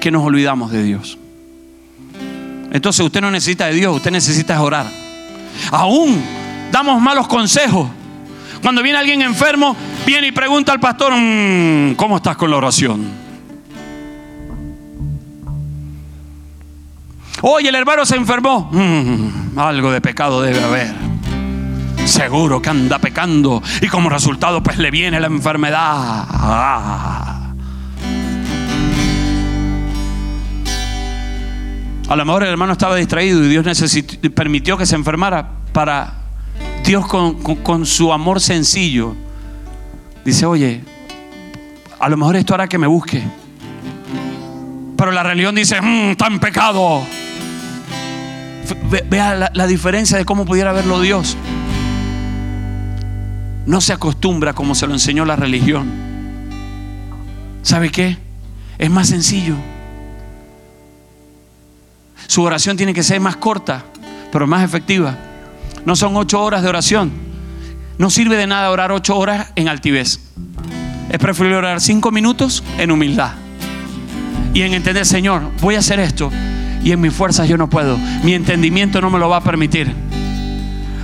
que 0.00 0.12
nos 0.12 0.22
olvidamos 0.22 0.70
de 0.70 0.84
Dios. 0.84 1.18
Entonces 2.70 3.04
usted 3.04 3.20
no 3.20 3.32
necesita 3.32 3.66
de 3.66 3.72
Dios, 3.72 3.96
usted 3.96 4.12
necesita 4.12 4.62
orar. 4.62 4.86
Aún 5.72 6.22
damos 6.70 7.02
malos 7.02 7.26
consejos. 7.26 7.88
Cuando 8.62 8.80
viene 8.80 8.98
alguien 8.98 9.22
enfermo, 9.22 9.76
viene 10.08 10.28
y 10.28 10.32
pregunta 10.32 10.72
al 10.72 10.80
pastor, 10.80 11.12
mm, 11.14 11.92
¿cómo 11.94 12.16
estás 12.16 12.34
con 12.38 12.50
la 12.50 12.56
oración? 12.56 13.10
Oye, 17.42 17.68
el 17.68 17.74
hermano 17.74 18.06
se 18.06 18.16
enfermó. 18.16 18.70
Mm. 18.72 19.58
algo 19.58 19.92
de 19.92 20.00
pecado 20.00 20.40
debe 20.40 20.64
haber. 20.64 20.94
Seguro 22.06 22.62
que 22.62 22.70
anda 22.70 22.98
pecando 22.98 23.62
y 23.82 23.88
como 23.88 24.08
resultado 24.08 24.62
pues 24.62 24.78
le 24.78 24.90
viene 24.90 25.20
la 25.20 25.26
enfermedad. 25.26 26.24
A 32.08 32.16
lo 32.16 32.24
mejor 32.24 32.44
el 32.44 32.48
hermano 32.48 32.72
estaba 32.72 32.96
distraído 32.96 33.44
y 33.44 33.48
Dios 33.48 33.66
permitió 34.34 34.78
que 34.78 34.86
se 34.86 34.94
enfermara 34.94 35.50
para 35.74 36.14
Dios 36.82 37.06
con, 37.06 37.84
su 37.84 38.10
amor 38.10 38.40
sencillo. 38.40 39.14
Dice, 40.28 40.44
oye, 40.44 40.82
a 41.98 42.06
lo 42.10 42.18
mejor 42.18 42.36
esto 42.36 42.52
hará 42.52 42.68
que 42.68 42.76
me 42.76 42.86
busque. 42.86 43.22
Pero 44.94 45.10
la 45.10 45.22
religión 45.22 45.54
dice, 45.54 45.80
mmm, 45.80 46.10
está 46.10 46.26
en 46.26 46.38
pecado. 46.38 47.02
vea 49.08 49.50
la, 49.50 49.66
diferencia 49.66 50.18
de 50.18 50.26
cómo 50.26 50.44
pudiera 50.44 50.74
verlo 50.74 51.00
Dios. 51.00 51.34
No 53.64 53.80
se 53.80 53.94
acostumbra 53.94 54.52
como 54.52 54.74
se 54.74 54.86
lo 54.86 54.92
enseñó 54.92 55.24
la 55.24 55.34
religión. 55.34 55.90
¿Sabe 57.62 57.88
qué? 57.88 58.18
Es 58.76 58.90
más 58.90 59.08
sencillo. 59.08 59.54
Su 62.26 62.42
oración 62.42 62.76
tiene 62.76 62.92
que 62.92 63.02
ser 63.02 63.18
más 63.18 63.36
corta, 63.36 63.82
pero 64.30 64.46
más 64.46 64.62
efectiva. 64.62 65.16
No 65.86 65.96
son 65.96 66.14
ocho 66.16 66.42
horas 66.42 66.62
de 66.62 66.68
oración. 66.68 67.28
No 67.98 68.10
sirve 68.10 68.36
de 68.36 68.46
nada 68.46 68.70
orar 68.70 68.92
ocho 68.92 69.16
horas 69.16 69.52
en 69.56 69.68
altivez. 69.68 70.20
Es 71.10 71.18
preferible 71.18 71.56
orar 71.56 71.80
cinco 71.80 72.10
minutos 72.12 72.62
en 72.78 72.92
humildad. 72.92 73.32
Y 74.54 74.62
en 74.62 74.74
entender, 74.74 75.04
Señor, 75.04 75.42
voy 75.60 75.74
a 75.74 75.80
hacer 75.80 75.98
esto. 75.98 76.30
Y 76.82 76.92
en 76.92 77.00
mis 77.00 77.12
fuerzas 77.12 77.48
yo 77.48 77.56
no 77.56 77.68
puedo. 77.68 77.98
Mi 78.22 78.34
entendimiento 78.34 79.00
no 79.00 79.10
me 79.10 79.18
lo 79.18 79.28
va 79.28 79.38
a 79.38 79.42
permitir. 79.42 79.92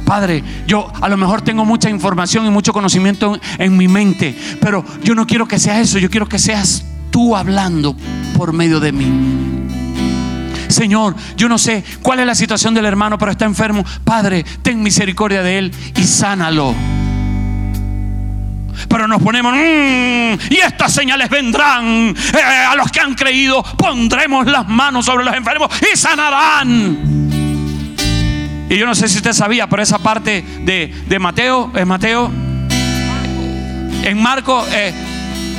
Padre, 0.05 0.45
yo 0.67 0.93
a 1.01 1.09
lo 1.09 1.17
mejor 1.17 1.43
tengo 1.43 1.65
mucha 1.65 1.91
información 1.91 2.47
y 2.47 2.51
mucho 2.51 2.73
conocimiento 2.73 3.39
en 3.59 3.77
mi 3.77 3.89
mente, 3.89 4.39
pero 4.61 4.85
yo 5.03 5.15
no 5.15 5.27
quiero 5.27 5.49
que 5.49 5.59
sea 5.59 5.81
eso, 5.81 5.99
yo 5.99 6.11
quiero 6.11 6.29
que 6.29 6.39
seas 6.39 6.85
tú 7.11 7.35
hablando 7.35 7.97
por 8.37 8.53
medio 8.53 8.81
de 8.81 8.93
mí. 8.93 9.64
Señor, 10.75 11.15
yo 11.37 11.49
no 11.49 11.57
sé 11.57 11.85
cuál 12.03 12.21
es 12.21 12.27
la 12.27 12.35
situación 12.35 12.75
del 12.75 12.85
hermano, 12.85 13.17
pero 13.17 13.31
está 13.31 13.45
enfermo. 13.45 13.85
Padre, 14.05 14.45
ten 14.63 14.83
misericordia 14.83 15.43
de 15.43 15.59
él 15.59 15.73
y 15.97 16.05
sánalo. 16.05 16.75
Pero 18.89 19.07
nos 19.07 19.23
ponemos, 19.23 19.55
mm, 19.55 20.53
y 20.53 20.57
estas 20.57 20.93
señales 20.93 21.31
vendrán. 21.31 22.15
Eh, 22.35 22.65
a 22.69 22.75
los 22.75 22.91
que 22.91 23.01
han 23.01 23.15
creído, 23.15 23.63
pondremos 23.63 24.47
las 24.47 24.67
manos 24.67 25.07
sobre 25.07 25.25
los 25.25 25.35
enfermos 25.35 25.71
y 25.81 25.97
sanarán. 25.97 26.99
Y 28.69 28.77
yo 28.77 28.87
no 28.87 28.95
sé 28.95 29.09
si 29.09 29.19
usted 29.19 29.33
sabía, 29.33 29.69
pero 29.69 29.83
esa 29.83 29.99
parte 29.99 30.45
de, 30.63 31.19
Mateo, 31.21 31.71
es 31.77 31.87
Mateo, 31.87 32.33
en 34.03 34.21
Marco, 34.21 34.67
eh, 34.73 34.93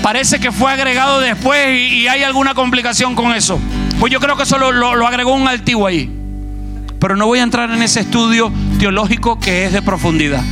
parece 0.01 0.39
que 0.39 0.51
fue 0.51 0.73
agregado 0.73 1.21
después 1.21 1.79
y 1.79 2.07
hay 2.07 2.23
alguna 2.23 2.53
complicación 2.53 3.15
con 3.15 3.33
eso. 3.33 3.59
Pues 3.99 4.11
yo 4.11 4.19
creo 4.19 4.35
que 4.35 4.43
eso 4.43 4.57
lo, 4.57 5.07
agregó 5.07 5.33
un 5.33 5.47
altivo 5.47 5.87
ahí. 5.87 6.09
Pero 6.99 7.15
no 7.15 7.27
voy 7.27 7.39
a 7.39 7.43
entrar 7.43 7.71
en 7.71 7.81
ese 7.81 8.01
estudio 8.01 8.51
teológico 8.79 9.39
que 9.39 9.65
es 9.65 9.73
de 9.73 9.81
profundidad. 9.81 10.43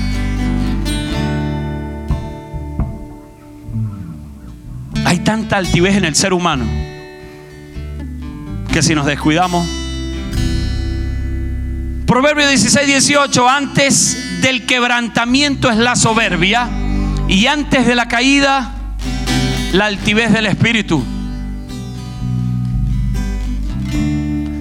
Hay 5.05 5.19
tanta 5.19 5.57
altivez 5.57 5.95
en 5.95 6.05
el 6.05 6.15
ser 6.15 6.33
humano 6.33 6.65
que 8.71 8.81
si 8.81 8.95
nos 8.95 9.05
descuidamos. 9.05 9.67
Proverbio 12.07 12.47
16, 12.47 12.87
18, 12.87 13.49
antes 13.49 14.41
del 14.41 14.65
quebrantamiento 14.65 15.69
es 15.69 15.77
la 15.77 15.95
soberbia 15.95 16.69
y 17.27 17.47
antes 17.47 17.87
de 17.87 17.95
la 17.95 18.07
caída 18.07 18.73
la 19.73 19.85
altivez 19.85 20.31
del 20.31 20.45
espíritu. 20.45 21.03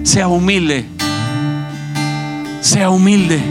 Sea 0.03 0.27
humilde. 0.27 0.85
Sea 2.61 2.89
humilde. 2.89 3.41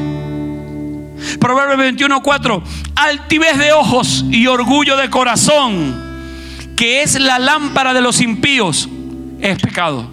Proverbio 1.41 1.77
21:4. 1.77 2.63
Altivez 2.95 3.59
de 3.59 3.73
ojos 3.73 4.25
y 4.31 4.47
orgullo 4.47 4.97
de 4.97 5.11
corazón, 5.11 5.95
que 6.77 7.03
es 7.03 7.19
la 7.19 7.39
lámpara 7.39 7.95
de 7.95 8.01
los 8.03 8.21
impíos, 8.21 8.89
es 9.41 9.59
pecado. 9.59 10.07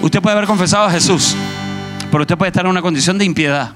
Usted 0.00 0.22
puede 0.22 0.36
haber 0.36 0.48
confesado 0.48 0.86
a 0.86 0.90
Jesús, 0.90 1.36
pero 2.10 2.22
usted 2.22 2.38
puede 2.38 2.48
estar 2.48 2.64
en 2.64 2.70
una 2.70 2.82
condición 2.82 3.18
de 3.18 3.24
impiedad. 3.24 3.72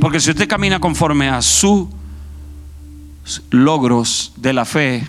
Porque 0.00 0.20
si 0.20 0.30
usted 0.30 0.48
camina 0.48 0.80
conforme 0.80 1.28
a 1.28 1.40
sus 1.42 1.86
logros 3.50 4.32
de 4.36 4.52
la 4.52 4.64
fe, 4.64 5.06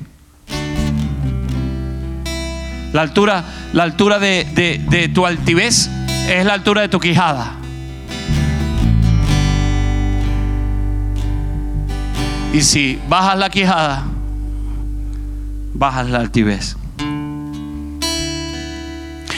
la 2.95 3.01
altura, 3.01 3.43
la 3.73 3.83
altura 3.83 4.19
de, 4.19 5.11
tu 5.13 5.25
altivez 5.25 5.89
es 6.29 6.45
la 6.45 6.53
altura 6.53 6.79
de 6.79 6.87
tu 6.87 6.97
quijada. 6.97 7.51
Y 12.53 12.61
si 12.61 12.97
bajas 13.09 13.37
la 13.37 13.49
quijada, 13.49 14.05
bajas 15.73 16.07
la 16.07 16.19
altivez. 16.19 16.77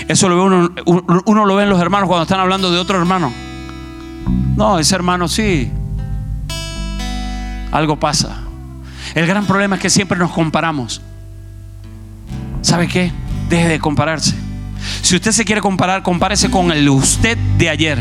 Eso 0.08 0.30
lo 0.30 0.36
ve 0.36 0.42
uno, 0.44 0.70
uno 1.26 1.46
lo 1.46 1.56
ve 1.56 1.64
en 1.64 1.70
los 1.72 1.82
hermanos 1.82 2.08
cuando 2.08 2.24
están 2.24 2.40
hablando 2.40 2.72
de 2.72 2.78
otro 2.78 3.00
hermano. 3.00 3.34
No, 4.56 4.78
ese 4.78 4.94
hermano 4.94 5.28
sí. 5.28 5.72
Algo 7.72 8.00
pasa. 8.00 8.38
El 9.16 9.26
gran 9.26 9.48
problema 9.48 9.78
es 9.78 9.82
que 9.82 9.90
siempre 9.90 10.16
nos 10.16 10.30
comparamos. 10.30 11.02
¿Sabe 12.62 12.88
qué? 12.88 13.12
Deje 13.50 13.68
de 13.68 13.80
compararse. 13.80 14.36
Si 15.02 15.16
usted 15.16 15.32
se 15.32 15.46
quiere 15.46 15.62
comparar, 15.62 16.04
compárese 16.04 16.50
con 16.50 16.72
el 16.72 16.88
usted 16.90 17.38
de 17.58 17.70
ayer. 17.70 18.00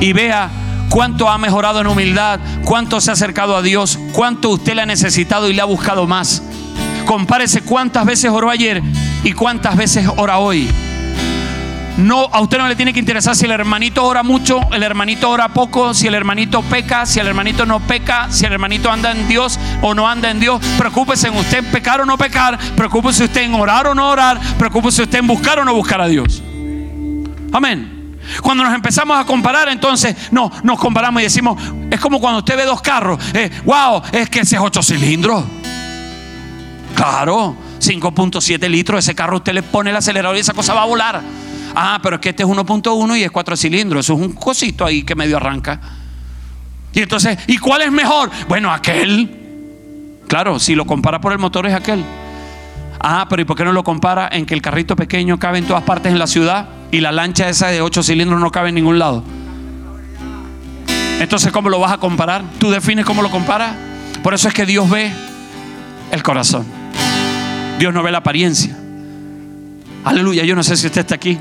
Y 0.00 0.12
vea 0.12 0.50
cuánto 0.88 1.28
ha 1.28 1.38
mejorado 1.38 1.80
en 1.80 1.86
humildad, 1.86 2.40
cuánto 2.64 3.00
se 3.00 3.10
ha 3.10 3.14
acercado 3.14 3.56
a 3.56 3.62
Dios, 3.62 3.98
cuánto 4.12 4.50
usted 4.50 4.74
le 4.74 4.82
ha 4.82 4.86
necesitado 4.86 5.48
y 5.48 5.54
le 5.54 5.62
ha 5.62 5.66
buscado 5.66 6.06
más. 6.06 6.42
Compárese 7.06 7.62
cuántas 7.62 8.04
veces 8.04 8.30
oró 8.30 8.50
ayer 8.50 8.82
y 9.24 9.32
cuántas 9.32 9.76
veces 9.76 10.08
ora 10.16 10.38
hoy. 10.38 10.68
No, 11.98 12.28
a 12.32 12.40
usted 12.40 12.56
no 12.56 12.68
le 12.68 12.74
tiene 12.74 12.92
que 12.94 13.00
interesar 13.00 13.36
si 13.36 13.44
el 13.44 13.50
hermanito 13.50 14.04
ora 14.04 14.22
mucho, 14.22 14.60
el 14.72 14.82
hermanito 14.82 15.28
ora 15.28 15.48
poco, 15.48 15.92
si 15.92 16.06
el 16.06 16.14
hermanito 16.14 16.62
peca, 16.62 17.04
si 17.04 17.20
el 17.20 17.26
hermanito 17.26 17.66
no 17.66 17.80
peca, 17.80 18.30
si 18.30 18.46
el 18.46 18.52
hermanito 18.52 18.90
anda 18.90 19.12
en 19.12 19.28
Dios 19.28 19.58
o 19.82 19.94
no 19.94 20.08
anda 20.08 20.30
en 20.30 20.40
Dios. 20.40 20.64
Preocúpese 20.78 21.28
usted 21.28 21.58
en 21.58 21.66
pecar 21.66 22.00
o 22.00 22.06
no 22.06 22.16
pecar, 22.16 22.58
preocúpese 22.76 23.24
usted 23.24 23.42
en 23.42 23.54
orar 23.54 23.88
o 23.88 23.94
no 23.94 24.08
orar, 24.08 24.40
preocúpese 24.58 25.02
usted 25.02 25.18
en 25.18 25.26
buscar 25.26 25.58
o 25.58 25.64
no 25.64 25.74
buscar 25.74 26.00
a 26.00 26.06
Dios. 26.06 26.42
Amén. 27.52 28.16
Cuando 28.40 28.64
nos 28.64 28.74
empezamos 28.74 29.18
a 29.18 29.26
comparar, 29.26 29.68
entonces 29.68 30.16
no, 30.30 30.50
nos 30.62 30.78
comparamos 30.78 31.20
y 31.20 31.24
decimos, 31.24 31.60
es 31.90 32.00
como 32.00 32.20
cuando 32.20 32.38
usted 32.38 32.56
ve 32.56 32.64
dos 32.64 32.80
carros, 32.80 33.22
eh, 33.34 33.50
wow, 33.64 34.02
es 34.12 34.30
que 34.30 34.40
ese 34.40 34.56
es 34.56 34.62
ocho 34.62 34.82
cilindros. 34.82 35.44
Claro, 36.94 37.56
5.7 37.80 38.68
litros, 38.68 39.00
ese 39.00 39.14
carro 39.14 39.38
usted 39.38 39.52
le 39.52 39.62
pone 39.62 39.90
el 39.90 39.96
acelerador 39.96 40.36
y 40.36 40.40
esa 40.40 40.54
cosa 40.54 40.72
va 40.72 40.82
a 40.82 40.86
volar. 40.86 41.20
Ah, 41.74 41.98
pero 42.02 42.16
es 42.16 42.22
que 42.22 42.30
este 42.30 42.42
es 42.42 42.48
1.1 42.48 43.18
y 43.18 43.24
es 43.24 43.30
4 43.30 43.56
cilindros. 43.56 44.06
Eso 44.06 44.14
es 44.14 44.20
un 44.20 44.32
cosito 44.32 44.84
ahí 44.84 45.02
que 45.02 45.14
medio 45.14 45.36
arranca. 45.36 45.80
Y 46.92 47.00
entonces, 47.00 47.38
¿y 47.46 47.58
cuál 47.58 47.82
es 47.82 47.90
mejor? 47.90 48.30
Bueno, 48.48 48.72
aquel. 48.72 50.20
Claro, 50.28 50.58
si 50.58 50.74
lo 50.74 50.86
compara 50.86 51.20
por 51.20 51.32
el 51.32 51.38
motor 51.38 51.66
es 51.66 51.74
aquel. 51.74 52.04
Ah, 53.00 53.26
pero 53.28 53.42
¿y 53.42 53.44
por 53.44 53.56
qué 53.56 53.64
no 53.64 53.72
lo 53.72 53.82
compara 53.82 54.28
en 54.30 54.46
que 54.46 54.54
el 54.54 54.62
carrito 54.62 54.94
pequeño 54.94 55.38
cabe 55.38 55.58
en 55.58 55.66
todas 55.66 55.82
partes 55.82 56.12
en 56.12 56.18
la 56.18 56.26
ciudad 56.26 56.68
y 56.90 57.00
la 57.00 57.10
lancha 57.10 57.48
esa 57.48 57.68
de 57.68 57.80
8 57.80 58.02
cilindros 58.02 58.40
no 58.40 58.50
cabe 58.50 58.68
en 58.68 58.76
ningún 58.76 58.98
lado? 58.98 59.24
Entonces, 61.18 61.52
¿cómo 61.52 61.68
lo 61.68 61.78
vas 61.80 61.92
a 61.92 61.98
comparar? 61.98 62.42
¿Tú 62.58 62.70
defines 62.70 63.04
cómo 63.04 63.22
lo 63.22 63.30
comparas? 63.30 63.74
Por 64.22 64.34
eso 64.34 64.48
es 64.48 64.54
que 64.54 64.66
Dios 64.66 64.88
ve 64.88 65.12
el 66.10 66.22
corazón. 66.22 66.64
Dios 67.78 67.92
no 67.92 68.02
ve 68.02 68.12
la 68.12 68.18
apariencia. 68.18 68.76
Aleluya, 70.04 70.44
yo 70.44 70.54
no 70.54 70.62
sé 70.62 70.76
si 70.76 70.86
usted 70.86 71.00
está 71.00 71.14
aquí. 71.14 71.38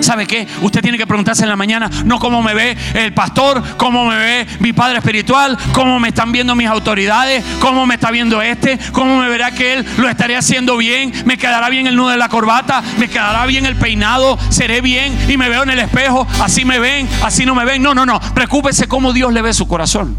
¿Sabe 0.00 0.26
qué? 0.26 0.46
Usted 0.62 0.82
tiene 0.82 0.98
que 0.98 1.06
preguntarse 1.06 1.42
en 1.42 1.48
la 1.48 1.56
mañana, 1.56 1.90
no 2.04 2.18
cómo 2.18 2.42
me 2.42 2.54
ve 2.54 2.76
el 2.94 3.12
pastor, 3.12 3.62
cómo 3.76 4.06
me 4.06 4.16
ve 4.16 4.46
mi 4.60 4.72
padre 4.72 4.98
espiritual, 4.98 5.56
cómo 5.72 6.00
me 6.00 6.08
están 6.08 6.32
viendo 6.32 6.54
mis 6.54 6.68
autoridades, 6.68 7.44
cómo 7.60 7.86
me 7.86 7.94
está 7.94 8.10
viendo 8.10 8.40
este, 8.42 8.78
cómo 8.92 9.18
me 9.18 9.28
verá 9.28 9.52
que 9.52 9.74
él 9.74 9.86
lo 9.98 10.08
estaré 10.08 10.36
haciendo 10.36 10.76
bien, 10.76 11.12
me 11.24 11.36
quedará 11.36 11.68
bien 11.68 11.86
el 11.86 11.96
nudo 11.96 12.08
de 12.10 12.16
la 12.16 12.28
corbata, 12.28 12.82
me 12.98 13.08
quedará 13.08 13.46
bien 13.46 13.66
el 13.66 13.76
peinado, 13.76 14.38
seré 14.48 14.80
bien 14.80 15.16
y 15.28 15.36
me 15.36 15.48
veo 15.48 15.62
en 15.62 15.70
el 15.70 15.78
espejo, 15.78 16.26
así 16.40 16.64
me 16.64 16.78
ven, 16.78 17.08
así 17.22 17.44
no 17.44 17.54
me 17.54 17.64
ven. 17.64 17.82
No, 17.82 17.94
no, 17.94 18.06
no, 18.06 18.20
preocúpese 18.34 18.88
cómo 18.88 19.12
Dios 19.12 19.32
le 19.32 19.42
ve 19.42 19.52
su 19.52 19.66
corazón. 19.68 20.16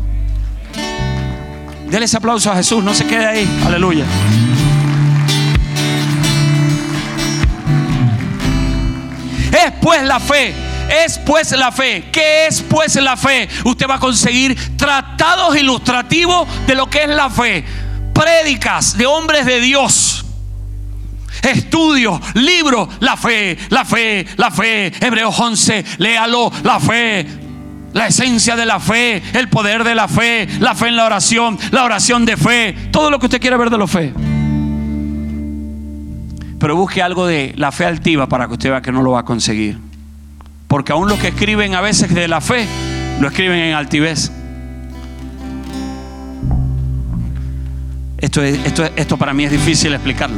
Dele 1.89 2.05
ese 2.05 2.17
aplauso 2.17 2.51
a 2.51 2.55
Jesús, 2.55 2.83
no 2.83 2.93
se 2.93 3.05
quede 3.05 3.25
ahí. 3.25 3.61
Aleluya. 3.65 4.05
Es 9.51 9.73
pues 9.81 10.03
la 10.03 10.19
fe. 10.19 10.53
Es 11.03 11.17
pues 11.19 11.51
la 11.51 11.71
fe. 11.71 12.05
¿Qué 12.11 12.47
es 12.47 12.61
pues 12.61 12.95
la 12.95 13.15
fe? 13.17 13.47
Usted 13.63 13.87
va 13.89 13.95
a 13.95 13.99
conseguir 13.99 14.57
tratados 14.77 15.55
ilustrativos 15.55 16.47
de 16.67 16.75
lo 16.75 16.89
que 16.89 17.03
es 17.03 17.09
la 17.09 17.29
fe. 17.29 17.63
Prédicas 18.13 18.97
de 18.97 19.05
hombres 19.05 19.45
de 19.45 19.59
Dios. 19.61 20.25
Estudios, 21.41 22.19
libros, 22.35 22.89
la 22.99 23.17
fe, 23.17 23.57
la 23.69 23.85
fe, 23.85 24.25
la 24.37 24.51
fe. 24.51 24.91
Hebreos 24.99 25.37
11, 25.39 25.85
léalo, 25.97 26.51
la 26.63 26.79
fe. 26.79 27.25
La 27.93 28.07
esencia 28.07 28.55
de 28.55 28.65
la 28.65 28.79
fe, 28.79 29.21
el 29.33 29.49
poder 29.49 29.83
de 29.83 29.95
la 29.95 30.07
fe, 30.07 30.47
la 30.59 30.75
fe 30.75 30.87
en 30.87 30.95
la 30.95 31.05
oración, 31.05 31.59
la 31.71 31.83
oración 31.83 32.25
de 32.25 32.37
fe, 32.37 32.73
todo 32.89 33.11
lo 33.11 33.19
que 33.19 33.25
usted 33.25 33.41
quiera 33.41 33.57
ver 33.57 33.69
de 33.69 33.77
la 33.77 33.87
fe. 33.87 34.13
Pero 36.61 36.75
busque 36.75 37.01
algo 37.01 37.25
de 37.25 37.55
la 37.57 37.71
fe 37.71 37.85
altiva 37.85 38.29
para 38.29 38.45
que 38.45 38.53
usted 38.53 38.69
vea 38.69 38.83
que 38.83 38.91
no 38.91 39.01
lo 39.01 39.13
va 39.13 39.21
a 39.21 39.25
conseguir. 39.25 39.79
Porque 40.67 40.91
aún 40.91 41.09
los 41.09 41.17
que 41.17 41.29
escriben 41.29 41.73
a 41.73 41.81
veces 41.81 42.13
de 42.13 42.27
la 42.27 42.39
fe, 42.39 42.67
lo 43.19 43.29
escriben 43.29 43.57
en 43.57 43.73
altivez. 43.73 44.31
Esto, 48.19 48.43
esto, 48.43 48.83
esto 48.95 49.17
para 49.17 49.33
mí 49.33 49.43
es 49.43 49.51
difícil 49.51 49.91
explicarlo. 49.91 50.37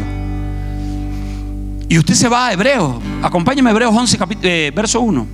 Y 1.90 1.98
usted 1.98 2.14
se 2.14 2.30
va 2.30 2.48
a 2.48 2.54
Hebreos. 2.54 3.04
Acompáñeme 3.22 3.70
a 3.70 3.74
Hebreos 3.74 3.94
11, 3.94 4.18
eh, 4.44 4.72
verso 4.74 5.02
1. 5.02 5.28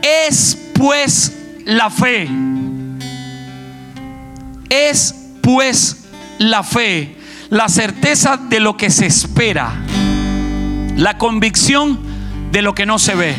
Es 0.00 0.56
pues 0.72 1.36
la 1.64 1.90
fe. 1.90 2.28
Es 4.70 5.14
pues 5.42 6.04
la 6.38 6.62
fe 6.62 7.18
la 7.50 7.68
certeza 7.68 8.36
de 8.36 8.60
lo 8.60 8.76
que 8.76 8.90
se 8.90 9.06
espera, 9.06 9.72
la 10.96 11.16
convicción 11.16 11.98
de 12.52 12.62
lo 12.62 12.74
que 12.74 12.86
no 12.86 12.98
se 12.98 13.14
ve. 13.14 13.34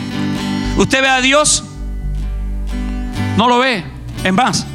Usted 0.78 1.02
ve 1.02 1.10
a 1.10 1.22
Dios, 1.22 1.64
no 3.38 3.48
lo 3.48 3.60
ve, 3.60 3.84
en 4.24 4.36
más, 4.36 4.66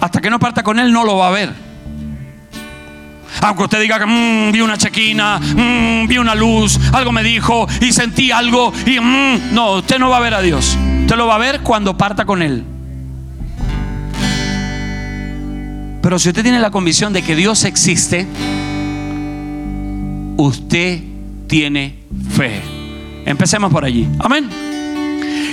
hasta 0.00 0.20
que 0.20 0.30
no 0.30 0.38
parta 0.38 0.62
con 0.62 0.78
Él 0.78 0.92
no 0.92 1.04
lo 1.04 1.16
va 1.16 1.28
a 1.28 1.32
ver. 1.32 1.64
Aunque 3.42 3.64
usted 3.64 3.80
diga 3.80 3.98
que 3.98 4.06
mm, 4.06 4.52
vi 4.52 4.60
una 4.60 4.78
chequina, 4.78 5.38
mm, 5.38 6.06
vi 6.06 6.18
una 6.18 6.34
luz, 6.34 6.78
algo 6.92 7.10
me 7.10 7.22
dijo 7.22 7.66
y 7.80 7.92
sentí 7.92 8.30
algo 8.30 8.72
y 8.86 9.00
mm", 9.00 9.52
no, 9.52 9.72
usted 9.72 9.98
no 9.98 10.08
va 10.08 10.18
a 10.18 10.20
ver 10.20 10.34
a 10.34 10.40
Dios. 10.40 10.78
Usted 11.00 11.16
lo 11.16 11.26
va 11.26 11.34
a 11.34 11.38
ver 11.38 11.60
cuando 11.60 11.98
parta 11.98 12.24
con 12.24 12.42
Él. 12.42 12.64
Pero 16.04 16.18
si 16.18 16.28
usted 16.28 16.42
tiene 16.42 16.60
la 16.60 16.70
convicción 16.70 17.14
de 17.14 17.22
que 17.22 17.34
Dios 17.34 17.64
existe, 17.64 18.26
usted 20.36 21.00
tiene 21.46 22.00
fe. 22.36 22.60
Empecemos 23.24 23.72
por 23.72 23.86
allí. 23.86 24.06
Amén. 24.18 24.50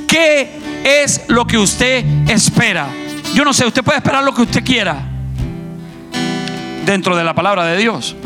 ¿Qué 0.05 0.49
es 0.83 1.21
lo 1.29 1.47
que 1.47 1.57
usted 1.57 2.03
espera? 2.27 2.89
Yo 3.33 3.45
no 3.45 3.53
sé, 3.53 3.65
usted 3.65 3.81
puede 3.81 3.99
esperar 3.99 4.25
lo 4.25 4.33
que 4.33 4.41
usted 4.41 4.61
quiera 4.61 5.01
dentro 6.85 7.15
de 7.15 7.23
la 7.23 7.33
palabra 7.33 7.63
de 7.63 7.77
Dios. 7.77 8.17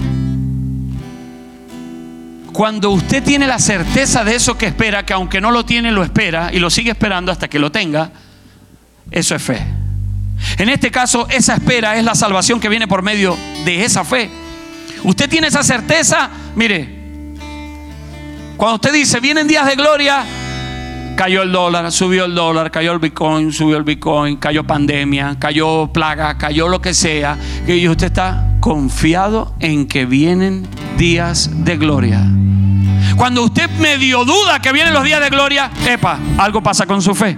Cuando 2.51 2.89
usted 2.89 3.21
tiene 3.21 3.45
la 3.45 3.59
certeza 3.59 4.23
de 4.23 4.33
eso 4.33 4.57
que 4.57 4.65
espera, 4.65 5.05
que 5.05 5.13
aunque 5.13 5.39
no 5.39 5.51
lo 5.51 5.63
tiene, 5.63 5.91
lo 5.91 6.01
espera 6.01 6.49
y 6.51 6.57
lo 6.57 6.71
sigue 6.71 6.89
esperando 6.89 7.31
hasta 7.31 7.47
que 7.47 7.59
lo 7.59 7.71
tenga, 7.71 8.09
eso 9.11 9.35
es 9.35 9.43
fe. 9.43 9.84
En 10.57 10.69
este 10.69 10.91
caso, 10.91 11.27
esa 11.29 11.55
espera 11.55 11.97
es 11.97 12.03
la 12.03 12.15
salvación 12.15 12.59
que 12.59 12.69
viene 12.69 12.87
por 12.87 13.01
medio 13.01 13.37
de 13.65 13.83
esa 13.83 14.03
fe. 14.03 14.29
Usted 15.03 15.29
tiene 15.29 15.47
esa 15.47 15.63
certeza, 15.63 16.29
mire, 16.55 16.95
cuando 18.57 18.75
usted 18.75 18.93
dice, 18.93 19.19
vienen 19.19 19.47
días 19.47 19.65
de 19.65 19.75
gloria, 19.75 20.23
cayó 21.15 21.41
el 21.43 21.51
dólar, 21.51 21.91
subió 21.91 22.25
el 22.25 22.35
dólar, 22.35 22.71
cayó 22.71 22.93
el 22.93 22.99
bitcoin, 22.99 23.51
subió 23.51 23.77
el 23.77 23.83
bitcoin, 23.83 24.37
cayó 24.37 24.63
pandemia, 24.63 25.37
cayó 25.39 25.87
plaga, 25.87 26.37
cayó 26.37 26.67
lo 26.67 26.81
que 26.81 26.93
sea, 26.93 27.37
y 27.67 27.87
usted 27.87 28.07
está 28.07 28.55
confiado 28.59 29.55
en 29.59 29.87
que 29.87 30.05
vienen 30.05 30.67
días 30.97 31.49
de 31.53 31.77
gloria. 31.77 32.25
Cuando 33.15 33.43
usted 33.43 33.69
medio 33.79 34.25
duda 34.25 34.61
que 34.61 34.71
vienen 34.71 34.93
los 34.93 35.03
días 35.03 35.21
de 35.21 35.29
gloria, 35.29 35.69
epa, 35.87 36.19
algo 36.37 36.63
pasa 36.63 36.85
con 36.85 37.01
su 37.01 37.13
fe. 37.13 37.37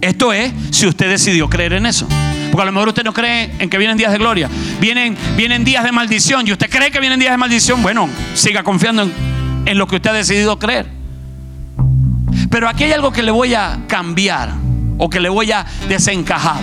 Esto 0.00 0.32
es 0.32 0.52
si 0.70 0.86
usted 0.86 1.08
decidió 1.08 1.48
creer 1.48 1.74
en 1.74 1.86
eso. 1.86 2.06
Porque 2.52 2.64
a 2.64 2.66
lo 2.66 2.72
mejor 2.72 2.88
usted 2.88 3.02
no 3.02 3.14
cree 3.14 3.50
en 3.60 3.70
que 3.70 3.78
vienen 3.78 3.96
días 3.96 4.12
de 4.12 4.18
gloria. 4.18 4.50
Vienen, 4.78 5.16
vienen 5.36 5.64
días 5.64 5.84
de 5.84 5.90
maldición. 5.90 6.46
Y 6.46 6.52
usted 6.52 6.68
cree 6.68 6.90
que 6.90 7.00
vienen 7.00 7.18
días 7.18 7.32
de 7.32 7.38
maldición. 7.38 7.82
Bueno, 7.82 8.10
siga 8.34 8.62
confiando 8.62 9.04
en, 9.04 9.12
en 9.64 9.78
lo 9.78 9.86
que 9.86 9.96
usted 9.96 10.10
ha 10.10 10.12
decidido 10.12 10.58
creer. 10.58 10.86
Pero 12.50 12.68
aquí 12.68 12.84
hay 12.84 12.92
algo 12.92 13.10
que 13.10 13.22
le 13.22 13.30
voy 13.30 13.54
a 13.54 13.78
cambiar. 13.88 14.52
O 14.98 15.08
que 15.08 15.18
le 15.18 15.30
voy 15.30 15.50
a 15.50 15.64
desencajar. 15.88 16.60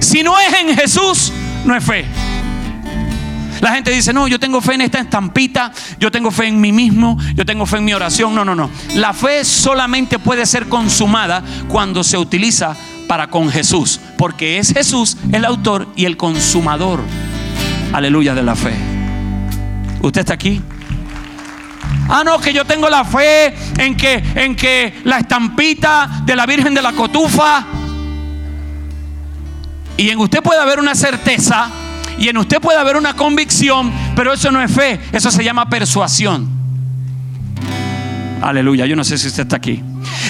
Si 0.00 0.22
no 0.22 0.40
es 0.40 0.54
en 0.54 0.74
Jesús, 0.74 1.30
no 1.66 1.76
es 1.76 1.84
fe. 1.84 2.06
La 3.60 3.72
gente 3.72 3.90
dice, 3.90 4.12
no, 4.12 4.28
yo 4.28 4.38
tengo 4.38 4.60
fe 4.60 4.74
en 4.74 4.82
esta 4.82 5.00
estampita, 5.00 5.72
yo 5.98 6.10
tengo 6.10 6.30
fe 6.30 6.46
en 6.46 6.60
mí 6.60 6.72
mismo, 6.72 7.18
yo 7.34 7.44
tengo 7.44 7.66
fe 7.66 7.78
en 7.78 7.84
mi 7.84 7.92
oración. 7.92 8.34
No, 8.34 8.44
no, 8.44 8.54
no. 8.54 8.70
La 8.94 9.12
fe 9.12 9.44
solamente 9.44 10.18
puede 10.18 10.46
ser 10.46 10.68
consumada 10.68 11.42
cuando 11.68 12.04
se 12.04 12.18
utiliza 12.18 12.76
para 13.08 13.28
con 13.28 13.50
Jesús, 13.50 14.00
porque 14.16 14.58
es 14.58 14.72
Jesús 14.72 15.16
el 15.32 15.44
autor 15.44 15.88
y 15.96 16.04
el 16.04 16.16
consumador, 16.16 17.00
aleluya, 17.92 18.34
de 18.34 18.42
la 18.42 18.54
fe. 18.54 18.74
¿Usted 20.02 20.20
está 20.20 20.34
aquí? 20.34 20.60
Ah, 22.08 22.22
no, 22.24 22.38
que 22.38 22.52
yo 22.52 22.64
tengo 22.64 22.88
la 22.88 23.04
fe 23.04 23.54
en 23.78 23.96
que, 23.96 24.22
en 24.34 24.54
que 24.56 25.00
la 25.04 25.18
estampita 25.18 26.22
de 26.24 26.36
la 26.36 26.46
Virgen 26.46 26.74
de 26.74 26.82
la 26.82 26.92
Cotufa. 26.92 27.66
Y 29.96 30.10
en 30.10 30.18
usted 30.18 30.42
puede 30.42 30.60
haber 30.60 30.78
una 30.78 30.94
certeza 30.94 31.70
y 32.18 32.28
en 32.28 32.36
usted 32.36 32.60
puede 32.60 32.78
haber 32.78 32.96
una 32.96 33.14
convicción, 33.14 33.92
pero 34.16 34.32
eso 34.32 34.50
no 34.50 34.62
es 34.62 34.70
fe, 34.70 35.00
eso 35.12 35.30
se 35.30 35.44
llama 35.44 35.68
persuasión. 35.68 36.48
Aleluya, 38.42 38.86
yo 38.86 38.94
no 38.94 39.04
sé 39.04 39.18
si 39.18 39.28
usted 39.28 39.42
está 39.44 39.56
aquí. 39.56 39.82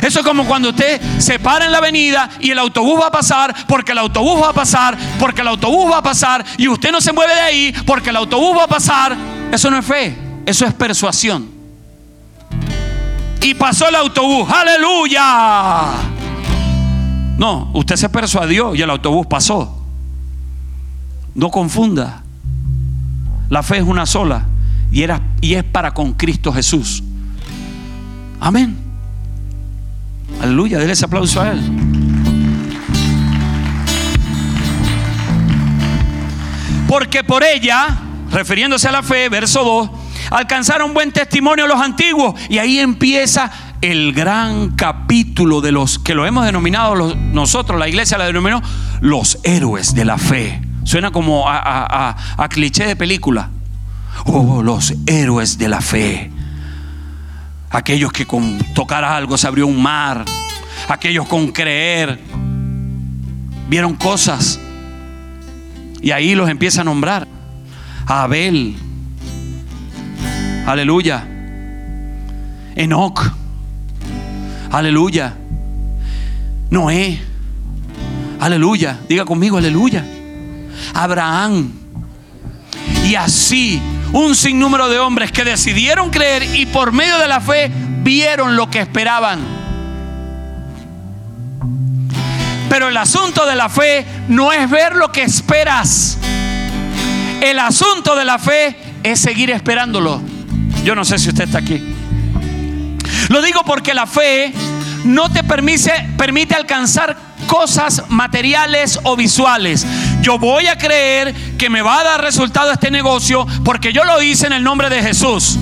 Eso 0.03 0.21
es 0.21 0.27
como 0.27 0.45
cuando 0.45 0.71
usted 0.71 1.01
se 1.19 1.39
para 1.39 1.67
en 1.67 1.73
la 1.73 1.79
avenida 1.79 2.31
y 2.41 2.51
el 2.51 2.59
autobús 2.59 3.01
va 3.01 3.09
a 3.09 3.11
pasar, 3.11 3.55
porque 3.67 3.93
el 3.93 3.99
autobús 3.99 4.43
va 4.43 4.51
a 4.51 4.53
pasar, 4.53 4.97
porque 5.19 5.43
el 5.43 5.49
autobús 5.49 5.91
va 5.91 5.99
a 5.99 6.03
pasar, 6.03 6.45
y 6.57 6.69
usted 6.69 6.91
no 6.91 7.01
se 7.01 7.13
mueve 7.13 7.35
de 7.35 7.41
ahí 7.41 7.75
porque 7.87 8.11
el 8.11 8.17
autobús 8.17 8.57
va 8.57 8.65
a 8.65 8.69
pasar. 8.69 9.17
Eso 9.53 9.71
no 9.71 9.79
es 9.79 9.85
fe, 9.85 10.17
eso 10.47 10.65
es 10.65 10.75
persuasión. 10.75 11.49
Y 13.43 13.55
pasó 13.55 13.89
el 13.89 13.95
autobús, 13.95 14.51
aleluya. 14.51 15.93
No, 17.39 17.71
usted 17.73 17.97
se 17.97 18.09
persuadió 18.09 18.75
y 18.75 18.83
el 18.83 18.91
autobús 18.91 19.27
pasó. 19.27 19.78
No 21.35 21.51
confunda. 21.51 22.23
La 23.49 23.63
fe 23.63 23.79
es 23.79 23.85
una 23.85 24.07
sola 24.07 24.47
y, 24.91 25.03
era, 25.03 25.21
y 25.41 25.55
es 25.55 25.65
para 25.65 25.93
con 25.93 26.13
Cristo 26.13 26.53
Jesús. 26.53 27.03
Amén. 28.41 28.77
Aleluya, 30.41 30.79
déle 30.79 30.93
ese 30.93 31.05
aplauso 31.05 31.41
a 31.41 31.53
Él. 31.53 31.61
Porque 36.87 37.23
por 37.23 37.45
ella, 37.45 37.99
refiriéndose 38.31 38.89
a 38.89 38.93
la 38.93 39.03
fe, 39.03 39.29
verso 39.29 39.63
2, 39.63 39.91
alcanzaron 40.31 40.95
buen 40.95 41.13
testimonio 41.13 41.67
los 41.67 41.81
antiguos. 41.81 42.35
Y 42.49 42.59
ahí 42.59 42.79
empieza 42.79 43.51
el 43.81 44.13
gran 44.13 44.71
capítulo 44.71 45.61
de 45.61 45.73
los 45.73 45.99
que 45.99 46.15
lo 46.15 46.27
hemos 46.27 46.45
denominado 46.47 47.15
nosotros, 47.15 47.79
la 47.79 47.89
iglesia 47.89 48.19
la 48.19 48.27
denominó 48.27 48.63
los 49.01 49.39
héroes 49.45 49.95
de 49.95 50.05
la 50.05 50.19
fe. 50.19 50.68
Suena 50.89 51.11
como 51.11 51.45
a, 51.47 52.49
cliché 52.49 52.87
de 52.87 52.97
película. 52.97 53.51
Oh, 54.25 54.63
los 54.63 54.95
héroes 55.05 55.59
de 55.59 55.69
la 55.69 55.83
fe. 55.83 56.31
Aquellos 57.69 58.11
que 58.11 58.25
con 58.25 58.57
tocar 58.73 59.05
algo 59.05 59.37
se 59.37 59.47
abrió 59.47 59.67
un 59.67 59.83
mar. 59.83 60.25
Aquellos 60.89 61.29
con 61.29 61.49
creer 61.49 62.19
vieron 63.69 63.97
cosas. 63.97 64.59
Y 66.01 66.11
ahí 66.11 66.35
los 66.35 66.49
empieza 66.49 66.81
a 66.81 66.85
nombrar. 66.85 67.29
Abel. 68.07 68.75
Aleluya. 70.67 71.23
Enoch. 72.77 73.31
Aleluya. 74.73 75.37
Noé. 76.71 77.21
Aleluya. 78.41 78.99
Diga 79.07 79.27
conmigo, 79.27 79.59
aleluya. 79.59 80.15
Abraham. 80.95 81.73
Y 83.05 83.15
así 83.15 83.81
un 84.13 84.35
sinnúmero 84.35 84.89
de 84.89 84.99
hombres 84.99 85.33
que 85.33 85.45
decidieron 85.45 86.11
creer 86.11 86.55
y 86.55 86.67
por 86.67 86.93
medio 86.93 87.19
de 87.19 87.29
la 87.29 87.41
fe 87.41 87.71
vieron 88.03 88.57
lo 88.57 88.71
que 88.71 88.81
esperaban. 88.81 89.41
Pero 92.69 92.89
el 92.89 92.97
asunto 92.97 93.47
de 93.47 93.57
la 93.57 93.69
fe 93.69 94.07
no 94.29 94.53
es 94.53 94.69
ver 94.69 94.95
lo 94.95 95.11
que 95.11 95.23
esperas. 95.23 96.19
El 97.41 97.59
asunto 97.59 98.15
de 98.15 98.25
la 98.25 98.39
fe 98.39 98.77
es 99.03 99.21
seguir 99.21 99.51
esperándolo. 99.51 100.21
Yo 100.85 100.95
no 100.95 101.05
sé 101.05 101.19
si 101.19 101.29
usted 101.29 101.45
está 101.45 101.59
aquí. 101.59 101.95
Lo 103.29 103.43
digo 103.43 103.63
porque 103.65 103.95
la 103.95 104.07
fe 104.07 104.53
no 105.05 105.31
te 105.31 105.45
permite, 105.45 105.93
permite 106.17 106.55
alcanzar 106.55 107.17
cosas 107.47 108.05
materiales 108.09 108.99
o 109.03 109.17
visuales. 109.17 109.87
Yo 110.21 110.39
voy 110.39 110.67
a 110.67 110.77
creer 110.77 111.35
que 111.57 111.71
me 111.71 111.83
va 111.83 112.01
a 112.01 112.05
dar 112.05 112.23
resultado 112.23 112.73
este 112.73 112.91
negocio 112.91 113.47
porque 113.65 113.93
yo 113.93 114.05
lo 114.05 114.21
hice 114.23 114.47
en 114.47 114.53
el 114.53 114.63
nombre 114.63 114.89
de 114.89 115.03
Jesús. 115.03 115.59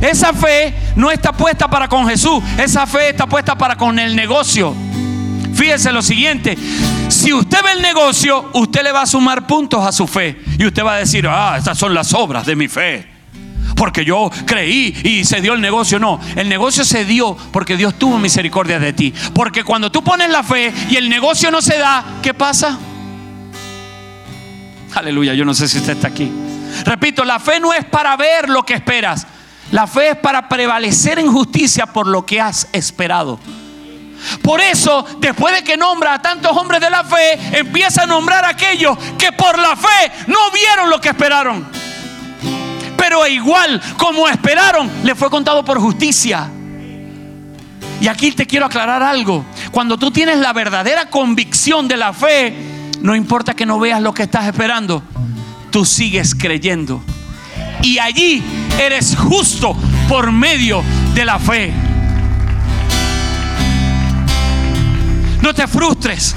Esa 0.00 0.32
fe 0.32 0.74
no 0.96 1.10
está 1.10 1.32
puesta 1.32 1.68
para 1.68 1.88
con 1.88 2.08
Jesús, 2.08 2.42
esa 2.58 2.86
fe 2.86 3.10
está 3.10 3.26
puesta 3.26 3.56
para 3.56 3.76
con 3.76 3.98
el 3.98 4.16
negocio. 4.16 4.74
Fíjese 5.54 5.92
lo 5.92 6.02
siguiente, 6.02 6.58
si 7.08 7.32
usted 7.32 7.62
ve 7.62 7.72
el 7.72 7.82
negocio, 7.82 8.50
usted 8.54 8.82
le 8.82 8.90
va 8.90 9.02
a 9.02 9.06
sumar 9.06 9.46
puntos 9.46 9.86
a 9.86 9.92
su 9.92 10.06
fe 10.06 10.40
y 10.58 10.66
usted 10.66 10.84
va 10.84 10.94
a 10.94 10.98
decir, 10.98 11.26
ah, 11.28 11.54
estas 11.56 11.78
son 11.78 11.94
las 11.94 12.12
obras 12.14 12.46
de 12.46 12.56
mi 12.56 12.68
fe 12.68 13.12
porque 13.76 14.04
yo 14.04 14.30
creí 14.46 14.94
y 15.02 15.24
se 15.24 15.40
dio 15.40 15.54
el 15.54 15.60
negocio. 15.60 15.98
No, 15.98 16.20
el 16.36 16.48
negocio 16.48 16.84
se 16.84 17.04
dio 17.04 17.36
porque 17.52 17.76
Dios 17.76 17.98
tuvo 17.98 18.16
misericordia 18.16 18.78
de 18.78 18.92
ti. 18.92 19.12
Porque 19.34 19.64
cuando 19.64 19.90
tú 19.90 20.04
pones 20.04 20.30
la 20.30 20.44
fe 20.44 20.72
y 20.88 20.94
el 20.94 21.08
negocio 21.08 21.50
no 21.50 21.60
se 21.60 21.78
da, 21.78 22.04
¿qué 22.22 22.32
pasa? 22.32 22.78
Aleluya, 24.94 25.34
yo 25.34 25.44
no 25.44 25.54
sé 25.54 25.68
si 25.68 25.78
usted 25.78 25.94
está 25.94 26.08
aquí. 26.08 26.30
Repito, 26.84 27.24
la 27.24 27.38
fe 27.38 27.60
no 27.60 27.72
es 27.72 27.84
para 27.84 28.16
ver 28.16 28.48
lo 28.48 28.64
que 28.64 28.74
esperas. 28.74 29.26
La 29.70 29.86
fe 29.86 30.10
es 30.10 30.16
para 30.16 30.48
prevalecer 30.48 31.18
en 31.18 31.32
justicia 31.32 31.86
por 31.86 32.06
lo 32.06 32.26
que 32.26 32.40
has 32.40 32.68
esperado. 32.72 33.38
Por 34.42 34.60
eso, 34.60 35.04
después 35.18 35.54
de 35.54 35.64
que 35.64 35.76
nombra 35.76 36.14
a 36.14 36.22
tantos 36.22 36.56
hombres 36.56 36.80
de 36.80 36.90
la 36.90 37.04
fe, 37.04 37.58
empieza 37.58 38.02
a 38.02 38.06
nombrar 38.06 38.44
a 38.44 38.50
aquellos 38.50 38.96
que 39.18 39.32
por 39.32 39.58
la 39.58 39.74
fe 39.74 40.12
no 40.26 40.50
vieron 40.52 40.90
lo 40.90 41.00
que 41.00 41.08
esperaron 41.08 41.82
pero 43.02 43.26
igual 43.26 43.82
como 43.98 44.28
esperaron, 44.28 44.88
le 45.02 45.16
fue 45.16 45.28
contado 45.28 45.64
por 45.64 45.80
justicia. 45.80 46.48
Y 48.00 48.06
aquí 48.06 48.30
te 48.30 48.46
quiero 48.46 48.66
aclarar 48.66 49.02
algo. 49.02 49.44
Cuando 49.72 49.98
tú 49.98 50.12
tienes 50.12 50.38
la 50.38 50.52
verdadera 50.52 51.10
convicción 51.10 51.88
de 51.88 51.96
la 51.96 52.12
fe, 52.12 52.54
no 53.02 53.16
importa 53.16 53.54
que 53.54 53.66
no 53.66 53.78
veas 53.78 54.00
lo 54.00 54.14
que 54.14 54.22
estás 54.22 54.46
esperando, 54.46 55.02
tú 55.70 55.84
sigues 55.84 56.34
creyendo. 56.34 57.02
Y 57.82 57.98
allí 57.98 58.42
eres 58.80 59.16
justo 59.16 59.76
por 60.08 60.30
medio 60.30 60.82
de 61.14 61.24
la 61.24 61.38
fe. 61.38 61.72
No 65.42 65.52
te 65.52 65.66
frustres. 65.66 66.36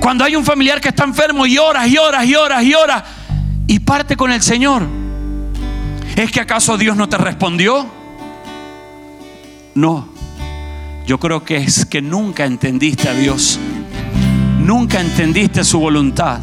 Cuando 0.00 0.24
hay 0.24 0.34
un 0.34 0.44
familiar 0.44 0.80
que 0.80 0.88
está 0.88 1.04
enfermo 1.04 1.46
y 1.46 1.58
horas 1.58 1.86
y 1.86 1.96
horas 1.96 2.26
y 2.26 2.34
horas 2.34 2.64
y 2.64 2.74
horas 2.74 3.04
y 3.68 3.78
parte 3.78 4.16
con 4.16 4.32
el 4.32 4.42
Señor. 4.42 4.82
¿Es 6.16 6.32
que 6.32 6.40
acaso 6.40 6.76
Dios 6.76 6.96
no 6.96 7.08
te 7.08 7.18
respondió? 7.18 7.86
No. 9.74 10.08
Yo 11.06 11.20
creo 11.20 11.44
que 11.44 11.58
es 11.58 11.86
que 11.86 12.02
nunca 12.02 12.44
entendiste 12.44 13.08
a 13.08 13.12
Dios. 13.12 13.60
Nunca 14.66 15.00
entendiste 15.00 15.62
su 15.62 15.78
voluntad. 15.78 16.40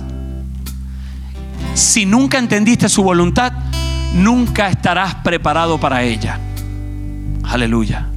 Si 1.74 2.05
nunca 2.05 2.38
entendiste 2.38 2.88
su 2.88 3.03
voluntad, 3.03 3.51
nunca 4.13 4.69
estarás 4.69 5.15
preparado 5.15 5.78
para 5.78 6.03
ella. 6.03 6.39
Aleluya. 7.43 8.07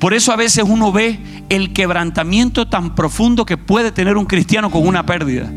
Por 0.00 0.14
eso 0.14 0.32
a 0.32 0.36
veces 0.36 0.64
uno 0.66 0.90
ve 0.90 1.44
el 1.48 1.72
quebrantamiento 1.72 2.66
tan 2.66 2.96
profundo 2.96 3.46
que 3.46 3.56
puede 3.56 3.92
tener 3.92 4.16
un 4.16 4.24
cristiano 4.24 4.68
con 4.68 4.84
una 4.84 5.06
pérdida. 5.06 5.48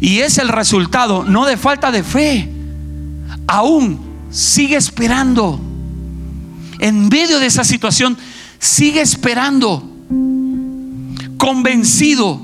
Y 0.00 0.18
es 0.18 0.38
el 0.38 0.48
resultado 0.48 1.22
no 1.22 1.46
de 1.46 1.56
falta 1.56 1.92
de 1.92 2.02
fe. 2.02 2.50
Aún 3.46 4.00
sigue 4.30 4.74
esperando. 4.74 5.60
En 6.80 7.08
medio 7.08 7.38
de 7.38 7.46
esa 7.46 7.62
situación, 7.62 8.18
sigue 8.58 9.00
esperando. 9.00 9.92
Convencido. 11.38 12.40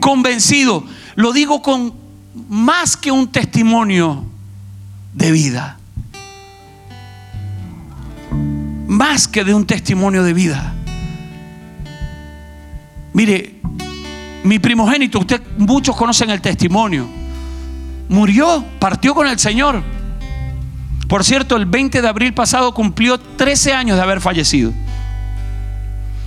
Convencido. 0.00 0.84
Lo 1.14 1.32
digo 1.32 1.62
con 1.62 1.94
más 2.48 2.96
que 2.96 3.10
un 3.10 3.28
testimonio 3.28 4.24
de 5.14 5.32
vida. 5.32 5.78
Más 8.86 9.28
que 9.28 9.44
de 9.44 9.54
un 9.54 9.66
testimonio 9.66 10.22
de 10.22 10.32
vida. 10.32 10.74
Mire, 13.12 13.60
mi 14.42 14.58
primogénito, 14.58 15.20
usted 15.20 15.40
muchos 15.56 15.96
conocen 15.96 16.30
el 16.30 16.40
testimonio. 16.40 17.06
Murió, 18.08 18.64
partió 18.78 19.14
con 19.14 19.26
el 19.26 19.38
Señor. 19.38 19.82
Por 21.08 21.24
cierto, 21.24 21.56
el 21.56 21.66
20 21.66 22.02
de 22.02 22.08
abril 22.08 22.34
pasado 22.34 22.74
cumplió 22.74 23.18
13 23.18 23.72
años 23.72 23.96
de 23.96 24.02
haber 24.02 24.20
fallecido. 24.20 24.72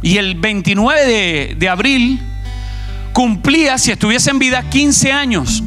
Y 0.07 0.17
el 0.17 0.35
29 0.35 1.55
de, 1.59 1.69
abril 1.69 2.17
cumplía, 3.11 3.77
si 3.77 3.91
estuviese 3.91 4.29
en 4.29 4.39
vida, 4.39 4.69
15 4.69 5.11
años. 5.11 5.61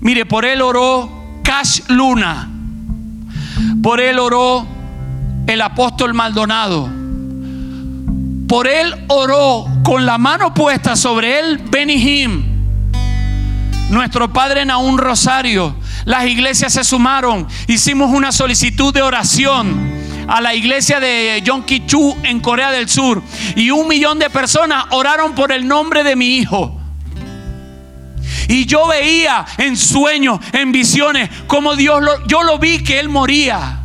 Mire, 0.00 0.26
por 0.26 0.44
él 0.44 0.60
oró 0.60 1.08
Cash 1.44 1.82
Luna. 1.86 2.50
Por 3.80 4.00
él 4.00 4.18
oró 4.18 4.66
el 5.46 5.60
apóstol 5.62 6.12
Maldonado 6.12 6.90
por 8.48 8.68
él 8.68 8.94
oró 9.08 9.66
con 9.82 10.04
la 10.04 10.18
mano 10.18 10.54
puesta 10.54 10.96
sobre 10.96 11.38
él 11.38 11.58
Benihim. 11.70 12.44
Nuestro 13.90 14.32
padre 14.32 14.64
un 14.76 14.98
Rosario. 14.98 15.76
Las 16.04 16.26
iglesias 16.26 16.72
se 16.72 16.84
sumaron. 16.84 17.46
Hicimos 17.66 18.12
una 18.12 18.32
solicitud 18.32 18.92
de 18.92 19.02
oración 19.02 19.93
a 20.26 20.40
la 20.40 20.54
iglesia 20.54 21.00
de 21.00 21.42
Yonkichu 21.44 22.18
en 22.22 22.40
Corea 22.40 22.70
del 22.70 22.88
Sur. 22.88 23.22
Y 23.56 23.70
un 23.70 23.88
millón 23.88 24.18
de 24.18 24.30
personas 24.30 24.86
oraron 24.90 25.34
por 25.34 25.52
el 25.52 25.66
nombre 25.66 26.04
de 26.04 26.16
mi 26.16 26.36
hijo. 26.36 26.80
Y 28.48 28.66
yo 28.66 28.86
veía 28.86 29.44
en 29.58 29.76
sueños, 29.76 30.40
en 30.52 30.72
visiones, 30.72 31.30
como 31.46 31.76
Dios 31.76 32.02
lo, 32.02 32.26
yo 32.26 32.42
lo 32.42 32.58
vi 32.58 32.82
que 32.82 32.98
él 32.98 33.08
moría 33.08 33.80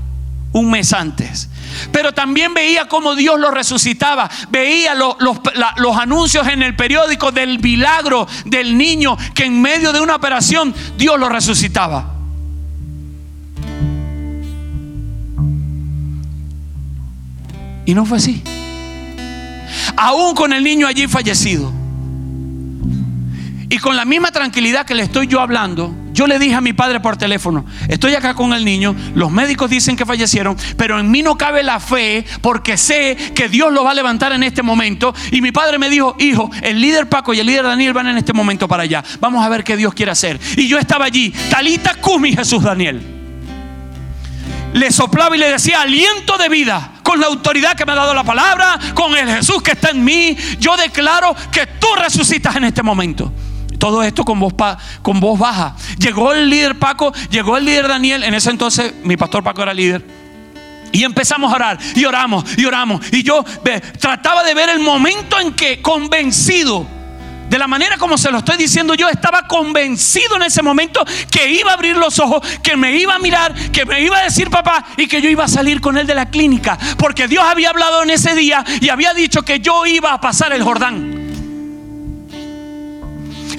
un 0.52 0.70
mes 0.72 0.94
antes. 0.94 1.50
Pero 1.92 2.14
también 2.14 2.54
veía 2.54 2.88
cómo 2.88 3.16
Dios 3.16 3.40
lo 3.40 3.52
resucitaba. 3.52 4.30
Veía 4.50 4.96
los, 4.96 5.16
los 5.78 5.98
anuncios 5.98 6.48
en 6.48 6.64
el 6.64 6.76
periódico 6.76 7.32
del 7.32 7.60
milagro 7.60 8.28
del 8.46 8.78
niño 8.78 9.18
que 9.34 9.46
en 9.46 9.62
medio 9.62 9.94
de 9.94 10.02
una 10.02 10.16
operación 10.16 10.74
Dios 10.98 11.20
lo 11.20 11.30
resucitaba. 11.30 12.19
Y 17.90 17.96
no 17.96 18.06
fue 18.06 18.20
así. 18.20 18.44
Aún 19.98 20.36
con 20.36 20.54
el 20.54 20.64
niño 20.64 20.86
allí 20.86 21.08
fallecido. 21.08 21.74
Y 23.68 23.80
con 23.80 23.96
la 23.96 24.06
misma 24.06 24.32
tranquilidad 24.32 24.86
que 24.86 24.94
le 24.94 25.02
estoy 25.02 25.26
yo 25.26 25.40
hablando, 25.42 25.96
yo 26.14 26.28
le 26.28 26.38
dije 26.38 26.54
a 26.54 26.62
mi 26.62 26.72
padre 26.72 27.00
por 27.00 27.18
teléfono, 27.18 27.66
estoy 27.88 28.14
acá 28.14 28.36
con 28.36 28.54
el 28.54 28.64
niño, 28.64 28.96
los 29.16 29.32
médicos 29.32 29.72
dicen 29.72 29.96
que 29.96 30.06
fallecieron, 30.06 30.56
pero 30.78 31.00
en 31.00 31.10
mí 31.10 31.24
no 31.24 31.36
cabe 31.36 31.64
la 31.64 31.80
fe 31.80 32.26
porque 32.42 32.78
sé 32.78 33.18
que 33.34 33.50
Dios 33.50 33.74
lo 33.74 33.84
va 33.84 33.90
a 33.90 33.96
levantar 33.96 34.34
en 34.34 34.44
este 34.44 34.62
momento. 34.62 35.16
Y 35.32 35.42
mi 35.42 35.52
padre 35.52 35.80
me 35.80 35.90
dijo, 35.90 36.16
hijo, 36.20 36.52
el 36.62 36.80
líder 36.80 37.10
Paco 37.10 37.34
y 37.34 37.40
el 37.40 37.48
líder 37.48 37.64
Daniel 37.64 37.94
van 37.94 38.08
en 38.08 38.20
este 38.20 38.34
momento 38.34 38.68
para 38.68 38.84
allá. 38.84 39.04
Vamos 39.20 39.44
a 39.44 39.50
ver 39.50 39.64
qué 39.64 39.76
Dios 39.76 39.96
quiere 39.96 40.12
hacer. 40.12 40.40
Y 40.58 40.68
yo 40.68 40.78
estaba 40.78 41.06
allí, 41.06 41.34
Talita 41.50 41.96
Kumi 41.96 42.36
Jesús 42.36 42.62
Daniel. 42.62 43.19
Le 44.74 44.92
soplaba 44.92 45.36
y 45.36 45.40
le 45.40 45.52
decía 45.52 45.82
aliento 45.82 46.38
de 46.38 46.50
vida 46.50 46.92
con 47.04 47.20
la 47.20 47.28
autoridad 47.28 47.76
que 47.76 47.86
me 47.86 47.94
ha 47.94 47.96
dado 47.96 48.14
la 48.14 48.24
palabra, 48.24 48.80
con 48.94 49.18
el 49.18 49.28
Jesús 49.28 49.64
que 49.64 49.72
está 49.72 49.90
en 49.90 50.04
mí. 50.04 50.38
Yo 50.60 50.78
declaro 50.78 51.36
que 51.52 51.66
tú 51.66 51.88
resucitas 51.98 52.56
en 52.56 52.66
este 52.66 52.84
momento. 52.84 53.34
Todo 53.80 54.04
esto 54.04 54.24
con 54.24 54.40
voz, 54.40 54.54
con 55.02 55.20
voz 55.20 55.40
baja. 55.40 55.76
Llegó 55.98 56.34
el 56.34 56.50
líder 56.50 56.78
Paco, 56.78 57.12
llegó 57.32 57.58
el 57.58 57.66
líder 57.66 57.88
Daniel. 57.88 58.24
En 58.24 58.34
ese 58.34 58.52
entonces 58.52 58.94
mi 59.04 59.18
pastor 59.18 59.44
Paco 59.44 59.64
era 59.64 59.74
líder. 59.74 60.06
Y 60.92 61.04
empezamos 61.04 61.52
a 61.52 61.56
orar 61.56 61.80
y 61.96 62.06
oramos 62.06 62.44
y 62.58 62.66
oramos. 62.66 63.02
Y 63.12 63.24
yo 63.24 63.44
trataba 64.00 64.44
de 64.44 64.54
ver 64.54 64.70
el 64.70 64.80
momento 64.80 65.40
en 65.40 65.54
que 65.54 65.82
convencido, 65.82 66.86
de 67.50 67.58
la 67.58 67.68
manera 67.68 67.98
como 67.98 68.18
se 68.18 68.32
lo 68.32 68.40
estoy 68.40 68.58
diciendo, 68.58 68.94
yo 68.94 69.10
estaba 69.10 69.48
convencido 69.48 70.36
en 70.36 70.44
ese 70.44 70.62
momento 70.62 71.04
que 71.32 71.52
iba 71.52 71.72
a 71.72 71.74
abrir 71.74 71.98
los 71.98 72.20
ojos, 72.20 72.46
que 72.62 72.76
me 72.76 72.96
iba 72.96 73.16
a 73.16 73.20
mirar, 73.20 73.54
que 73.72 73.86
me 73.86 74.02
iba 74.02 74.20
a 74.20 74.24
decir 74.24 74.50
papá 74.50 74.86
y 74.98 75.08
que 75.08 75.22
yo 75.22 75.30
iba 75.30 75.46
a 75.46 75.48
salir 75.48 75.82
con 75.82 75.98
él 75.98 76.08
de 76.08 76.16
la 76.16 76.28
clínica. 76.28 76.78
Porque 76.98 77.28
Dios 77.28 77.44
había 77.44 77.70
hablado 77.70 78.04
en 78.04 78.12
ese 78.12 78.36
día 78.36 78.64
y 78.82 78.90
había 78.90 79.14
dicho 79.14 79.42
que 79.42 79.60
yo 79.60 79.86
iba 79.86 80.14
a 80.14 80.22
pasar 80.22 80.54
el 80.54 80.64
Jordán 80.64 81.30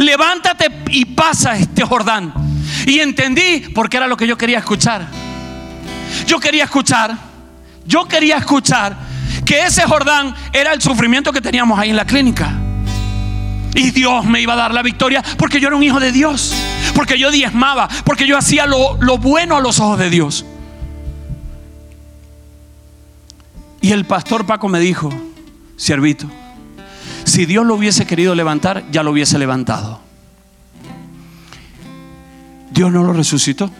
levántate 0.00 0.70
y 0.90 1.04
pasa 1.04 1.56
este 1.56 1.84
Jordán. 1.84 2.32
Y 2.86 3.00
entendí 3.00 3.70
porque 3.74 3.96
era 3.96 4.06
lo 4.06 4.16
que 4.16 4.26
yo 4.26 4.36
quería 4.36 4.58
escuchar. 4.58 5.06
Yo 6.26 6.40
quería 6.40 6.64
escuchar, 6.64 7.16
yo 7.86 8.06
quería 8.06 8.38
escuchar 8.38 8.96
que 9.44 9.64
ese 9.64 9.82
Jordán 9.82 10.34
era 10.52 10.72
el 10.72 10.80
sufrimiento 10.80 11.32
que 11.32 11.40
teníamos 11.40 11.78
ahí 11.78 11.90
en 11.90 11.96
la 11.96 12.04
clínica. 12.04 12.59
Y 13.74 13.90
Dios 13.90 14.24
me 14.24 14.40
iba 14.40 14.54
a 14.54 14.56
dar 14.56 14.74
la 14.74 14.82
victoria 14.82 15.22
porque 15.38 15.60
yo 15.60 15.68
era 15.68 15.76
un 15.76 15.82
hijo 15.82 16.00
de 16.00 16.12
Dios. 16.12 16.54
Porque 16.94 17.18
yo 17.18 17.30
diezmaba, 17.30 17.88
porque 18.04 18.26
yo 18.26 18.36
hacía 18.36 18.66
lo, 18.66 18.96
lo 19.00 19.18
bueno 19.18 19.56
a 19.56 19.60
los 19.60 19.80
ojos 19.80 19.98
de 19.98 20.10
Dios. 20.10 20.44
Y 23.80 23.92
el 23.92 24.04
pastor 24.04 24.44
Paco 24.44 24.68
me 24.68 24.78
dijo, 24.78 25.10
siervito, 25.76 26.28
si 27.24 27.46
Dios 27.46 27.64
lo 27.64 27.74
hubiese 27.74 28.06
querido 28.06 28.34
levantar, 28.34 28.84
ya 28.90 29.02
lo 29.02 29.12
hubiese 29.12 29.38
levantado. 29.38 30.00
Dios 32.70 32.92
no 32.92 33.02
lo 33.02 33.12
resucitó. 33.12 33.70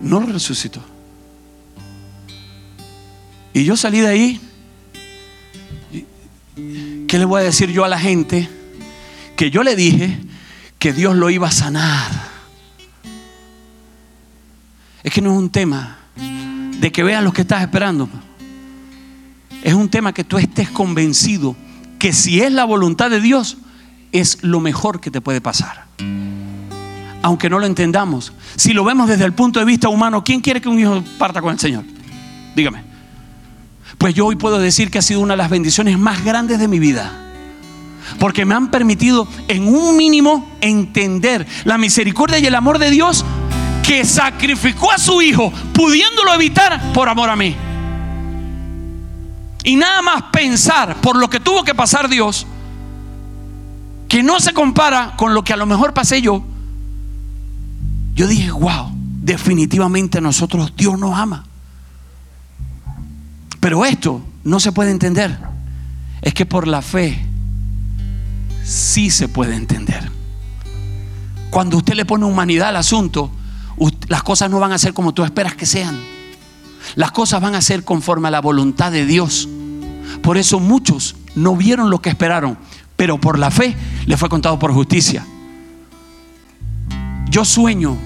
No 0.00 0.20
lo 0.20 0.26
resucitó. 0.26 0.80
Y 3.52 3.64
yo 3.64 3.76
salí 3.76 4.00
de 4.00 4.08
ahí. 4.08 4.40
¿Qué 7.06 7.18
le 7.18 7.24
voy 7.24 7.40
a 7.40 7.44
decir 7.44 7.70
yo 7.70 7.84
a 7.84 7.88
la 7.88 7.98
gente? 7.98 8.48
Que 9.36 9.50
yo 9.50 9.62
le 9.62 9.76
dije 9.76 10.18
que 10.78 10.92
Dios 10.92 11.14
lo 11.14 11.30
iba 11.30 11.48
a 11.48 11.52
sanar. 11.52 12.10
Es 15.02 15.12
que 15.12 15.20
no 15.20 15.32
es 15.32 15.38
un 15.38 15.50
tema 15.50 15.98
de 16.80 16.90
que 16.90 17.04
vean 17.04 17.24
lo 17.24 17.32
que 17.32 17.42
estás 17.42 17.62
esperando. 17.62 18.08
Es 19.62 19.74
un 19.74 19.88
tema 19.88 20.12
que 20.12 20.24
tú 20.24 20.36
estés 20.36 20.68
convencido 20.70 21.54
que 21.98 22.12
si 22.12 22.40
es 22.40 22.52
la 22.52 22.64
voluntad 22.64 23.10
de 23.10 23.20
Dios, 23.20 23.56
es 24.12 24.42
lo 24.42 24.60
mejor 24.60 25.00
que 25.00 25.10
te 25.10 25.20
puede 25.20 25.40
pasar. 25.40 25.84
Aunque 27.22 27.48
no 27.48 27.58
lo 27.58 27.66
entendamos. 27.66 28.32
Si 28.56 28.72
lo 28.72 28.84
vemos 28.84 29.08
desde 29.08 29.24
el 29.24 29.32
punto 29.32 29.60
de 29.60 29.66
vista 29.66 29.88
humano, 29.88 30.24
¿quién 30.24 30.40
quiere 30.40 30.60
que 30.60 30.68
un 30.68 30.78
hijo 30.78 31.02
parta 31.18 31.40
con 31.40 31.52
el 31.52 31.58
Señor? 31.58 31.84
Dígame. 32.54 32.95
Pues 33.98 34.14
yo 34.14 34.26
hoy 34.26 34.36
puedo 34.36 34.58
decir 34.58 34.90
que 34.90 34.98
ha 34.98 35.02
sido 35.02 35.20
una 35.20 35.34
de 35.34 35.38
las 35.38 35.50
bendiciones 35.50 35.98
más 35.98 36.24
grandes 36.24 36.58
de 36.58 36.68
mi 36.68 36.78
vida. 36.78 37.12
Porque 38.18 38.44
me 38.44 38.54
han 38.54 38.70
permitido 38.70 39.26
en 39.48 39.66
un 39.66 39.96
mínimo 39.96 40.48
entender 40.60 41.46
la 41.64 41.78
misericordia 41.78 42.38
y 42.38 42.46
el 42.46 42.54
amor 42.54 42.78
de 42.78 42.90
Dios 42.90 43.24
que 43.82 44.04
sacrificó 44.04 44.90
a 44.92 44.98
su 44.98 45.22
hijo, 45.22 45.52
pudiéndolo 45.72 46.34
evitar 46.34 46.92
por 46.92 47.08
amor 47.08 47.30
a 47.30 47.36
mí. 47.36 47.54
Y 49.64 49.76
nada 49.76 50.02
más 50.02 50.24
pensar 50.32 51.00
por 51.00 51.16
lo 51.16 51.28
que 51.28 51.40
tuvo 51.40 51.64
que 51.64 51.74
pasar 51.74 52.08
Dios, 52.08 52.46
que 54.08 54.22
no 54.22 54.38
se 54.40 54.52
compara 54.52 55.14
con 55.16 55.34
lo 55.34 55.42
que 55.42 55.52
a 55.52 55.56
lo 55.56 55.66
mejor 55.66 55.92
pasé 55.92 56.20
yo, 56.20 56.44
yo 58.14 58.26
dije, 58.26 58.50
wow, 58.50 58.92
definitivamente 59.22 60.18
a 60.18 60.20
nosotros 60.20 60.72
Dios 60.76 60.98
nos 60.98 61.18
ama. 61.18 61.44
Pero 63.66 63.84
esto 63.84 64.22
no 64.44 64.60
se 64.60 64.70
puede 64.70 64.92
entender. 64.92 65.36
Es 66.22 66.32
que 66.34 66.46
por 66.46 66.68
la 66.68 66.82
fe 66.82 67.18
sí 68.62 69.10
se 69.10 69.26
puede 69.26 69.56
entender. 69.56 70.08
Cuando 71.50 71.78
usted 71.78 71.94
le 71.94 72.04
pone 72.04 72.26
humanidad 72.26 72.68
al 72.68 72.76
asunto, 72.76 73.28
las 74.06 74.22
cosas 74.22 74.50
no 74.50 74.60
van 74.60 74.70
a 74.70 74.78
ser 74.78 74.94
como 74.94 75.14
tú 75.14 75.24
esperas 75.24 75.56
que 75.56 75.66
sean. 75.66 75.98
Las 76.94 77.10
cosas 77.10 77.40
van 77.40 77.56
a 77.56 77.60
ser 77.60 77.82
conforme 77.82 78.28
a 78.28 78.30
la 78.30 78.40
voluntad 78.40 78.92
de 78.92 79.04
Dios. 79.04 79.48
Por 80.22 80.38
eso 80.38 80.60
muchos 80.60 81.16
no 81.34 81.56
vieron 81.56 81.90
lo 81.90 82.00
que 82.00 82.10
esperaron, 82.10 82.56
pero 82.94 83.20
por 83.20 83.36
la 83.36 83.50
fe 83.50 83.74
le 84.06 84.16
fue 84.16 84.28
contado 84.28 84.60
por 84.60 84.72
justicia. 84.72 85.26
Yo 87.28 87.44
sueño 87.44 87.96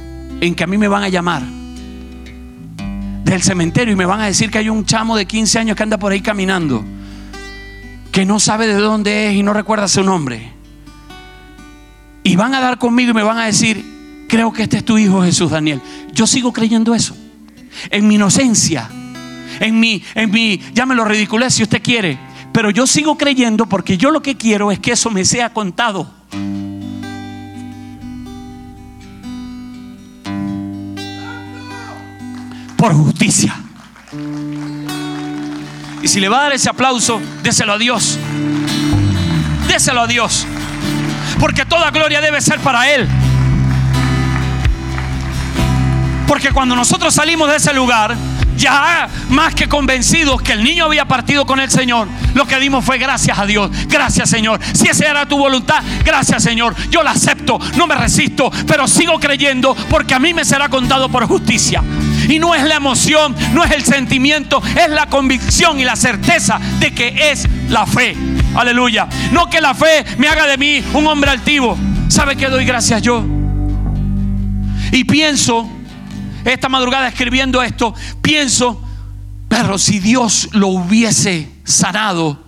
en 0.40 0.54
que 0.54 0.64
a 0.64 0.66
mí 0.66 0.78
me 0.78 0.88
van 0.88 1.02
a 1.02 1.10
llamar 1.10 1.59
del 3.24 3.42
cementerio 3.42 3.92
y 3.92 3.96
me 3.96 4.06
van 4.06 4.20
a 4.20 4.26
decir 4.26 4.50
que 4.50 4.58
hay 4.58 4.68
un 4.68 4.84
chamo 4.84 5.16
de 5.16 5.26
15 5.26 5.58
años 5.58 5.76
que 5.76 5.82
anda 5.82 5.98
por 5.98 6.12
ahí 6.12 6.20
caminando, 6.20 6.84
que 8.12 8.24
no 8.24 8.40
sabe 8.40 8.66
de 8.66 8.74
dónde 8.74 9.28
es 9.28 9.34
y 9.36 9.42
no 9.42 9.52
recuerda 9.52 9.88
su 9.88 10.02
nombre. 10.02 10.52
Y 12.22 12.36
van 12.36 12.54
a 12.54 12.60
dar 12.60 12.78
conmigo 12.78 13.10
y 13.10 13.14
me 13.14 13.22
van 13.22 13.38
a 13.38 13.46
decir, 13.46 14.26
creo 14.28 14.52
que 14.52 14.64
este 14.64 14.78
es 14.78 14.84
tu 14.84 14.98
hijo 14.98 15.22
Jesús, 15.22 15.50
Daniel. 15.50 15.80
Yo 16.12 16.26
sigo 16.26 16.52
creyendo 16.52 16.94
eso. 16.94 17.16
En 17.90 18.06
mi 18.06 18.16
inocencia, 18.16 18.90
en 19.60 19.78
mi, 19.80 20.02
en 20.14 20.30
mi, 20.30 20.60
llámelo 20.74 21.04
ridiculez 21.04 21.54
si 21.54 21.62
usted 21.62 21.82
quiere. 21.82 22.18
Pero 22.52 22.70
yo 22.70 22.86
sigo 22.86 23.16
creyendo 23.16 23.66
porque 23.66 23.96
yo 23.96 24.10
lo 24.10 24.22
que 24.22 24.36
quiero 24.36 24.72
es 24.72 24.80
que 24.80 24.92
eso 24.92 25.10
me 25.10 25.24
sea 25.24 25.52
contado. 25.52 26.12
Por 32.80 32.94
justicia. 32.94 33.54
Y 36.02 36.08
si 36.08 36.18
le 36.18 36.30
va 36.30 36.38
a 36.38 36.42
dar 36.44 36.52
ese 36.54 36.70
aplauso, 36.70 37.20
déselo 37.42 37.74
a 37.74 37.78
Dios. 37.78 38.18
Déselo 39.68 40.00
a 40.00 40.06
Dios. 40.06 40.46
Porque 41.38 41.66
toda 41.66 41.90
gloria 41.90 42.22
debe 42.22 42.40
ser 42.40 42.58
para 42.60 42.90
Él. 42.90 43.06
Porque 46.26 46.52
cuando 46.52 46.74
nosotros 46.74 47.12
salimos 47.12 47.50
de 47.50 47.56
ese 47.56 47.74
lugar, 47.74 48.16
ya 48.56 49.10
más 49.28 49.54
que 49.54 49.68
convencidos 49.68 50.40
que 50.40 50.52
el 50.52 50.64
niño 50.64 50.86
había 50.86 51.04
partido 51.04 51.44
con 51.44 51.60
el 51.60 51.70
Señor, 51.70 52.08
lo 52.32 52.46
que 52.46 52.58
dimos 52.58 52.82
fue 52.82 52.96
gracias 52.96 53.38
a 53.38 53.44
Dios. 53.44 53.70
Gracias 53.88 54.30
Señor. 54.30 54.58
Si 54.72 54.88
esa 54.88 55.04
era 55.04 55.26
tu 55.26 55.36
voluntad, 55.36 55.82
gracias 56.02 56.42
Señor. 56.42 56.74
Yo 56.88 57.02
la 57.02 57.10
acepto, 57.10 57.58
no 57.76 57.86
me 57.86 57.94
resisto, 57.94 58.50
pero 58.66 58.88
sigo 58.88 59.20
creyendo 59.20 59.74
porque 59.90 60.14
a 60.14 60.18
mí 60.18 60.32
me 60.32 60.46
será 60.46 60.70
contado 60.70 61.10
por 61.10 61.26
justicia. 61.26 61.82
Y 62.28 62.38
no 62.38 62.54
es 62.54 62.64
la 62.64 62.76
emoción, 62.76 63.34
no 63.52 63.64
es 63.64 63.70
el 63.72 63.84
sentimiento, 63.84 64.62
es 64.76 64.90
la 64.90 65.06
convicción 65.06 65.80
y 65.80 65.84
la 65.84 65.96
certeza 65.96 66.58
de 66.78 66.92
que 66.94 67.30
es 67.30 67.48
la 67.68 67.86
fe. 67.86 68.16
Aleluya. 68.54 69.08
No 69.32 69.48
que 69.48 69.60
la 69.60 69.74
fe 69.74 70.04
me 70.18 70.28
haga 70.28 70.46
de 70.46 70.58
mí 70.58 70.82
un 70.94 71.06
hombre 71.06 71.30
altivo. 71.30 71.76
¿Sabe 72.08 72.36
qué 72.36 72.48
doy 72.48 72.64
gracias 72.64 73.02
yo? 73.02 73.24
Y 74.92 75.04
pienso 75.04 75.68
esta 76.44 76.68
madrugada 76.68 77.08
escribiendo 77.08 77.62
esto, 77.62 77.94
pienso, 78.22 78.82
pero 79.48 79.78
si 79.78 79.98
Dios 79.98 80.48
lo 80.52 80.68
hubiese 80.68 81.50
sanado, 81.64 82.42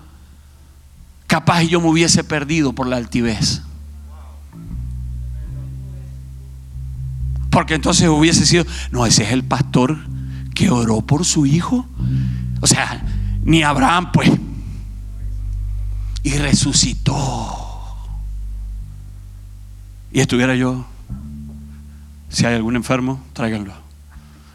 capaz 1.26 1.62
yo 1.62 1.80
me 1.80 1.88
hubiese 1.88 2.24
perdido 2.24 2.72
por 2.72 2.86
la 2.86 2.96
altivez. 2.96 3.62
Porque 7.52 7.74
entonces 7.74 8.08
hubiese 8.08 8.46
sido, 8.46 8.64
no, 8.90 9.06
ese 9.06 9.24
es 9.24 9.30
el 9.30 9.44
pastor 9.44 9.98
que 10.54 10.70
oró 10.70 11.02
por 11.02 11.26
su 11.26 11.46
hijo. 11.46 11.86
O 12.62 12.66
sea, 12.66 13.04
ni 13.44 13.62
Abraham, 13.62 14.10
pues. 14.10 14.32
Y 16.22 16.30
resucitó. 16.38 17.58
Y 20.12 20.20
estuviera 20.20 20.56
yo, 20.56 20.86
si 22.30 22.46
hay 22.46 22.54
algún 22.54 22.74
enfermo, 22.74 23.22
tráiganlo 23.34 23.74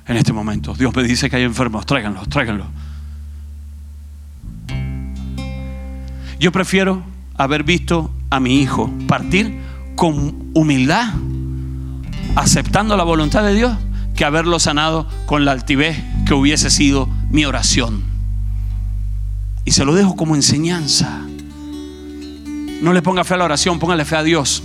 en 0.07 0.17
este 0.17 0.33
momento. 0.33 0.73
Dios 0.73 0.95
me 0.95 1.03
dice 1.03 1.29
que 1.29 1.35
hay 1.35 1.43
enfermos, 1.43 1.85
tráiganlos, 1.85 2.27
tráiganlos. 2.29 2.67
Yo 6.39 6.51
prefiero 6.51 7.03
haber 7.35 7.63
visto 7.63 8.11
a 8.31 8.39
mi 8.39 8.59
hijo 8.59 8.91
partir 9.07 9.59
con 9.95 10.51
humildad, 10.53 11.13
aceptando 12.37 12.95
la 12.95 13.03
voluntad 13.03 13.43
de 13.43 13.55
Dios, 13.55 13.75
que 14.15 14.23
haberlo 14.23 14.59
sanado 14.59 15.07
con 15.25 15.43
la 15.43 15.51
altivez 15.51 15.97
que 16.27 16.35
hubiese 16.35 16.69
sido 16.69 17.09
mi 17.31 17.45
oración. 17.45 18.03
Y 19.65 19.71
se 19.71 19.83
lo 19.83 19.95
dejo 19.95 20.15
como 20.15 20.35
enseñanza. 20.35 21.19
No 22.81 22.93
le 22.93 23.01
ponga 23.01 23.23
fe 23.23 23.33
a 23.33 23.37
la 23.37 23.45
oración, 23.45 23.79
póngale 23.79 24.05
fe 24.05 24.17
a 24.17 24.23
Dios. 24.23 24.61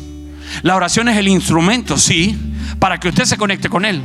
La 0.62 0.76
oración 0.76 1.08
es 1.08 1.16
el 1.16 1.28
instrumento, 1.28 1.96
sí, 1.96 2.38
para 2.78 3.00
que 3.00 3.08
usted 3.08 3.24
se 3.24 3.38
conecte 3.38 3.70
con 3.70 3.86
Él. 3.86 4.02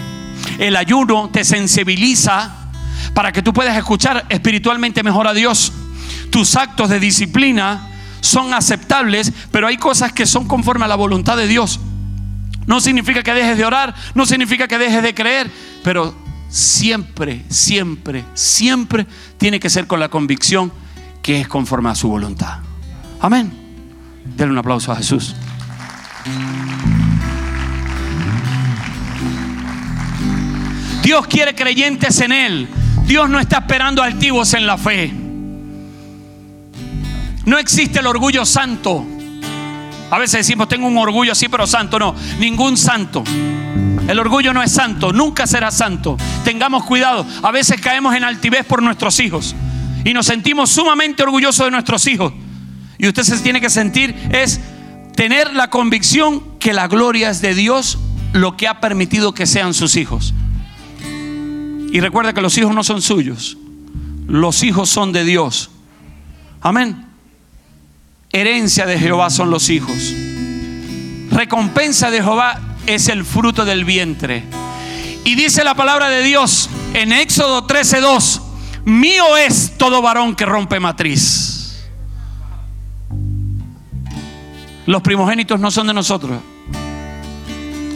El 0.59 0.77
ayuno 0.77 1.29
te 1.29 1.43
sensibiliza 1.43 2.69
para 3.13 3.33
que 3.33 3.41
tú 3.41 3.51
puedas 3.51 3.75
escuchar 3.75 4.25
espiritualmente 4.29 5.03
mejor 5.03 5.27
a 5.27 5.33
Dios. 5.33 5.73
Tus 6.29 6.55
actos 6.55 6.87
de 6.89 7.01
disciplina 7.01 7.89
son 8.21 8.53
aceptables, 8.53 9.33
pero 9.51 9.67
hay 9.67 9.75
cosas 9.75 10.13
que 10.13 10.25
son 10.25 10.47
conforme 10.47 10.85
a 10.85 10.87
la 10.87 10.95
voluntad 10.95 11.35
de 11.35 11.47
Dios. 11.47 11.81
No 12.67 12.79
significa 12.81 13.23
que 13.23 13.33
dejes 13.33 13.57
de 13.57 13.65
orar, 13.65 13.95
no 14.13 14.25
significa 14.25 14.67
que 14.67 14.77
dejes 14.77 15.01
de 15.01 15.15
creer, 15.15 15.49
pero 15.83 16.13
siempre, 16.49 17.43
siempre, 17.49 18.25
siempre 18.33 19.07
tiene 19.37 19.59
que 19.59 19.69
ser 19.69 19.87
con 19.87 19.99
la 19.99 20.09
convicción 20.09 20.71
que 21.23 21.41
es 21.41 21.47
conforme 21.47 21.89
a 21.89 21.95
su 21.95 22.09
voluntad. 22.09 22.59
Amén. 23.19 23.51
Denle 24.35 24.51
un 24.51 24.57
aplauso 24.57 24.91
a 24.91 24.97
Jesús. 24.97 25.33
Dios 31.01 31.25
quiere 31.27 31.55
creyentes 31.55 32.19
en 32.19 32.33
Él. 32.33 32.67
Dios 33.05 33.29
no 33.29 33.39
está 33.39 33.59
esperando 33.59 34.03
altivos 34.03 34.53
en 34.53 34.67
la 34.67 34.77
fe. 34.77 35.13
No 37.45 37.57
existe 37.57 37.99
el 37.99 38.07
orgullo 38.07 38.45
santo. 38.45 39.05
A 40.09 40.17
veces 40.19 40.39
decimos, 40.39 40.69
tengo 40.69 40.87
un 40.87 40.97
orgullo 40.97 41.33
así, 41.33 41.47
pero 41.49 41.67
santo. 41.67 41.99
No, 41.99 42.15
ningún 42.39 42.77
santo. 42.77 43.23
El 44.07 44.19
orgullo 44.19 44.53
no 44.53 44.63
es 44.63 44.71
santo, 44.71 45.11
nunca 45.11 45.45
será 45.45 45.69
santo. 45.69 46.17
Tengamos 46.45 46.85
cuidado. 46.85 47.25
A 47.43 47.51
veces 47.51 47.81
caemos 47.81 48.15
en 48.15 48.23
altivez 48.23 48.65
por 48.65 48.81
nuestros 48.81 49.19
hijos 49.19 49.55
y 50.05 50.13
nos 50.13 50.25
sentimos 50.25 50.69
sumamente 50.69 51.23
orgullosos 51.23 51.65
de 51.65 51.71
nuestros 51.71 52.07
hijos. 52.07 52.31
Y 52.97 53.07
usted 53.07 53.23
se 53.23 53.37
tiene 53.39 53.59
que 53.59 53.69
sentir 53.69 54.15
es 54.31 54.61
tener 55.15 55.53
la 55.53 55.69
convicción 55.69 56.57
que 56.59 56.71
la 56.71 56.87
gloria 56.87 57.29
es 57.29 57.41
de 57.41 57.53
Dios 57.53 57.99
lo 58.31 58.55
que 58.55 58.67
ha 58.67 58.79
permitido 58.79 59.33
que 59.33 59.45
sean 59.45 59.73
sus 59.73 59.97
hijos. 59.97 60.33
Y 61.91 61.99
recuerda 61.99 62.33
que 62.33 62.41
los 62.41 62.57
hijos 62.57 62.73
no 62.73 62.83
son 62.83 63.01
suyos, 63.01 63.57
los 64.27 64.63
hijos 64.63 64.89
son 64.89 65.11
de 65.11 65.25
Dios. 65.25 65.71
Amén. 66.61 67.06
Herencia 68.31 68.85
de 68.85 68.99
Jehová 68.99 69.29
son 69.29 69.49
los 69.49 69.69
hijos. 69.69 70.13
Recompensa 71.31 72.11
de 72.11 72.21
Jehová 72.21 72.59
es 72.85 73.09
el 73.09 73.25
fruto 73.25 73.65
del 73.65 73.85
vientre. 73.85 74.43
Y 75.23 75.35
dice 75.35 75.63
la 75.63 75.75
palabra 75.75 76.09
de 76.09 76.23
Dios 76.23 76.69
en 76.93 77.11
Éxodo 77.11 77.67
13:2, 77.67 78.41
mío 78.85 79.37
es 79.37 79.77
todo 79.77 80.01
varón 80.01 80.35
que 80.35 80.45
rompe 80.45 80.79
matriz. 80.79 81.87
Los 84.85 85.01
primogénitos 85.01 85.59
no 85.59 85.69
son 85.69 85.87
de 85.87 85.93
nosotros. 85.93 86.39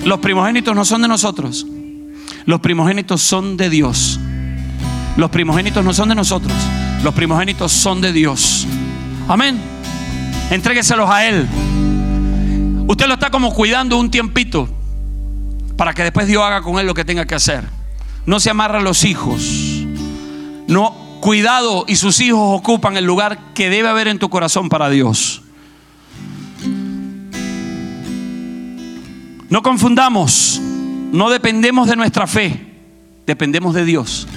Los 0.04 0.20
primogénitos 0.20 0.76
no 0.76 0.84
son 0.84 1.02
de 1.02 1.08
nosotros. 1.08 1.66
Los 2.46 2.60
primogénitos 2.60 3.22
son 3.22 3.56
de 3.56 3.70
Dios. 3.70 4.20
Los 5.16 5.30
primogénitos 5.30 5.86
no 5.86 5.94
son 5.94 6.10
de 6.10 6.16
nosotros. 6.16 6.54
Los 7.04 7.14
primogénitos 7.14 7.72
son 7.72 8.02
de 8.02 8.12
Dios. 8.12 8.68
Amén. 9.28 9.81
Entrégueselos 10.52 11.10
a 11.10 11.26
Él. 11.26 11.48
Usted 12.86 13.08
lo 13.08 13.14
está 13.14 13.32
como 13.32 13.54
cuidando 13.54 13.98
un 13.98 14.12
tiempito 14.12 14.68
para 15.78 15.94
que 15.94 16.04
después 16.04 16.28
Dios 16.28 16.44
haga 16.44 16.62
con 16.62 16.78
Él 16.78 16.86
lo 16.86 16.94
que 16.94 17.06
tenga 17.06 17.26
que 17.26 17.36
hacer. 17.36 17.64
No 18.26 18.40
se 18.42 18.50
amarra 18.50 18.80
a 18.80 18.82
los 18.82 19.06
hijos. 19.06 19.86
No, 20.68 20.94
cuidado 21.22 21.86
y 21.88 21.96
sus 21.96 22.20
hijos 22.20 22.60
ocupan 22.60 22.98
el 22.98 23.06
lugar 23.06 23.54
que 23.54 23.70
debe 23.70 23.88
haber 23.88 24.10
en 24.10 24.20
tu 24.20 24.30
corazón 24.30 24.68
para 24.68 24.90
Dios. 24.90 25.42
No 29.50 29.62
confundamos, 29.64 30.60
no 30.62 31.30
dependemos 31.30 31.88
de 31.88 31.96
nuestra 31.96 32.28
fe, 32.28 32.74
dependemos 33.26 33.74
de 33.74 33.86
Dios. 33.86 34.28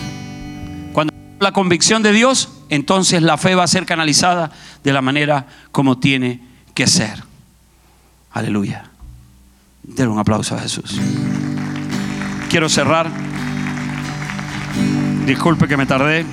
La 1.45 1.53
convicción 1.53 2.03
de 2.03 2.13
Dios, 2.13 2.49
entonces 2.71 3.21
la 3.21 3.37
fe 3.37 3.55
va 3.55 3.65
a 3.65 3.67
ser 3.67 3.85
canalizada 3.85 4.51
de 4.83 4.95
la 4.95 5.03
manera 5.03 5.47
como 5.73 5.99
tiene 5.99 6.41
que 6.73 6.87
ser. 6.87 7.23
Aleluya. 8.33 8.85
Denle 9.83 10.11
un 10.11 10.19
aplauso 10.19 10.55
a 10.57 10.61
Jesús. 10.61 10.99
Quiero 12.49 12.71
cerrar. 12.71 13.11
Disculpe 15.27 15.69
que 15.69 15.77
me 15.77 15.85
tardé. 15.85 16.25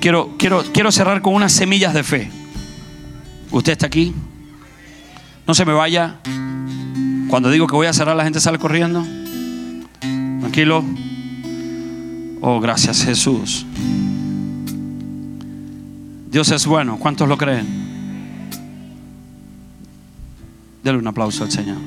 Quiero, 0.00 0.36
quiero, 0.38 0.64
quiero 0.72 0.90
cerrar 0.90 1.20
con 1.20 1.34
unas 1.34 1.52
semillas 1.52 1.92
de 1.92 2.02
fe. 2.02 2.30
Usted 3.50 3.72
está 3.72 3.88
aquí. 3.88 4.14
No 5.46 5.54
se 5.54 5.66
me 5.66 5.74
vaya. 5.74 6.16
Cuando 7.28 7.50
digo 7.50 7.66
que 7.66 7.74
voy 7.74 7.88
a 7.88 7.92
cerrar, 7.92 8.16
la 8.16 8.24
gente 8.24 8.40
sale 8.40 8.58
corriendo. 8.58 9.06
Tranquilo. 10.00 10.82
Oh, 12.40 12.60
gracias 12.60 13.04
Jesús. 13.04 13.66
Dios 16.30 16.50
es 16.50 16.66
bueno. 16.66 16.98
¿Cuántos 16.98 17.28
lo 17.28 17.36
creen? 17.36 17.66
Dele 20.82 20.98
un 20.98 21.06
aplauso 21.06 21.44
al 21.44 21.50
Señor. 21.50 21.78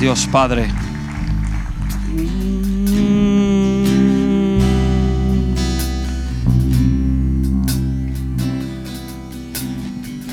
Dios 0.00 0.26
Padre. 0.28 0.70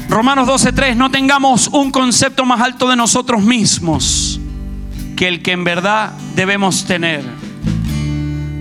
Romanos 0.07 0.47
12:3, 0.47 0.95
no 0.95 1.11
tengamos 1.11 1.68
un 1.68 1.91
concepto 1.91 2.45
más 2.45 2.61
alto 2.61 2.88
de 2.88 2.95
nosotros 2.95 3.43
mismos 3.43 4.39
que 5.16 5.28
el 5.28 5.41
que 5.41 5.51
en 5.51 5.63
verdad 5.63 6.11
debemos 6.36 6.86
tener. 6.86 7.24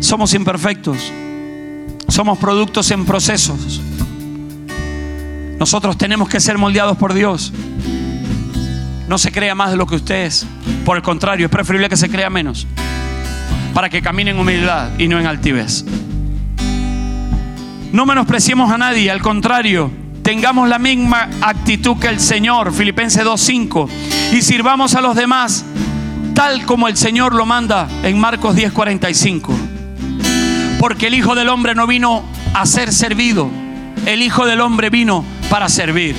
Somos 0.00 0.34
imperfectos, 0.34 1.12
somos 2.08 2.38
productos 2.38 2.90
en 2.90 3.04
procesos. 3.04 3.80
Nosotros 5.58 5.96
tenemos 5.96 6.28
que 6.28 6.40
ser 6.40 6.58
moldeados 6.58 6.96
por 6.96 7.14
Dios. 7.14 7.52
No 9.08 9.18
se 9.18 9.32
crea 9.32 9.54
más 9.54 9.70
de 9.70 9.76
lo 9.76 9.86
que 9.86 9.96
usted 9.96 10.26
es. 10.26 10.46
Por 10.84 10.96
el 10.96 11.02
contrario, 11.02 11.46
es 11.46 11.52
preferible 11.52 11.88
que 11.88 11.96
se 11.96 12.08
crea 12.08 12.30
menos. 12.30 12.66
Para 13.72 13.88
que 13.88 14.02
camine 14.02 14.30
en 14.30 14.38
humildad 14.38 14.90
y 14.98 15.08
no 15.08 15.18
en 15.18 15.26
altivez. 15.26 15.84
No 17.92 18.06
menospreciemos 18.06 18.70
a 18.70 18.78
nadie, 18.78 19.10
al 19.10 19.22
contrario, 19.22 19.90
tengamos 20.22 20.68
la 20.68 20.78
misma 20.78 21.28
actitud 21.42 21.96
que 21.98 22.08
el 22.08 22.18
Señor, 22.18 22.72
Filipenses 22.72 23.24
2.5, 23.24 23.88
y 24.32 24.42
sirvamos 24.42 24.94
a 24.94 25.00
los 25.00 25.14
demás 25.14 25.64
tal 26.34 26.66
como 26.66 26.88
el 26.88 26.96
Señor 26.96 27.34
lo 27.34 27.46
manda 27.46 27.88
en 28.02 28.18
Marcos 28.18 28.56
10.45. 28.56 29.54
Porque 30.78 31.06
el 31.06 31.14
Hijo 31.14 31.34
del 31.34 31.48
Hombre 31.48 31.74
no 31.74 31.86
vino 31.86 32.24
a 32.52 32.66
ser 32.66 32.92
servido, 32.92 33.48
el 34.04 34.20
Hijo 34.20 34.44
del 34.44 34.60
Hombre 34.60 34.90
vino 34.90 35.24
para 35.48 35.68
servir. 35.68 36.14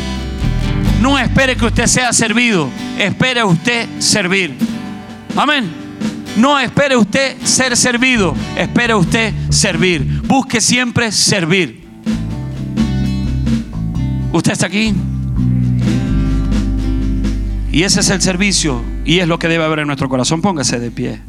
No 1.02 1.20
espere 1.20 1.56
que 1.56 1.66
usted 1.66 1.86
sea 1.86 2.14
servido, 2.14 2.70
espere 2.98 3.44
usted 3.44 3.88
servir. 4.00 4.56
Amén. 5.36 5.70
No 6.38 6.60
espere 6.60 6.98
usted 6.98 7.38
ser 7.44 7.78
servido, 7.78 8.34
espere 8.58 8.96
usted 8.96 9.34
servir. 9.50 10.22
Busque 10.24 10.60
siempre 10.62 11.12
servir. 11.12 11.86
¿Usted 14.32 14.52
está 14.52 14.66
aquí? 14.66 14.94
Y 17.72 17.84
ese 17.84 18.00
es 18.00 18.10
el 18.10 18.22
servicio 18.22 18.95
y 19.06 19.20
es 19.20 19.28
lo 19.28 19.40
que 19.40 19.48
debe 19.48 19.64
haber 19.64 19.80
en 19.80 19.88
nuestro 19.88 20.10
corazón. 20.10 20.42
Póngase 20.42 20.80
de 20.80 20.92
pie. 20.92 21.22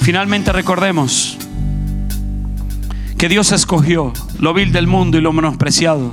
Finalmente 0.00 0.52
recordemos 0.52 1.36
que 3.18 3.28
Dios 3.28 3.52
escogió 3.52 4.12
lo 4.38 4.54
vil 4.54 4.72
del 4.72 4.86
mundo 4.86 5.18
y 5.18 5.20
lo 5.20 5.32
menospreciado. 5.32 6.12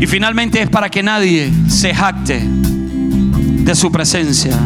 Y 0.00 0.06
finalmente 0.06 0.60
es 0.60 0.68
para 0.68 0.90
que 0.90 1.02
nadie 1.02 1.52
se 1.68 1.94
jacte 1.94 2.42
de 2.44 3.74
su 3.74 3.90
presencia. 3.90 4.58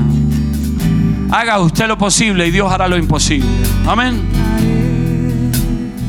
Haga 1.30 1.60
usted 1.60 1.86
lo 1.86 1.98
posible 1.98 2.46
y 2.46 2.50
Dios 2.50 2.72
hará 2.72 2.88
lo 2.88 2.96
imposible. 2.96 3.48
Amén. 3.86 4.37